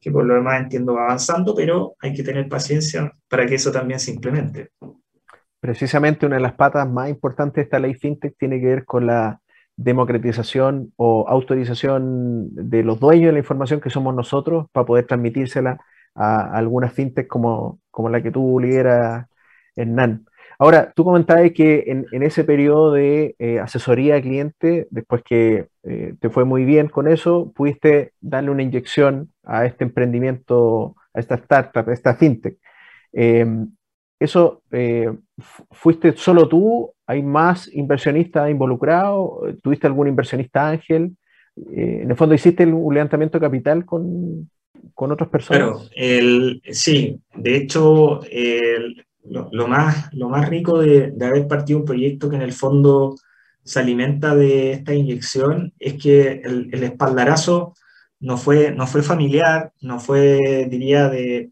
que 0.00 0.10
por 0.10 0.24
lo 0.24 0.34
demás 0.34 0.62
entiendo 0.62 0.94
va 0.94 1.04
avanzando, 1.04 1.54
pero 1.54 1.94
hay 2.00 2.14
que 2.14 2.22
tener 2.22 2.48
paciencia 2.48 3.12
para 3.28 3.46
que 3.46 3.56
eso 3.56 3.70
también 3.70 4.00
se 4.00 4.12
implemente. 4.12 4.70
Precisamente 5.60 6.24
una 6.24 6.36
de 6.36 6.42
las 6.42 6.54
patas 6.54 6.88
más 6.88 7.10
importantes 7.10 7.56
de 7.56 7.62
esta 7.62 7.78
ley 7.78 7.94
FinTech 7.94 8.36
tiene 8.38 8.60
que 8.60 8.66
ver 8.66 8.84
con 8.86 9.06
la 9.06 9.40
democratización 9.76 10.92
o 10.96 11.26
autorización 11.28 12.48
de 12.54 12.82
los 12.82 12.98
dueños 12.98 13.26
de 13.26 13.32
la 13.32 13.38
información 13.38 13.80
que 13.80 13.90
somos 13.90 14.14
nosotros 14.14 14.66
para 14.72 14.86
poder 14.86 15.06
transmitírsela 15.06 15.80
a, 16.14 16.56
algunas 16.56 16.92
fintech 16.92 17.26
como, 17.28 17.80
como 17.90 18.08
la 18.08 18.22
que 18.22 18.30
tú 18.30 18.58
lideras, 18.60 19.26
Hernán. 19.76 20.26
Ahora, 20.58 20.92
tú 20.94 21.04
comentabas 21.04 21.50
que 21.52 21.84
en, 21.88 22.22
ese 22.22 22.44
periodo 22.44 22.92
de 22.92 23.34
eh, 23.40 23.58
asesoría 23.58 24.14
al 24.14 24.22
cliente, 24.22 24.86
después 24.90 25.22
que 25.24 25.66
eh, 25.82 26.14
te 26.20 26.30
fue 26.30 26.44
muy 26.44 26.64
bien 26.64 26.88
con 26.88 27.08
eso, 27.08 27.52
pudiste 27.52 28.12
darle 28.20 28.50
una 28.50 28.62
inyección 28.62 29.32
a 29.42 29.66
este 29.66 29.84
emprendimiento, 29.84 30.94
a 31.14 31.20
esta 31.20 31.34
startup, 31.36 31.88
a 31.88 31.92
esta 31.92 32.14
fintech. 32.14 32.58
Em, 33.12 33.72
¿Eso 34.20 34.62
eh, 34.70 35.12
fuiste 35.72 36.12
solo 36.16 36.48
tú? 36.48 36.92
¿Hay 37.08 37.22
más 37.24 37.68
inversionistas 37.74 38.48
involucrados? 38.48 39.58
¿Tuviste 39.62 39.88
algún 39.88 40.08
inversionista 40.08 40.68
ángel? 40.68 41.16
en 41.56 42.10
el 42.10 42.16
fondo, 42.16 42.34
¿hiciste 42.34 42.64
un 42.64 42.94
levantamiento 42.94 43.38
de 43.38 43.44
capital 43.46 43.84
con, 43.84 44.48
con 44.94 45.12
otras 45.12 45.28
personas? 45.28 45.90
El, 45.94 46.62
sí. 46.70 47.20
De 47.34 47.56
hecho, 47.56 48.22
el, 48.30 49.04
lo, 49.24 49.68
más, 49.68 50.12
lo 50.12 50.28
más 50.28 50.48
rico 50.48 50.78
de, 50.78 51.12
haber 51.20 51.46
partido 51.46 51.80
un 51.80 51.84
proyecto 51.84 52.28
que 52.28 52.36
en 52.36 52.42
el 52.42 52.52
fondo 52.52 53.16
se 53.64 53.80
alimenta 53.80 54.34
de 54.34 54.72
esta 54.72 54.94
inyección 54.94 55.72
es 55.78 55.94
que 55.94 56.42
el, 56.44 56.82
espaldarazo 56.82 57.74
no 58.20 58.36
fue, 58.36 58.72
no 58.72 58.86
fue 58.86 59.02
familiar, 59.02 59.72
no 59.80 60.00
fue, 60.00 60.66
diría, 60.68 61.08
de, 61.08 61.50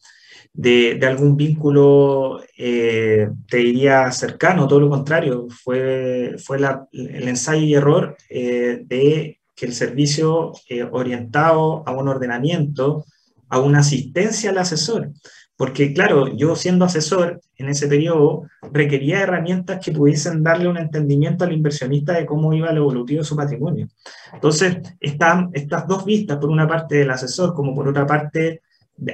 algún 1.06 1.36
vínculo, 1.36 2.42
eh, 2.56 3.28
te 3.48 3.58
diría, 3.58 4.10
cercano, 4.12 4.66
todo 4.66 4.80
lo 4.80 4.90
contrario, 4.90 5.46
fue, 5.48 6.36
fue 6.38 6.58
el 6.58 7.28
ensayo 7.28 7.62
y 7.62 7.74
error 7.74 8.16
eh, 8.28 8.82
de 8.84 9.40
que 9.54 9.66
el 9.66 9.72
servicio 9.72 10.52
eh, 10.68 10.82
orientado 10.90 11.82
a 11.86 11.92
un 11.92 12.08
ordenamiento, 12.08 13.04
a 13.50 13.60
una 13.60 13.80
asistencia 13.80 14.50
al 14.50 14.58
asesor. 14.58 15.10
Porque 15.56 15.92
claro, 15.92 16.34
yo 16.34 16.56
siendo 16.56 16.86
asesor 16.86 17.42
en 17.56 17.68
ese 17.68 17.86
periodo 17.86 18.44
requería 18.72 19.20
herramientas 19.20 19.78
que 19.84 19.92
pudiesen 19.92 20.42
darle 20.42 20.68
un 20.68 20.78
entendimiento 20.78 21.44
al 21.44 21.52
inversionista 21.52 22.14
de 22.14 22.24
cómo 22.24 22.54
iba 22.54 22.70
el 22.70 22.78
evolutivo 22.78 23.20
de 23.20 23.26
su 23.26 23.36
patrimonio. 23.36 23.86
Entonces, 24.32 24.78
están 24.98 25.50
estas 25.52 25.86
dos 25.86 26.06
vistas, 26.06 26.38
por 26.38 26.48
una 26.48 26.66
parte 26.66 26.96
del 26.96 27.10
asesor 27.10 27.52
como 27.52 27.74
por 27.74 27.86
otra 27.86 28.06
parte 28.06 28.62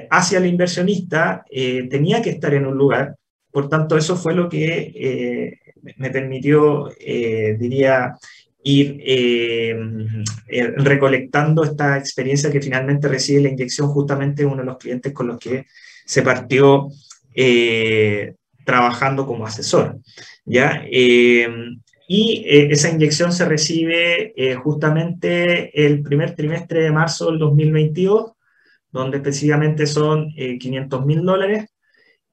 hacia 0.09 0.37
el 0.37 0.45
inversionista, 0.45 1.43
eh, 1.49 1.87
tenía 1.89 2.21
que 2.21 2.29
estar 2.29 2.53
en 2.53 2.65
un 2.65 2.77
lugar. 2.77 3.15
Por 3.51 3.67
tanto, 3.67 3.97
eso 3.97 4.15
fue 4.15 4.33
lo 4.33 4.47
que 4.47 4.91
eh, 4.95 5.59
me 5.97 6.09
permitió, 6.09 6.89
eh, 6.99 7.57
diría, 7.59 8.15
ir 8.63 9.01
recolectando 10.77 11.63
esta 11.63 11.97
experiencia 11.97 12.51
que 12.51 12.61
finalmente 12.61 13.07
recibe 13.07 13.41
la 13.41 13.49
inyección 13.49 13.87
justamente 13.87 14.45
uno 14.45 14.57
de 14.57 14.65
los 14.65 14.77
clientes 14.77 15.13
con 15.13 15.27
los 15.27 15.39
que 15.39 15.65
se 16.05 16.21
partió 16.21 16.89
eh, 17.35 18.33
trabajando 18.65 19.27
como 19.27 19.45
asesor. 19.45 19.99
¿ya? 20.45 20.83
Eh, 20.91 21.47
y 22.07 22.43
eh, 22.47 22.69
esa 22.71 22.89
inyección 22.89 23.31
se 23.31 23.45
recibe 23.45 24.33
justamente 24.63 25.85
el 25.85 26.01
primer 26.01 26.33
trimestre 26.33 26.81
de 26.81 26.91
marzo 26.91 27.29
del 27.29 27.39
2022, 27.39 28.31
donde 28.91 29.17
específicamente 29.17 29.85
son 29.85 30.31
500 30.31 31.05
mil 31.05 31.23
dólares, 31.23 31.65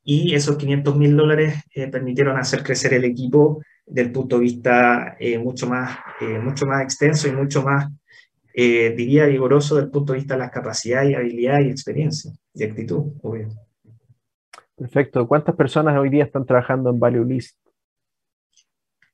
y 0.02 0.34
esos 0.34 0.56
500 0.56 0.96
mil 0.96 1.16
dólares 1.16 1.56
permitieron 1.90 2.36
hacer 2.38 2.62
crecer 2.62 2.94
el 2.94 3.04
equipo 3.04 3.62
del 3.86 4.12
punto 4.12 4.36
de 4.36 4.42
vista 4.42 5.16
mucho, 5.40 5.68
más, 5.68 5.98
mucho 6.42 6.66
más 6.66 6.82
extenso 6.82 7.28
y 7.28 7.32
mucho 7.32 7.62
más, 7.62 7.90
diría, 8.54 9.26
vigoroso 9.26 9.76
del 9.76 9.90
punto 9.90 10.12
de 10.12 10.20
vista 10.20 10.34
de 10.34 10.40
las 10.40 10.50
capacidades 10.50 11.16
habilidades 11.16 11.66
y 11.66 11.70
experiencia 11.70 12.32
y 12.54 12.64
actitud, 12.64 13.12
obvio. 13.22 13.48
Perfecto. 14.76 15.26
¿Cuántas 15.28 15.54
personas 15.54 15.96
hoy 15.98 16.10
día 16.10 16.24
están 16.24 16.44
trabajando 16.44 16.90
en 16.90 16.98
Value 16.98 17.24
List? 17.24 17.56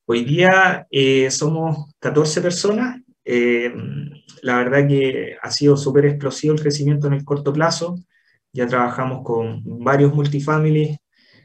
Hoy 0.07 0.25
día 0.25 0.87
eh, 0.91 1.31
somos 1.31 1.93
14 1.99 2.41
personas. 2.41 3.01
Eh, 3.25 3.73
la 4.43 4.57
verdad 4.57 4.89
que 4.89 5.37
ha 5.41 5.51
sido 5.51 5.77
súper 5.77 6.07
explosivo 6.07 6.55
el 6.55 6.61
crecimiento 6.61 7.07
en 7.07 7.13
el 7.13 7.25
corto 7.25 7.53
plazo. 7.53 7.97
Ya 8.53 8.67
trabajamos 8.67 9.23
con 9.23 9.63
varios 9.65 10.13
multifamilies, 10.15 10.99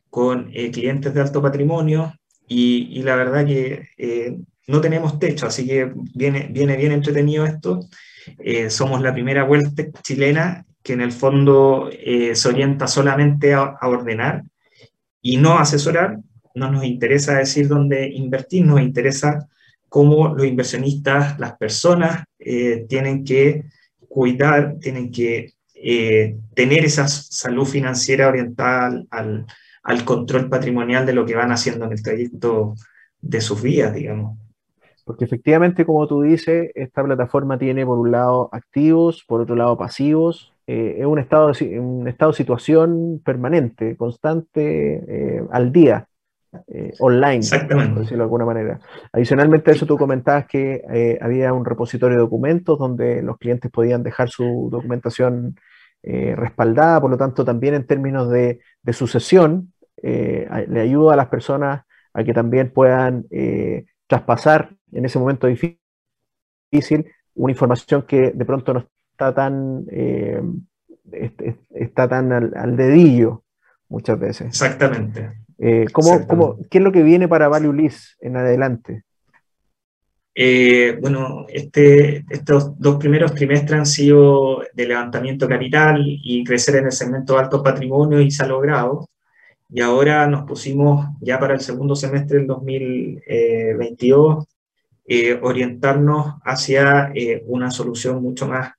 con 0.10 0.50
eh, 0.54 0.72
clientes 0.72 1.14
de 1.14 1.22
alto 1.22 1.42
patrimonio 1.42 2.14
y, 2.48 3.02
la 3.04 3.16
verdad 3.16 3.46
que 3.46 4.38
no 4.68 4.82
tenemos 4.82 5.20
techo, 5.20 5.48
así 5.48 5.66
que 5.68 5.92
viene, 6.14 6.50
viene 6.52 6.78
bien 6.78 6.92
entretenido 6.92 7.46
esto. 7.46 7.80
somos 8.70 9.02
la 9.02 9.14
primera 9.14 9.44
vuelta 9.44 9.84
chilena 10.02 10.66
que 10.86 10.94
en 10.94 11.02
el 11.02 11.12
fondo 11.12 11.90
eh, 11.92 12.36
se 12.36 12.48
orienta 12.48 12.88
solamente 12.88 13.56
a, 13.56 13.76
ordenar 13.82 14.44
y 15.20 15.38
no 15.38 15.58
asesorar. 15.58 16.20
No 16.54 16.72
nos 16.72 16.86
interesa 16.86 17.40
decir 17.40 17.68
dónde 17.68 18.08
invertir, 18.08 18.66
nos 18.66 18.80
interesa 18.80 19.50
cómo 19.90 20.36
los 20.36 20.46
inversionistas, 20.46 21.40
las 21.40 21.58
personas, 21.58 22.24
eh, 22.38 22.86
tienen 22.88 23.26
que 23.26 23.64
cuidar, 24.08 24.76
tienen 24.80 25.12
que 25.12 25.54
eh, 25.74 26.38
tener 26.54 26.86
esa 26.86 27.08
salud 27.08 27.66
financiera 27.66 28.28
orientada 28.28 29.04
al, 29.10 29.46
al, 29.86 30.04
control 30.04 30.50
patrimonial 30.50 31.06
de 31.06 31.14
lo 31.14 31.26
que 31.26 31.36
van 31.36 31.52
haciendo 31.52 31.86
en 31.86 31.94
el 31.94 32.04
trayecto 32.04 32.76
de 33.22 33.42
sus 33.42 33.62
vidas, 33.62 33.94
digamos. 33.94 34.38
Porque 35.06 35.26
efectivamente, 35.26 35.86
como 35.86 36.08
tú 36.08 36.24
dices, 36.24 36.72
esta 36.74 37.04
plataforma 37.04 37.58
tiene 37.58 37.86
por 37.86 38.00
un 38.00 38.12
lado 38.12 38.50
activos, 38.52 39.24
por 39.28 39.42
otro 39.42 39.56
lado 39.56 39.78
pasivos, 39.78 40.56
eh, 40.68 40.98
es 41.00 41.06
un 41.06 41.20
estado, 41.20 41.52
de, 41.52 41.80
un 41.80 42.08
estado 42.08 42.32
de 42.32 42.38
situación 42.38 43.22
permanente, 43.24 43.96
constante, 43.96 45.04
eh, 45.08 45.44
al 45.52 45.72
día, 45.72 46.08
eh, 46.68 46.94
online, 47.00 47.42
por 47.70 48.00
decirlo 48.00 48.18
de 48.18 48.24
alguna 48.24 48.46
manera. 48.46 48.80
Adicionalmente 49.14 49.70
a 49.70 49.74
eso, 49.76 49.86
tú 49.86 49.98
comentabas 49.98 50.48
que 50.48 51.18
había 51.22 51.54
un 51.54 51.66
repositorio 51.66 52.18
de 52.18 52.24
documentos 52.24 52.80
donde 52.80 53.22
los 53.22 53.38
clientes 53.38 53.70
podían 53.72 54.02
dejar 54.02 54.30
su 54.30 54.70
documentación 54.72 55.56
respaldada, 56.04 57.02
por 57.02 57.10
lo 57.10 57.18
tanto, 57.18 57.44
también 57.44 57.74
en 57.74 57.88
términos 57.88 58.30
de, 58.30 58.60
de 58.84 58.94
sucesión, 58.94 59.74
le 60.02 60.82
ayuda 60.82 61.14
a 61.14 61.18
las 61.18 61.28
personas 61.28 61.84
a 62.14 62.24
que 62.24 62.34
también 62.34 62.72
puedan 62.72 63.26
traspasar 64.08 64.76
en 64.92 65.06
ese 65.06 65.20
momento 65.20 65.48
difícil 65.48 65.80
una 67.36 67.52
información 67.52 68.04
que 68.04 68.32
de 68.32 68.46
pronto 68.46 68.74
no 68.74 68.88
está 69.12 69.34
tan, 69.34 69.86
eh, 69.92 70.42
está 71.72 72.08
tan 72.08 72.32
al, 72.32 72.76
dedillo 72.78 73.44
muchas 73.90 74.20
veces. 74.20 74.48
Exactamente. 74.48 75.32
Eh, 75.58 75.86
¿cómo, 75.92 76.58
qué 76.70 76.80
es 76.80 76.84
lo 76.84 76.92
que 76.92 77.04
viene 77.04 77.28
para 77.28 77.48
Value 77.48 77.74
List 77.74 78.22
en 78.22 78.38
adelante? 78.38 79.04
Eh, 80.38 80.98
bueno, 81.00 81.46
este, 81.48 82.26
estos 82.30 82.78
dos 82.78 82.98
primeros 82.98 83.34
trimestres 83.34 83.80
han 83.80 83.86
sido 83.86 84.64
de 84.74 84.86
levantamiento 84.86 85.48
capital 85.48 86.04
y 86.06 86.44
crecer 86.44 86.76
en 86.76 86.86
el 86.88 86.92
segmento 86.92 87.34
de 87.34 87.40
alto 87.40 87.64
patrimonio 87.64 88.20
y 88.20 88.32
se 88.32 88.44
ha 88.44 88.48
logrado. 88.48 89.08
Y 89.70 89.82
ahora 89.82 90.28
nos 90.28 90.44
pusimos 90.44 91.08
ya 91.22 91.40
para 91.40 91.54
el 91.54 91.62
segundo 91.62 91.96
semestre 91.96 92.38
del 92.38 92.48
2022 92.48 94.46
orientarnos 95.42 96.36
hacia 96.44 97.12
una 97.46 97.70
solución 97.70 98.22
mucho 98.24 98.48
más 98.48 98.72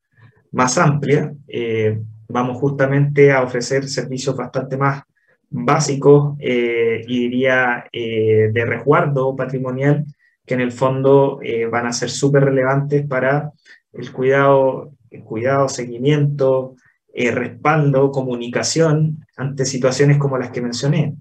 más 0.56 0.78
amplia, 0.78 1.34
eh, 1.48 2.00
vamos 2.28 2.56
justamente 2.56 3.30
a 3.30 3.42
ofrecer 3.42 3.86
servicios 3.88 4.34
bastante 4.34 4.78
más 4.78 5.02
básicos 5.50 6.34
eh, 6.40 7.02
y 7.06 7.28
diría 7.28 7.84
eh, 7.92 8.48
de 8.52 8.64
resguardo 8.64 9.36
patrimonial 9.36 10.06
que 10.46 10.54
en 10.54 10.62
el 10.62 10.72
fondo 10.72 11.40
van 11.70 11.86
a 11.86 11.92
ser 11.92 12.08
súper 12.08 12.44
relevantes 12.44 13.04
para 13.06 13.50
el 13.92 14.12
cuidado, 14.12 14.92
el 15.10 15.24
cuidado 15.24 15.68
seguimiento, 15.68 16.76
respaldo, 17.12 18.12
comunicación 18.12 19.25
ante 19.36 19.64
situaciones 19.64 20.18
como 20.18 20.38
las 20.38 20.50
que 20.50 20.62
mencioné, 20.62 21.14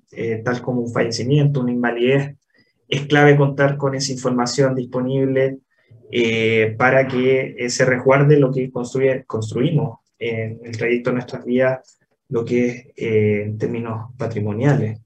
tal 0.43 0.61
como 0.61 0.81
un 0.81 0.91
fallecimiento, 0.91 1.61
una 1.61 1.71
invalidez. 1.71 2.35
Es 2.87 3.07
clave 3.07 3.35
contar 3.35 3.77
con 3.77 3.95
esa 3.95 4.11
información 4.11 4.73
disponible 4.73 5.59
eh, 6.11 6.75
para 6.77 7.07
que 7.07 7.55
se 7.69 7.83
resguarde 7.83 8.39
lo 8.39 8.51
que 8.51 8.71
construimos 8.71 9.99
en 10.19 10.59
el 10.63 10.77
trayecto 10.77 11.09
de 11.09 11.15
nuestras 11.15 11.43
vidas, 11.43 11.97
lo 12.29 12.45
que 12.45 12.67
es 12.67 12.85
eh, 12.95 13.41
en 13.45 13.57
términos 13.57 14.11
patrimoniales. 14.17 15.01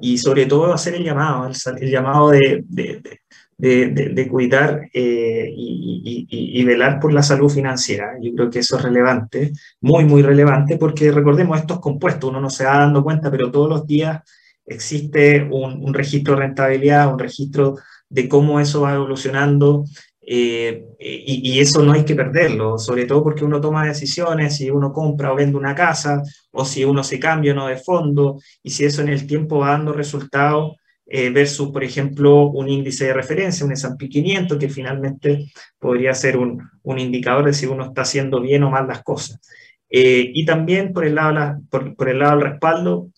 y 0.00 0.18
sobre 0.18 0.46
todo 0.46 0.72
hacer 0.72 0.96
el 0.96 1.04
llamado, 1.04 1.48
el, 1.78 1.90
llamado 1.90 2.30
de, 2.30 2.64
de, 2.66 4.28
cuidar 4.28 4.88
eh, 4.92 5.52
y, 5.56 6.26
y, 6.28 6.64
velar 6.64 6.98
por 6.98 7.12
la 7.12 7.22
salud 7.22 7.48
financiera. 7.48 8.16
Yo 8.20 8.34
creo 8.34 8.50
que 8.50 8.58
eso 8.58 8.76
es 8.78 8.82
relevante, 8.82 9.52
muy, 9.80 10.04
muy 10.04 10.22
relevante, 10.22 10.78
porque 10.78 11.12
recordemos 11.12 11.60
estos 11.60 11.78
compuestos, 11.78 12.28
uno 12.28 12.40
no 12.40 12.50
se 12.50 12.64
va 12.64 12.78
dando 12.78 13.04
cuenta, 13.04 13.30
pero 13.30 13.52
todos 13.52 13.68
los 13.68 13.86
días 13.86 14.20
existe 14.66 15.44
un, 15.48 15.84
un 15.84 15.94
registro 15.94 16.34
de 16.34 16.40
rentabilidad, 16.40 17.12
un 17.12 17.20
registro 17.20 17.76
de 18.08 18.28
cómo 18.28 18.60
eso 18.60 18.82
va 18.82 18.94
evolucionando. 18.94 19.84
Eh, 20.28 20.84
y, 20.98 21.60
eso 21.60 21.84
no 21.84 21.92
hay 21.92 22.04
que 22.04 22.16
perderlo, 22.16 22.78
sobre 22.78 23.04
todo 23.06 23.22
porque 23.22 23.44
uno 23.44 23.60
toma 23.60 23.86
decisiones, 23.86 24.56
si 24.56 24.68
uno 24.70 24.92
compra 24.92 25.32
o 25.32 25.36
vende 25.36 25.56
una 25.56 25.74
casa, 25.74 26.20
o 26.50 26.64
si 26.64 26.84
uno 26.84 27.04
se 27.04 27.20
cambia 27.20 27.52
o 27.52 27.54
no 27.54 27.68
de 27.68 27.76
fondo, 27.76 28.38
y 28.62 28.70
si 28.70 28.84
eso 28.84 29.02
en 29.02 29.08
el 29.08 29.26
tiempo 29.26 29.58
va 29.60 29.70
dando 29.70 29.92
resultados, 29.92 30.74
eh, 31.06 31.30
versus, 31.30 31.70
por 31.70 31.84
ejemplo, 31.84 32.48
un 32.48 32.68
índice 32.68 33.04
de 33.06 33.12
referencia, 33.12 33.64
un 33.64 33.72
S&P 33.72 34.08
500, 34.08 34.58
que 34.58 34.68
finalmente 34.68 35.46
podría 35.78 36.12
ser 36.14 36.36
un, 36.36 36.60
un, 36.82 36.98
indicador 36.98 37.44
de 37.44 37.52
si 37.52 37.66
uno 37.66 37.84
está 37.84 38.02
haciendo 38.02 38.40
bien 38.40 38.64
o 38.64 38.70
mal 38.70 38.88
las 38.88 39.04
cosas. 39.04 39.40
Eh, 39.88 40.32
y 40.34 40.44
también 40.44 40.92
por 40.92 41.04
el 41.04 41.14
lado, 41.14 41.60
por, 41.70 42.08
el 42.08 42.18
lado 42.18 42.38
del 42.38 42.50
respaldo, 42.50 43.10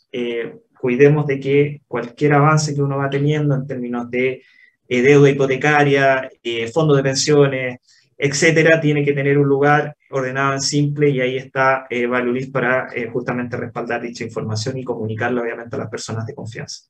cuidemos 0.78 1.26
de 1.26 1.40
que 1.40 1.80
cualquier 1.88 2.34
avance 2.34 2.74
que 2.74 2.82
uno 2.82 2.98
va 2.98 3.08
teniendo 3.08 3.54
en 3.54 3.66
términos 3.66 4.10
de 4.10 4.42
deuda 4.88 5.30
hipotecaria, 5.30 6.28
fondos 6.72 6.96
de 6.96 7.02
pensiones, 7.02 7.78
etcétera, 8.16 8.80
tiene 8.80 9.04
que 9.04 9.12
tener 9.12 9.38
un 9.38 9.46
lugar 9.46 9.94
ordenado 10.10 10.54
en 10.54 10.60
simple 10.60 11.10
y 11.10 11.20
ahí 11.20 11.36
está 11.36 11.86
eh, 11.90 12.06
Valulis 12.06 12.50
para 12.50 12.88
justamente 13.12 13.56
respaldar 13.56 14.00
dicha 14.00 14.24
información 14.24 14.78
y 14.78 14.84
comunicarla 14.84 15.42
obviamente 15.42 15.76
a 15.76 15.78
las 15.78 15.90
personas 15.90 16.26
de 16.26 16.34
confianza. 16.34 16.88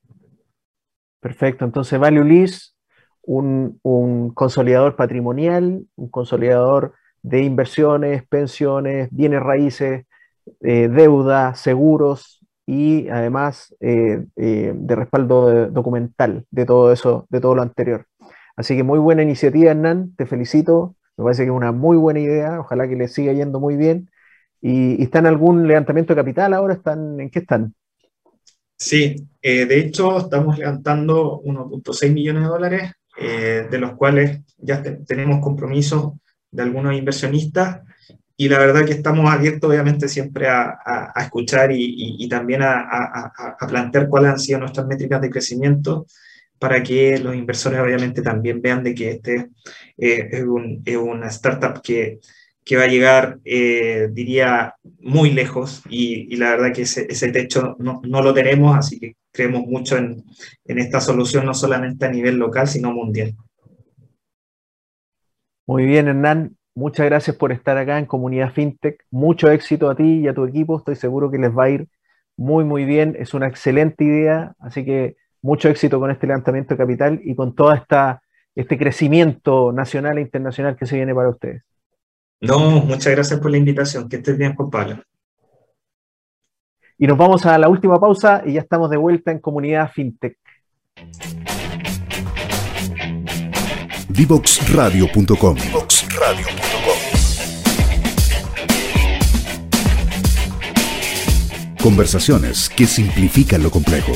Perfecto, 1.20 1.64
entonces 1.64 1.98
Value 1.98 2.24
Lease, 2.24 2.70
un, 3.22 3.78
un, 3.82 4.30
consolidador 4.30 4.94
patrimonial, 4.94 5.84
un 5.96 6.08
consolidador 6.08 6.94
de 7.22 7.42
inversiones, 7.42 8.26
pensiones, 8.26 9.08
bienes 9.10 9.42
raíces, 9.42 10.06
eh, 10.60 10.88
deuda, 10.88 11.54
seguros 11.54 12.37
y 12.68 13.08
además 13.08 13.74
eh, 13.80 14.26
eh, 14.36 14.72
de 14.74 14.94
respaldo 14.94 15.68
documental 15.68 16.44
de 16.50 16.66
todo 16.66 16.92
eso, 16.92 17.26
de 17.30 17.40
todo 17.40 17.54
lo 17.54 17.62
anterior. 17.62 18.04
Así 18.56 18.76
que 18.76 18.82
muy 18.82 18.98
buena 18.98 19.22
iniciativa, 19.22 19.70
Hernán, 19.70 20.14
te 20.16 20.26
felicito, 20.26 20.94
me 21.16 21.24
parece 21.24 21.44
que 21.44 21.48
es 21.48 21.56
una 21.56 21.72
muy 21.72 21.96
buena 21.96 22.20
idea, 22.20 22.60
ojalá 22.60 22.86
que 22.86 22.94
le 22.94 23.08
siga 23.08 23.32
yendo 23.32 23.58
muy 23.58 23.76
bien. 23.76 24.10
¿Y, 24.60 25.00
y 25.00 25.04
está 25.04 25.20
en 25.20 25.26
algún 25.28 25.66
levantamiento 25.66 26.12
de 26.12 26.20
capital 26.20 26.52
ahora? 26.52 26.74
¿Están, 26.74 27.18
¿En 27.18 27.30
qué 27.30 27.38
están? 27.38 27.74
Sí, 28.76 29.16
eh, 29.40 29.64
de 29.64 29.78
hecho 29.78 30.18
estamos 30.18 30.58
levantando 30.58 31.40
1.6 31.40 32.12
millones 32.12 32.42
de 32.42 32.48
dólares, 32.48 32.92
de 33.16 33.78
los 33.78 33.92
cuales 33.92 34.42
ya 34.58 34.82
tenemos 35.06 35.40
compromisos 35.40 36.12
de 36.50 36.62
algunos 36.62 36.94
inversionistas 36.94 37.80
y 38.40 38.48
la 38.48 38.58
verdad 38.58 38.86
que 38.86 38.92
estamos 38.92 39.28
abiertos 39.28 39.68
obviamente 39.68 40.08
siempre 40.08 40.48
a, 40.48 41.12
escuchar 41.16 41.70
y, 41.72 42.28
también 42.28 42.62
a, 42.62 43.32
plantear 43.68 44.08
cuáles 44.08 44.30
han 44.30 44.38
sido 44.38 44.60
nuestras 44.60 44.86
métricas 44.86 45.20
de 45.20 45.28
crecimiento 45.28 46.06
para 46.56 46.82
que 46.82 47.18
los 47.18 47.34
inversores 47.34 47.80
obviamente 47.80 48.22
también 48.22 48.62
vean 48.62 48.84
de 48.84 48.94
que 48.94 49.10
este 49.10 49.50
eh, 49.96 50.28
es, 50.30 50.44
es, 50.84 50.96
una 50.96 51.26
startup 51.28 51.82
que 51.82 52.20
que 52.68 52.76
va 52.76 52.84
a 52.84 52.88
llegar, 52.88 53.40
eh, 53.46 54.08
diría, 54.12 54.74
muy 55.00 55.30
lejos 55.30 55.82
y, 55.88 56.36
la 56.36 56.50
verdad 56.50 56.74
que 56.74 56.82
ese, 56.82 57.06
ese 57.08 57.32
techo 57.32 57.76
no, 57.78 58.02
no, 58.04 58.20
lo 58.20 58.34
tenemos, 58.34 58.76
así 58.76 59.00
que 59.00 59.16
creemos 59.32 59.62
mucho 59.62 59.96
en, 59.96 60.22
en, 60.66 60.78
esta 60.78 61.00
solución, 61.00 61.46
no 61.46 61.54
solamente 61.54 62.04
a 62.04 62.10
nivel 62.10 62.36
local, 62.36 62.68
sino 62.68 62.92
mundial. 62.92 63.34
Muy 65.66 65.86
bien, 65.86 66.08
Hernán. 66.08 66.57
Muchas 66.78 67.06
gracias 67.06 67.34
por 67.34 67.50
estar 67.50 67.76
acá 67.76 67.98
en 67.98 68.06
Comunidad 68.06 68.52
FinTech. 68.52 69.04
Mucho 69.10 69.50
éxito 69.50 69.90
a 69.90 69.96
ti 69.96 70.20
y 70.20 70.28
a 70.28 70.32
tu 70.32 70.44
equipo. 70.44 70.78
Estoy 70.78 70.94
seguro 70.94 71.28
que 71.28 71.36
les 71.36 71.50
va 71.50 71.64
a 71.64 71.70
ir 71.70 71.88
muy, 72.36 72.62
muy 72.62 72.84
bien. 72.84 73.16
Es 73.18 73.34
una 73.34 73.48
excelente 73.48 74.04
idea. 74.04 74.54
Así 74.60 74.84
que 74.84 75.16
mucho 75.42 75.68
éxito 75.68 75.98
con 75.98 76.12
este 76.12 76.28
levantamiento 76.28 76.74
de 76.74 76.78
capital 76.78 77.20
y 77.24 77.34
con 77.34 77.56
todo 77.56 77.72
esta, 77.72 78.22
este 78.54 78.78
crecimiento 78.78 79.72
nacional 79.72 80.18
e 80.18 80.20
internacional 80.20 80.76
que 80.76 80.86
se 80.86 80.94
viene 80.94 81.12
para 81.12 81.30
ustedes. 81.30 81.64
No, 82.40 82.60
muchas 82.82 83.12
gracias 83.12 83.40
por 83.40 83.50
la 83.50 83.56
invitación. 83.56 84.08
Que 84.08 84.18
estés 84.18 84.38
bien, 84.38 84.54
Juan 84.54 84.70
Pablo. 84.70 85.02
Y 86.96 87.08
nos 87.08 87.18
vamos 87.18 87.44
a 87.44 87.58
la 87.58 87.68
última 87.68 87.98
pausa 87.98 88.44
y 88.46 88.52
ya 88.52 88.60
estamos 88.60 88.88
de 88.88 88.98
vuelta 88.98 89.32
en 89.32 89.40
Comunidad 89.40 89.90
FinTech. 89.90 90.38
Divoxradio.com 94.10 95.56
Conversaciones 101.82 102.68
que 102.68 102.86
simplifican 102.86 103.62
lo 103.62 103.70
complejo. 103.70 104.12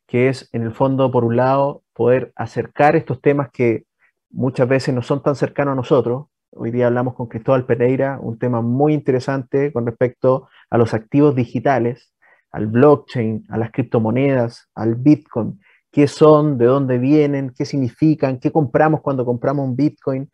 que 0.07 0.28
es, 0.28 0.49
en 0.53 0.64
el 0.64 0.74
fondo, 0.74 1.12
por 1.12 1.24
un 1.24 1.36
lado, 1.36 1.84
poder 1.93 2.32
acercar 2.36 2.95
estos 2.95 3.22
temas 3.22 3.51
que 3.51 3.84
muchas 4.32 4.68
veces 4.68 4.95
no 4.95 5.03
son 5.03 5.22
tan 5.22 5.36
cercanos 5.36 5.74
a 5.74 5.76
nosotros. 5.76 6.30
Hoy 6.49 6.72
día 6.72 6.88
hablamos 6.88 7.14
con 7.14 7.28
Cristóbal 7.28 7.68
Pereira, 7.68 8.18
un 8.20 8.39
tema 8.39 8.62
muy 8.64 8.95
interesante 8.95 9.72
con 9.72 9.86
respecto 9.86 10.49
a 10.72 10.80
los 10.80 10.95
activos 10.95 11.36
digitales, 11.36 12.12
al 12.51 12.66
blockchain, 12.66 13.45
a 13.49 13.57
las 13.59 13.72
criptomonedas, 13.72 14.68
al 14.74 14.95
Bitcoin, 14.95 15.59
qué 15.92 16.08
son, 16.08 16.58
de 16.58 16.66
dónde 16.66 16.98
vienen, 16.98 17.52
qué 17.56 17.66
significan, 17.66 18.39
qué 18.39 18.52
compramos 18.52 19.02
cuando 19.02 19.26
compramos 19.26 19.68
un 19.68 19.76
Bitcoin, 19.76 20.30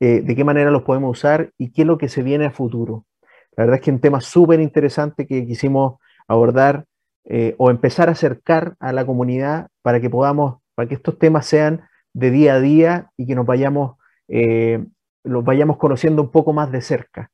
eh, 0.00 0.20
de 0.20 0.34
qué 0.36 0.44
manera 0.44 0.70
los 0.70 0.82
podemos 0.82 1.18
usar 1.18 1.52
y 1.58 1.72
qué 1.72 1.82
es 1.82 1.88
lo 1.88 1.98
que 1.98 2.08
se 2.08 2.22
viene 2.22 2.46
a 2.46 2.50
futuro. 2.50 3.04
La 3.56 3.64
verdad 3.64 3.76
es 3.76 3.82
que 3.82 3.90
es 3.90 3.94
un 3.94 4.00
tema 4.00 4.20
súper 4.20 4.60
interesante 4.60 5.26
que 5.26 5.46
quisimos 5.46 6.00
abordar 6.26 6.86
eh, 7.24 7.54
o 7.58 7.70
empezar 7.70 8.08
a 8.08 8.12
acercar 8.12 8.74
a 8.80 8.92
la 8.92 9.04
comunidad 9.04 9.68
para 9.82 10.00
que 10.00 10.10
podamos, 10.10 10.60
para 10.74 10.88
que 10.88 10.94
estos 10.94 11.18
temas 11.18 11.46
sean 11.46 11.82
de 12.14 12.30
día 12.30 12.54
a 12.54 12.60
día 12.60 13.10
y 13.16 13.26
que 13.26 13.34
nos 13.34 13.46
vayamos, 13.46 13.96
eh, 14.28 14.84
los 15.24 15.44
vayamos 15.44 15.76
conociendo 15.76 16.22
un 16.22 16.30
poco 16.30 16.52
más 16.52 16.70
de 16.72 16.80
cerca. 16.80 17.30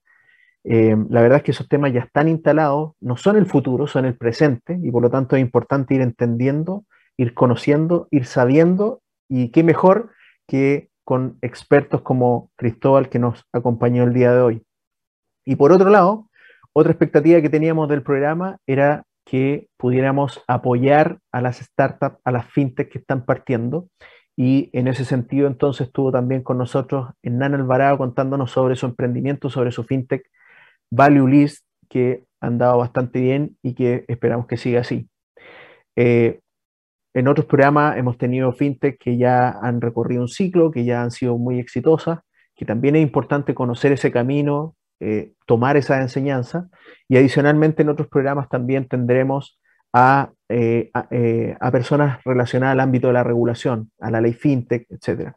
La 0.65 1.23
verdad 1.23 1.39
es 1.39 1.45
que 1.45 1.53
esos 1.53 1.67
temas 1.67 1.95
ya 1.95 2.01
están 2.01 2.29
instalados, 2.29 2.93
no 3.01 3.17
son 3.17 3.37
el 3.37 3.47
futuro, 3.47 3.87
son 3.87 4.05
el 4.05 4.19
presente 4.19 4.79
y 4.83 4.91
por 4.91 5.03
lo 5.03 5.09
tanto 5.09 5.35
es 5.37 5.41
importante 5.41 5.95
ir 5.95 6.03
entendiendo, 6.03 6.85
ir 7.19 7.35
conociendo, 7.35 8.09
ir 8.11 8.25
sabiendo 8.25 9.03
y 9.29 9.51
qué 9.51 9.63
mejor 9.63 10.13
que 10.47 10.89
con 11.05 11.39
expertos 11.43 12.01
como 12.03 12.51
Cristóbal 12.57 13.09
que 13.09 13.19
nos 13.19 13.45
acompañó 13.53 14.05
el 14.05 14.15
día 14.15 14.33
de 14.33 14.41
hoy. 14.41 14.63
Y 15.45 15.57
por 15.57 15.73
otro 15.73 15.91
lado, 15.91 16.29
otra 16.73 16.93
expectativa 16.93 17.41
que 17.43 17.51
teníamos 17.51 17.89
del 17.89 18.03
programa 18.03 18.59
era 18.67 19.05
que 19.25 19.69
pudiéramos 19.77 20.43
apoyar 20.47 21.19
a 21.33 21.43
las 21.43 21.59
startups, 21.59 22.19
a 22.25 22.31
las 22.31 22.47
fintech 22.47 22.91
que 22.91 22.99
están 22.99 23.25
partiendo. 23.25 23.89
Y 24.37 24.71
en 24.73 24.87
ese 24.89 25.05
sentido, 25.05 25.49
entonces, 25.49 25.89
estuvo 25.89 26.13
también 26.13 26.43
con 26.43 26.57
nosotros 26.57 27.11
Hernán 27.23 27.55
Alvarado 27.55 27.99
contándonos 27.99 28.51
sobre 28.53 28.77
su 28.77 28.87
emprendimiento, 28.87 29.51
sobre 29.51 29.73
su 29.73 29.85
fintech 29.85 30.31
Value 30.91 31.27
List, 31.27 31.67
que 31.89 32.25
ha 32.41 32.47
andado 32.47 32.79
bastante 32.79 33.21
bien 33.21 33.57
y 33.63 33.75
que 33.75 34.05
esperamos 34.09 34.47
que 34.47 34.57
siga 34.57 34.81
así. 34.81 35.09
Eh, 35.97 36.41
en 37.15 37.29
otros 37.29 37.47
programas 37.47 37.97
hemos 37.97 38.19
tenido 38.19 38.53
fintech 38.53 38.99
que 38.99 39.17
ya 39.17 39.51
han 39.51 39.81
recorrido 39.81 40.23
un 40.23 40.29
ciclo, 40.29 40.71
que 40.71 40.85
ya 40.85 41.03
han 41.03 41.11
sido 41.11 41.39
muy 41.39 41.59
exitosas, 41.59 42.21
que 42.55 42.65
también 42.65 42.97
es 42.97 43.03
importante 43.03 43.55
conocer 43.55 43.93
ese 43.93 44.11
camino, 44.11 44.77
eh, 45.01 45.33
tomar 45.47 45.77
esa 45.77 46.01
enseñanza. 46.01 46.69
Y 47.09 47.17
adicionalmente 47.17 47.83
en 47.83 47.89
otros 47.89 48.09
programas 48.09 48.49
también 48.49 48.89
tendremos 48.89 49.61
a, 49.93 50.33
eh, 50.49 50.91
eh, 51.11 51.57
a, 51.61 51.71
personas 51.71 52.19
relacionadas 52.25 52.73
al 52.73 52.81
ámbito 52.81 53.07
de 53.07 53.13
la 53.13 53.25
regulación, 53.25 53.91
a 54.01 54.11
la 54.11 54.21
ley 54.21 54.33
fintech, 54.33 54.87
etc. 54.91 55.33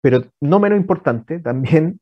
pero 0.00 0.22
no 0.40 0.60
menos 0.60 0.78
importante, 0.78 1.38
también 1.40 2.00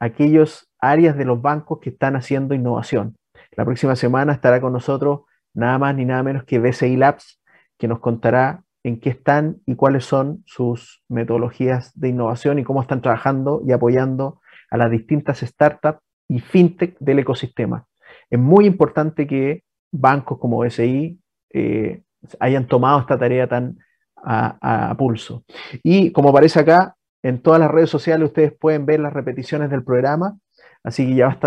aquellos 0.00 0.68
áreas 0.80 1.16
de 1.16 1.24
los 1.24 1.40
bancos 1.40 1.78
que 1.80 1.90
están 1.90 2.16
haciendo 2.16 2.54
innovación. 2.54 3.16
La 3.52 3.64
próxima 3.64 3.94
semana 3.94 4.32
estará 4.32 4.60
con 4.60 4.72
nosotros 4.72 5.20
nada 5.54 5.78
más 5.78 5.94
ni 5.94 6.04
nada 6.04 6.22
menos 6.22 6.44
que 6.44 6.58
BCI 6.58 6.96
Labs, 6.96 7.40
que 7.78 7.88
nos 7.88 8.00
contará 8.00 8.64
en 8.82 9.00
qué 9.00 9.10
están 9.10 9.60
y 9.66 9.74
cuáles 9.74 10.04
son 10.04 10.42
sus 10.46 11.02
metodologías 11.08 11.92
de 11.98 12.08
innovación 12.08 12.58
y 12.58 12.64
cómo 12.64 12.82
están 12.82 13.02
trabajando 13.02 13.62
y 13.66 13.72
apoyando 13.72 14.40
a 14.70 14.76
las 14.76 14.90
distintas 14.90 15.40
startups 15.40 16.00
y 16.28 16.40
fintech 16.40 16.96
del 16.98 17.20
ecosistema. 17.20 17.86
Es 18.30 18.38
muy 18.38 18.66
importante 18.66 19.26
que 19.26 19.64
bancos 19.90 20.38
como 20.38 20.58
BCI 20.58 21.18
eh, 21.54 22.02
hayan 22.40 22.66
tomado 22.66 23.00
esta 23.00 23.18
tarea 23.18 23.46
tan 23.48 23.78
a, 24.16 24.94
pulso. 24.98 25.44
Y 25.82 26.12
como 26.12 26.30
aparece 26.30 26.60
acá, 26.60 26.96
en 27.22 27.40
todas 27.40 27.60
las 27.60 27.70
redes 27.70 27.90
sociales 27.90 28.26
ustedes 28.26 28.52
pueden 28.52 28.86
ver 28.86 29.00
las 29.00 29.12
repeticiones 29.12 29.70
del 29.70 29.84
programa, 29.84 30.38
así 30.82 31.06
que 31.06 31.14
ya 31.14 31.38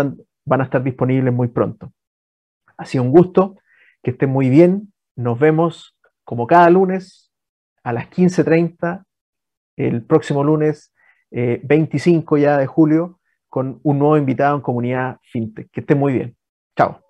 van 0.44 0.60
a 0.60 0.64
estar 0.64 0.82
disponibles 0.82 1.32
muy 1.32 1.48
pronto. 1.48 1.92
Ha 2.76 2.84
sido 2.84 3.04
un 3.04 3.10
gusto, 3.10 3.56
que 4.02 4.10
estén 4.12 4.30
muy 4.30 4.48
bien, 4.48 4.92
nos 5.16 5.38
vemos 5.38 5.96
como 6.24 6.46
cada 6.46 6.70
lunes 6.70 7.30
a 7.82 7.92
las 7.92 8.10
15.30, 8.10 9.04
el 9.76 10.04
próximo 10.04 10.44
lunes 10.44 10.92
25 11.30 12.36
eh, 12.36 12.40
ya 12.40 12.58
de 12.58 12.66
julio, 12.66 13.20
con 13.48 13.80
un 13.82 13.98
nuevo 13.98 14.16
invitado 14.16 14.56
en 14.56 14.62
comunidad 14.62 15.18
FinTech. 15.30 15.70
Que 15.70 15.80
estén 15.80 15.98
muy 15.98 16.12
bien. 16.12 16.36
Chao. 16.76 17.01